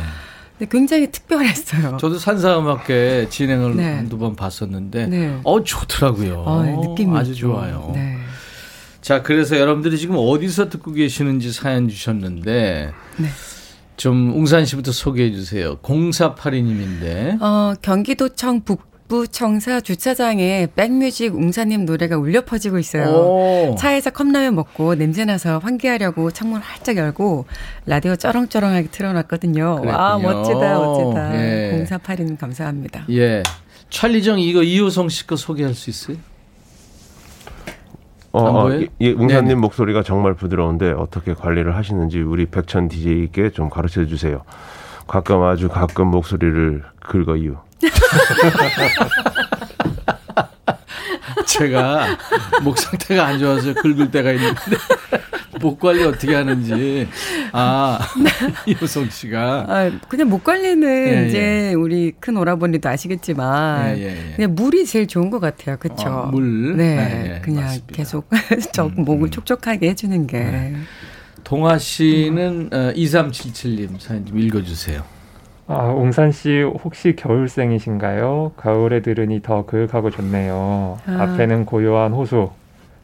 근데 0.59 0.69
굉장히 0.69 1.09
특별했어요. 1.09 1.97
저도 1.97 2.19
산사음악회 2.19 3.29
진행을 3.29 3.77
네. 3.77 3.95
한두 3.95 4.17
번 4.19 4.35
봤었는데, 4.35 5.07
네. 5.07 5.39
어, 5.43 5.63
좋더라고요. 5.63 6.43
어, 6.45 6.63
네, 6.63 6.75
느낌이 6.75 7.17
아주. 7.17 7.33
좋아요. 7.33 7.91
네. 7.95 8.17
자, 9.01 9.21
그래서 9.23 9.57
여러분들이 9.57 9.97
지금 9.97 10.15
어디서 10.17 10.69
듣고 10.69 10.91
계시는지 10.91 11.51
사연 11.51 11.87
주셨는데, 11.89 12.91
네. 13.17 13.27
좀 13.97 14.33
웅산 14.35 14.65
씨부터 14.65 14.91
소개해 14.91 15.31
주세요. 15.31 15.77
0482님인데, 15.81 17.41
어, 17.41 17.73
경기도청 17.81 18.63
북 18.63 18.89
부 19.09 19.27
청사 19.27 19.81
주차장에 19.81 20.67
백뮤직 20.75 21.33
웅사님 21.35 21.85
노래가 21.85 22.15
울려 22.15 22.45
퍼지고 22.45 22.77
있어요. 22.77 23.09
오. 23.09 23.75
차에서 23.75 24.11
컵라면 24.11 24.53
먹고 24.53 24.93
냄새나서 24.93 25.57
환기하려고 25.57 26.29
창문 26.29 26.61
활짝 26.61 26.95
열고 26.97 27.45
라디오 27.87 28.15
쩌렁쩌렁하게 28.15 28.89
틀어놨거든요. 28.89 29.81
와, 29.83 30.15
그랬군요. 30.19 30.41
멋지다, 30.43 30.77
멋지다. 30.79 31.35
예. 31.41 31.85
0482님 31.89 32.37
감사합니다. 32.37 33.05
예. 33.09 33.41
찰리정 33.89 34.39
이거 34.39 34.61
이효성 34.61 35.09
씨 35.09 35.25
거 35.25 35.35
소개할 35.35 35.73
수 35.73 35.89
있어요? 35.89 36.17
어, 38.31 38.63
보여요? 38.63 38.81
예, 38.81 38.87
예, 39.01 39.11
웅사님 39.11 39.47
네네. 39.47 39.55
목소리가 39.55 40.03
정말 40.03 40.33
부드러운데 40.33 40.91
어떻게 40.91 41.33
관리를 41.33 41.75
하시는지 41.75 42.21
우리 42.21 42.45
백천 42.45 42.87
DJ께 42.87 43.51
좀 43.51 43.69
가르쳐 43.69 44.05
주세요. 44.05 44.43
가끔 45.07 45.43
아주 45.43 45.69
가끔 45.69 46.07
목소리를 46.07 46.83
긁어요. 46.99 47.61
제가 51.49 52.17
목 52.63 52.77
상태가 52.77 53.25
안 53.25 53.39
좋아서 53.39 53.73
긁을 53.73 54.11
때가 54.11 54.31
있는데 54.33 54.59
목 55.59 55.79
관리 55.79 56.03
어떻게 56.03 56.35
하는지 56.35 57.07
아 57.51 57.99
이효성 58.65 59.09
씨가 59.09 59.65
아, 59.67 59.99
그냥 60.07 60.29
목 60.29 60.43
관리는 60.43 60.87
예, 60.87 61.27
이제 61.27 61.73
우리 61.73 62.13
큰 62.19 62.37
오라버니도 62.37 62.87
아시겠지만 62.87 63.97
예, 63.97 64.01
예, 64.01 64.05
예. 64.31 64.33
그냥 64.35 64.55
물이 64.55 64.85
제일 64.85 65.07
좋은 65.07 65.29
것 65.29 65.39
같아요. 65.39 65.77
그렇죠? 65.77 66.07
어, 66.07 66.25
물? 66.27 66.77
네, 66.77 66.83
예, 66.85 67.35
예, 67.35 67.41
그냥 67.41 67.63
맞습니다. 67.65 67.91
음, 67.91 67.95
계속 67.95 68.29
저 68.71 68.89
목을 68.95 69.31
촉촉하게 69.31 69.89
해주는 69.89 70.27
게. 70.27 70.39
네. 70.39 70.75
동아 71.43 71.77
씨는 71.77 72.69
어, 72.71 72.93
2377님 72.95 73.99
사연 73.99 74.25
좀 74.25 74.39
읽어주세요. 74.39 75.03
아, 75.69 75.83
옹산 75.83 76.31
씨 76.31 76.61
혹시 76.61 77.15
겨울생이신가요? 77.15 78.53
가을에 78.57 79.03
들으니 79.03 79.39
더 79.43 79.65
그윽하고 79.67 80.09
좋네요. 80.09 80.99
아. 81.05 81.21
앞에는 81.21 81.65
고요한 81.65 82.11
호수, 82.11 82.49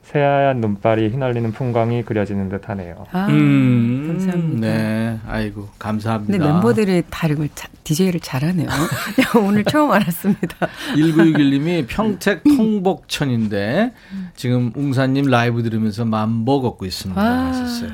새하얀 0.02 0.62
눈발이 0.62 1.10
휘날리는 1.10 1.52
풍광이 1.52 2.02
그려지는 2.04 2.50
듯하네요. 2.50 3.06
아, 3.12 3.28
음, 3.30 4.06
감사합니다. 4.08 4.68
네, 4.68 5.20
아이고 5.28 5.70
감사합니다. 5.78 6.32
근데 6.32 6.44
멤버들이 6.44 7.04
다 7.12 7.28
이걸 7.28 7.50
DJ를 7.84 8.20
잘하네요. 8.20 8.68
오늘 9.46 9.64
처음 9.64 9.92
알았습니다. 9.92 10.68
1961님이 10.96 11.86
평택 11.88 12.44
통복천인데 12.44 13.94
지금 14.36 14.72
웅사님 14.76 15.26
라이브 15.26 15.62
들으면서 15.62 16.04
만보 16.04 16.62
걷고 16.62 16.86
있습니다. 16.86 17.22
와. 17.22 17.48
하셨어요. 17.48 17.92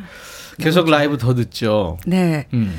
계속 0.59 0.89
라이브 0.89 1.17
더 1.17 1.33
듣죠. 1.33 1.97
네. 2.05 2.45
음. 2.53 2.73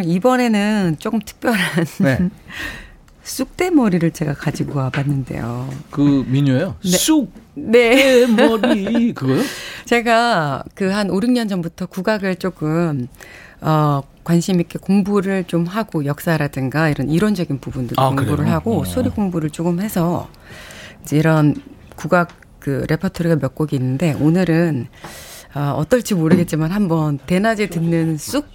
이번에는 0.00 0.96
조금 0.98 1.18
특별한 1.20 1.84
네. 2.00 2.18
쑥대머리를 3.22 4.10
제가 4.10 4.34
가지고 4.34 4.78
와봤는데요. 4.80 5.68
그 5.90 6.24
민요요. 6.26 6.76
네. 6.82 6.90
쑥 6.90 7.32
네. 7.54 8.26
머리 8.26 9.12
그거요? 9.12 9.40
제가 9.86 10.64
그 10.74 10.90
한 10.92 11.10
5, 11.10 11.20
6년 11.20 11.48
전부터 11.48 11.86
국악을 11.86 12.36
조금 12.36 13.06
어 13.60 14.02
관심 14.24 14.60
있게 14.60 14.78
공부를 14.80 15.44
좀 15.44 15.66
하고 15.66 16.04
역사라든가 16.04 16.88
이런 16.88 17.08
이론적인 17.08 17.60
부분들 17.60 17.94
아, 17.98 18.08
공부를 18.08 18.36
그래요? 18.38 18.52
하고 18.54 18.80
어. 18.80 18.84
소리 18.84 19.08
공부를 19.10 19.50
조금 19.50 19.80
해서 19.80 20.28
이제 21.02 21.16
이런 21.16 21.54
국악 21.94 22.28
그 22.58 22.84
레퍼토리가 22.88 23.36
몇 23.36 23.54
곡이 23.54 23.76
있는데 23.76 24.14
오늘은 24.14 24.88
어, 25.54 25.74
어떨지 25.76 26.14
모르겠지만 26.14 26.70
한번 26.72 27.18
대낮에 27.18 27.66
듣는 27.68 28.16
쑥 28.16 28.46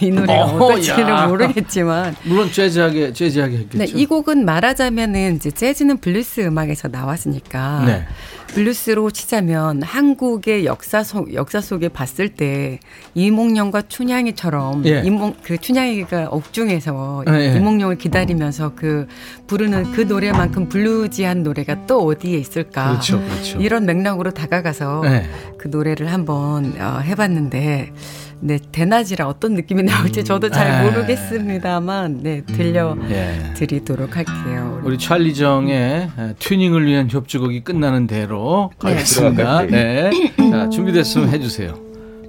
이 0.00 0.10
노래가 0.10 0.44
어, 0.44 0.56
어떨지는 0.56 1.08
야. 1.08 1.26
모르겠지만 1.26 2.16
물론 2.24 2.50
재즈하게 2.50 3.12
재즈하게 3.12 3.56
했겠죠. 3.58 3.78
네, 3.78 3.86
이 3.86 4.06
곡은 4.06 4.44
말하자면은 4.44 5.36
이제 5.36 5.50
재즈는 5.50 5.98
블루스 5.98 6.40
음악에서 6.40 6.88
나왔으니까 6.88 7.84
네. 7.86 8.06
블루스로 8.48 9.10
치자면 9.10 9.82
한국의 9.82 10.64
역사 10.64 11.02
속 11.02 11.34
역사 11.34 11.60
속에 11.60 11.88
봤을 11.88 12.28
때 12.28 12.80
이몽룡과 13.14 13.82
춘향이처럼 13.88 14.86
예. 14.86 15.02
이몽 15.04 15.34
그 15.42 15.58
춘향이가 15.58 16.28
옥중에서 16.30 17.24
예, 17.28 17.32
예. 17.34 17.56
이몽룡을 17.56 17.98
기다리면서 17.98 18.72
그 18.74 19.06
부르는 19.46 19.92
그 19.92 20.02
노래만큼 20.02 20.68
블루지한 20.68 21.42
노래가 21.42 21.86
또 21.86 22.06
어디에 22.06 22.38
있을까? 22.38 22.90
그렇죠, 22.90 23.20
그렇죠. 23.20 23.60
이런 23.60 23.86
맥락으로 23.86 24.30
다가가서 24.32 25.02
네. 25.04 25.26
그 25.58 25.68
노래를 25.68 26.12
한번 26.12 26.74
어, 26.80 27.00
해봤는데. 27.00 27.92
네, 28.40 28.58
대낮이라 28.70 29.26
어떤 29.26 29.54
느낌이 29.54 29.82
나올지 29.82 30.24
저도 30.24 30.48
잘 30.50 30.84
에. 30.86 30.90
모르겠습니다만, 30.90 32.20
네, 32.22 32.42
들려 32.44 32.96
예. 33.10 33.52
드리도록 33.54 34.16
할게요. 34.16 34.80
우리 34.84 34.96
찰리정의 34.98 35.74
에, 36.18 36.34
튜닝을 36.38 36.86
위한 36.86 37.08
협주곡이 37.10 37.64
끝나는 37.64 38.06
대로 38.06 38.70
네. 38.82 38.90
가겠습니다. 38.90 39.62
네. 39.66 40.10
자, 40.50 40.68
준비됐으면 40.68 41.30
해주세요. 41.30 41.74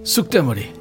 쑥대머리. 0.04 0.79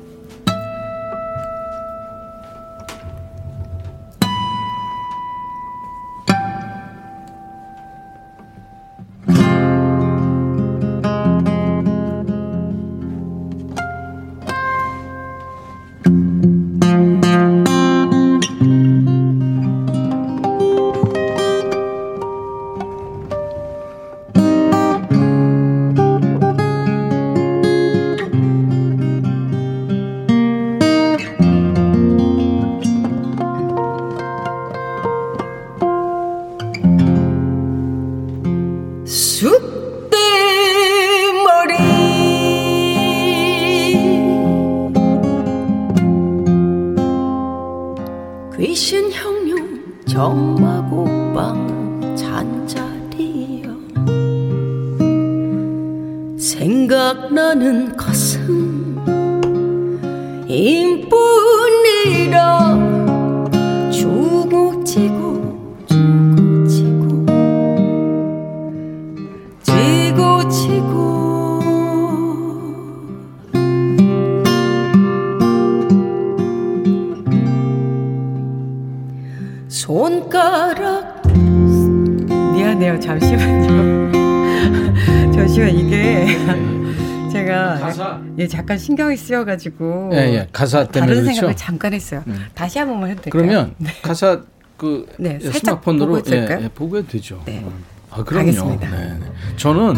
잠깐 88.69 88.79
신경이 88.79 89.17
쓰여가지고 89.17 90.11
예, 90.13 90.17
예. 90.35 90.49
가사 90.53 90.87
때문에 90.87 91.11
다른 91.13 91.23
그렇죠. 91.23 91.35
생각을 91.37 91.57
잠깐 91.57 91.95
했어요. 91.95 92.23
네. 92.27 92.35
다시 92.55 92.79
한 92.79 92.87
번만 92.89 93.09
해도 93.11 93.23
될까요? 93.23 93.43
그러면 93.43 93.75
가사 94.03 94.43
그 94.77 95.07
네, 95.19 95.39
살짝 95.41 95.61
스마트폰으로 95.83 96.07
보고? 96.17 96.31
예, 96.37 96.59
예, 96.65 96.69
보고 96.75 96.99
해도 96.99 97.09
되죠. 97.09 97.43
네. 97.47 97.63
어. 97.65 97.73
아, 98.11 98.23
그럼요. 98.25 98.79
네, 98.79 98.89
네. 98.91 99.21
저는 99.57 99.95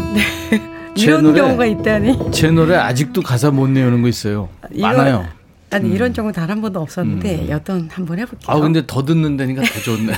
제 0.95 1.03
이런 1.11 1.23
노래- 1.25 1.41
경우가 1.41 1.67
있다니. 1.67 2.31
제 2.31 2.51
노래 2.53 2.77
아직도 2.77 3.23
가사 3.23 3.51
못 3.51 3.69
내우는 3.69 4.03
거 4.03 4.09
있어요. 4.09 4.49
이런- 4.71 4.97
많아요. 4.97 5.29
아니 5.73 5.89
이런 5.91 6.13
경우 6.13 6.33
단 6.33 6.49
한 6.51 6.61
번도 6.61 6.81
없었는데 6.81 7.43
음. 7.43 7.49
여튼 7.49 7.89
한번 7.93 8.19
해볼게요. 8.21 8.45
아 8.49 8.59
근데 8.61 8.83
더 8.87 9.05
듣는 9.05 9.37
데니까 9.37 9.63
더 9.63 9.81
좋네. 9.81 10.13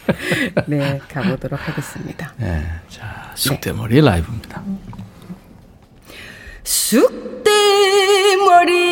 네 0.68 1.00
가보도록 1.10 1.58
하겠습니다. 1.66 2.32
네, 2.38 2.62
자 2.90 3.30
쑥대머리 3.34 4.00
라이브입니다. 4.02 4.62
쑥 6.64 7.35
대머리. 8.56 8.86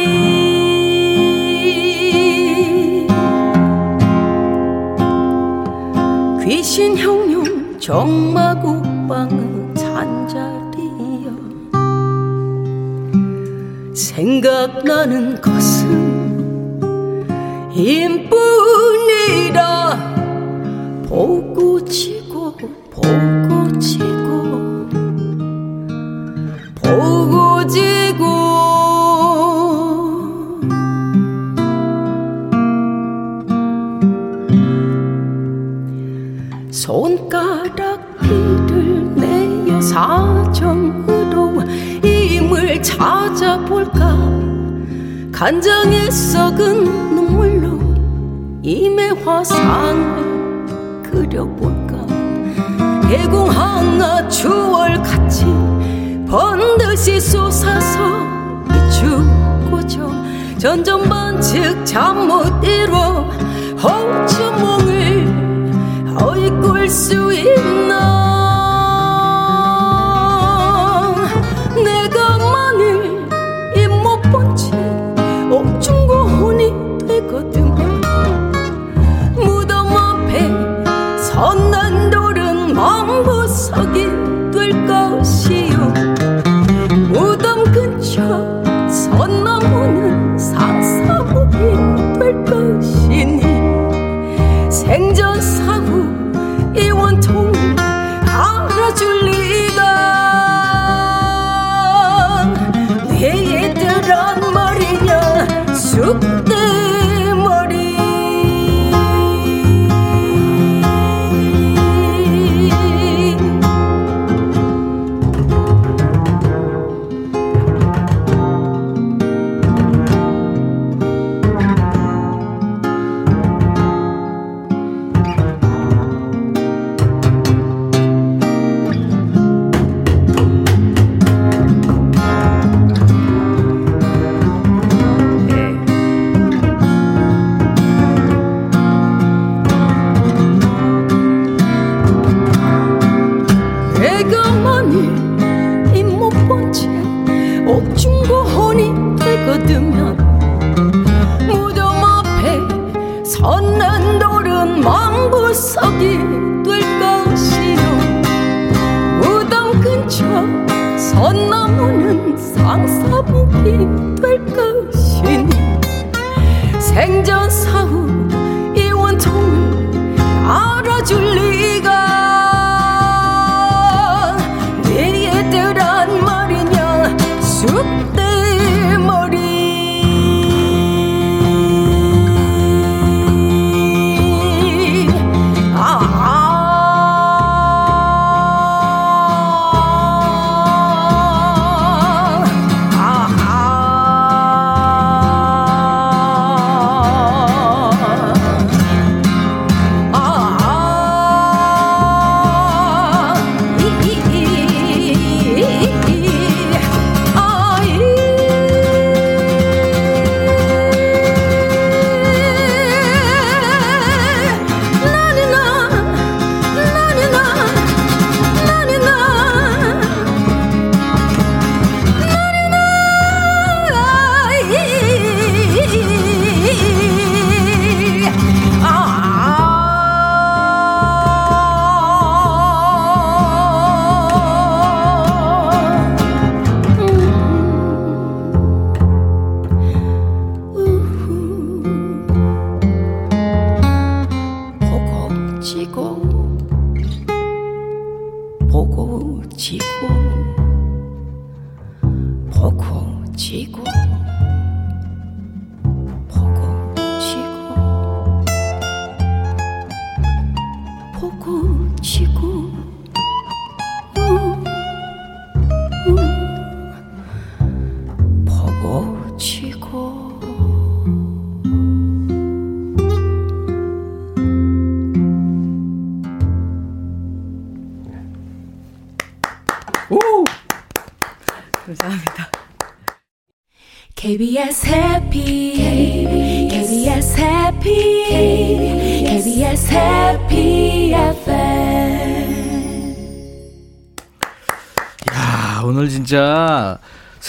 귀신 6.45 6.99
형용 6.99 7.79
정마국방의 7.79 9.75
잔자리여. 9.75 11.31
생각나는 13.95 15.41
것은 15.41 15.95
힘뿐이라 17.73 19.55
보고 21.09 21.83
지고 21.85 22.55
보고 22.91 23.79
지고 23.79 24.89
보고 26.75 27.67
지 27.67 28.03
손가락길을 36.85 39.14
내어 39.14 39.80
사정으로 39.80 41.62
임을 42.03 42.82
찾아볼까? 42.82 44.18
간장에 45.32 46.11
썩은 46.11 46.85
눈물로 46.85 47.80
임의 48.62 49.14
화상을 49.24 51.03
그려볼까? 51.03 52.07
대공항아 53.09 54.28
추월같이 54.28 55.47
번듯이 56.28 57.18
솟아서 57.18 58.22
비추고저 58.70 60.11
전전반측 60.59 61.87
잠 61.87 62.28
못 62.28 62.62
이뤄 62.62 63.24
호주 63.82 64.53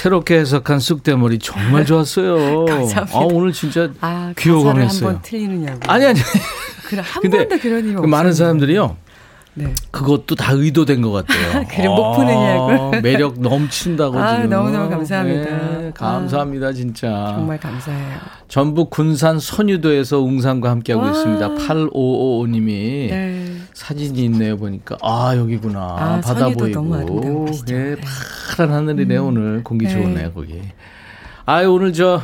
새롭게 0.05 0.37
해석한 0.37 0.79
쑥대머리 0.79 1.39
정말 1.39 1.83
좋았어요. 1.87 2.65
감사합니다. 2.65 3.17
아, 3.17 3.21
오늘 3.23 3.51
진짜 3.51 3.89
아, 4.01 4.33
가사를 4.35 4.35
귀여워 4.37 4.71
했어요. 4.75 5.07
한번 5.07 5.21
틀리느냐고. 5.23 5.79
아니 5.87 6.05
아니. 6.05 6.19
그래, 6.87 7.01
한 7.03 7.21
근데 7.23 7.37
번도 7.47 7.57
그런 7.59 7.81
그 7.85 7.89
없어요. 7.93 8.07
많은 8.07 8.33
사람들이요. 8.33 8.97
네. 9.57 9.73
그것도 9.89 10.35
다 10.35 10.51
의도된 10.53 11.01
것 11.01 11.11
같아요. 11.11 11.65
그래. 11.71 11.87
아, 11.87 12.99
매력 13.01 13.39
넘친다고 13.39 14.17
아, 14.19 14.35
지금. 14.35 14.49
너무 14.49 14.69
너무 14.69 14.89
감사합니다. 14.89 15.49
네, 15.49 15.91
감사합니다, 15.95 16.73
진짜. 16.73 17.33
정말 17.35 17.57
감사해요. 17.57 18.17
전북 18.49 18.89
군산 18.89 19.39
선유도에서 19.39 20.19
웅산과 20.19 20.69
함께하고 20.69 21.05
와. 21.05 21.11
있습니다. 21.11 21.49
8555님이 21.55 23.09
네. 23.09 23.45
사진이 23.73 24.25
있네요, 24.25 24.57
보니까. 24.57 24.97
아, 25.01 25.33
여기구나. 25.37 25.79
아, 25.79 26.21
바다 26.21 26.49
보이고. 26.49 26.67
너무. 26.81 27.45
예, 27.69 27.73
네. 27.73 27.95
파란 28.57 28.75
하늘이네요, 28.75 29.25
오늘. 29.25 29.63
공기 29.63 29.85
네. 29.85 29.93
좋네요, 29.93 30.33
거기. 30.33 30.61
아유, 31.45 31.71
오늘 31.71 31.93
저 31.93 32.21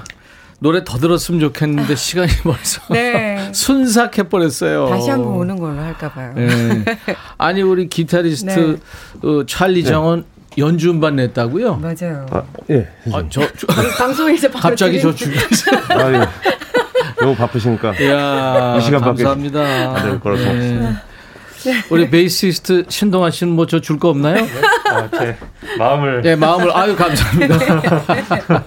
노래 0.63 0.83
더 0.83 0.99
들었으면 0.99 1.39
좋겠는데 1.41 1.95
시간이 1.95 2.31
벌써 2.43 2.81
네. 2.93 3.49
순삭해 3.51 4.29
버렸어요. 4.29 4.89
다시 4.89 5.09
한번 5.09 5.33
오는 5.33 5.59
걸로 5.59 5.81
할까 5.81 6.11
봐요. 6.11 6.33
예. 6.37 6.85
아니 7.39 7.63
우리 7.63 7.89
기타리스트 7.89 8.79
어, 9.23 9.43
찰리 9.47 9.83
정은 9.83 10.23
연주 10.59 10.91
음반 10.91 11.15
냈다고요? 11.15 11.77
맞아요. 11.77 12.27
아, 12.29 12.43
예. 12.69 12.87
아, 13.11 13.23
저, 13.31 13.41
저 13.57 13.65
방송에서 13.97 14.49
바로 14.51 14.61
갑자기 14.61 15.01
저 15.01 15.15
주변에서 15.15 15.71
아, 15.89 16.13
예. 16.13 16.27
너무 17.19 17.35
바쁘시니까. 17.35 17.95
이야, 17.99 18.75
이 18.77 18.81
시간밖에 18.81 19.23
감사합니다. 19.23 19.95
안될 19.95 20.19
거라서. 20.19 20.43
네. 20.53 20.93
우리 21.89 22.09
베이시스트 22.09 22.85
신동아 22.89 23.29
씨는 23.31 23.53
뭐 23.53 23.65
저 23.65 23.79
줄 23.79 23.97
거 23.99 24.09
없나요? 24.09 24.45
아, 24.89 25.09
제 25.17 25.37
마음을 25.77 26.21
네, 26.21 26.35
마음을 26.35 26.75
아유 26.75 26.95
감사합니다. 26.95 27.57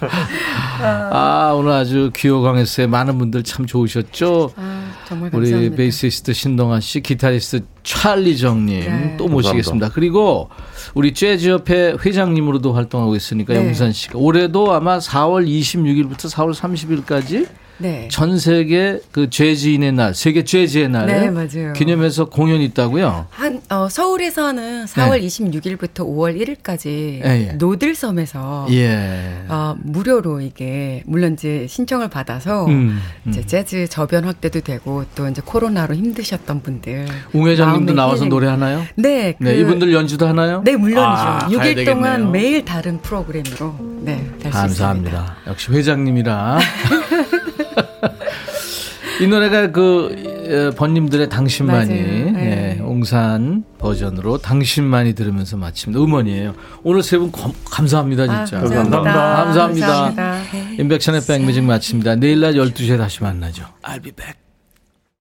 아 0.81 1.53
오늘 1.55 1.73
아주 1.73 2.11
귀호강했어요. 2.15 2.89
많은 2.89 3.19
분들 3.19 3.43
참 3.43 3.67
좋으셨죠. 3.67 4.53
아, 4.57 4.93
정말 5.09 5.31
우리 5.33 5.47
감사합니다. 5.51 5.77
베이시스트 5.77 6.33
신동아 6.33 6.81
씨, 6.81 7.01
기타리스트 7.01 7.61
찰리 7.83 8.37
정님 8.37 8.81
네. 8.81 9.15
또 9.19 9.29
모시겠습니다. 9.29 9.91
그리고 9.91 10.49
우리 10.95 11.13
재즈협회 11.15 11.97
회장님으로도 12.05 12.73
활동하고 12.73 13.15
있으니까 13.17 13.55
네. 13.55 13.67
웅산 13.67 13.93
씨가 13.93 14.19
올해도 14.19 14.73
아마 14.73 14.99
4월 14.99 15.47
26일부터 15.47 16.31
4월 16.33 16.55
30일까지 16.55 17.47
네. 17.79 18.09
전 18.11 18.39
세계 18.39 19.01
그 19.11 19.29
재즈인의 19.31 19.93
날, 19.93 20.15
세계 20.15 20.45
재즈의 20.45 20.89
날 20.89 21.07
네. 21.07 21.73
기념해서 21.75 22.27
공연이 22.27 22.65
있다고요. 22.67 23.27
한 23.31 23.61
어, 23.69 23.89
서울에서는 23.89 24.85
4월 24.87 25.23
26일부터 25.23 25.99
5월 26.07 26.41
1일까지 26.41 26.87
예, 27.25 27.49
예. 27.49 27.53
노들섬에서 27.55 28.69
예. 28.71 29.45
어, 29.49 29.75
무료로 29.83 30.41
이게 30.41 31.03
물론 31.07 31.33
이제 31.35 31.67
신청을 31.69 32.09
받아서 32.09 32.67
음, 32.67 33.01
음. 33.27 33.31
이제 33.31 33.45
재즈 33.45 33.89
저변 33.89 34.25
확대도 34.25 34.61
되고 34.61 35.05
또 35.15 35.29
이제 35.29 35.43
코로나로 35.45 35.95
힘드셨던 35.95 36.63
분들 36.63 37.07
웅 37.33 37.47
회장님도 37.49 37.93
마음의 37.93 37.95
나와서 37.95 38.17
힐링. 38.21 38.29
노래 38.29 38.47
하나요? 38.47 38.85
네, 38.97 39.35
그, 39.39 39.45
네, 39.45 39.57
이분들 39.61 39.93
연주도 39.93 40.27
하나요? 40.29 40.63
네 40.65 40.77
물론이죠. 40.77 41.01
아, 41.03 41.39
가야 41.39 41.49
6일 41.49 41.63
되겠네요. 41.77 41.95
동안 41.95 42.33
매일 42.33 42.65
다른 42.65 43.01
프로그램으로 43.01 43.75
네, 44.03 44.17
될 44.17 44.53
수 44.53 44.59
있습니다. 44.59 44.61
감사합니다. 44.61 45.37
역시 45.49 45.73
회장님이라. 45.73 46.59
이 49.21 49.27
노래가 49.29 49.71
그 49.71 50.71
어, 50.73 50.75
번님들의 50.77 51.29
당신만이 51.29 51.89
맞아요. 51.89 52.33
네. 52.33 52.77
예, 52.79 52.83
옹산 52.83 53.65
버전으로 53.79 54.39
당신만이 54.39 55.15
들으면서 55.15 55.57
마칩니다. 55.57 56.03
음원이에요. 56.03 56.55
오늘 56.83 57.03
세 57.03 57.19
분 57.19 57.31
감사합니다 57.71 58.25
아, 58.25 58.45
진짜. 58.45 58.61
감사합니다. 58.61 59.03
감사합니다. 59.03 59.87
감사합니다. 59.87 60.43
인백션의 60.83 61.21
백뮤직 61.29 61.63
마칩니다. 61.65 62.17
내일 62.17 62.41
낮 62.41 62.53
12시에 62.55 62.99
다시 62.99 63.23
만나죠. 63.23 63.65
I'll 63.83 64.03
be 64.03 64.11
back. 64.11 64.44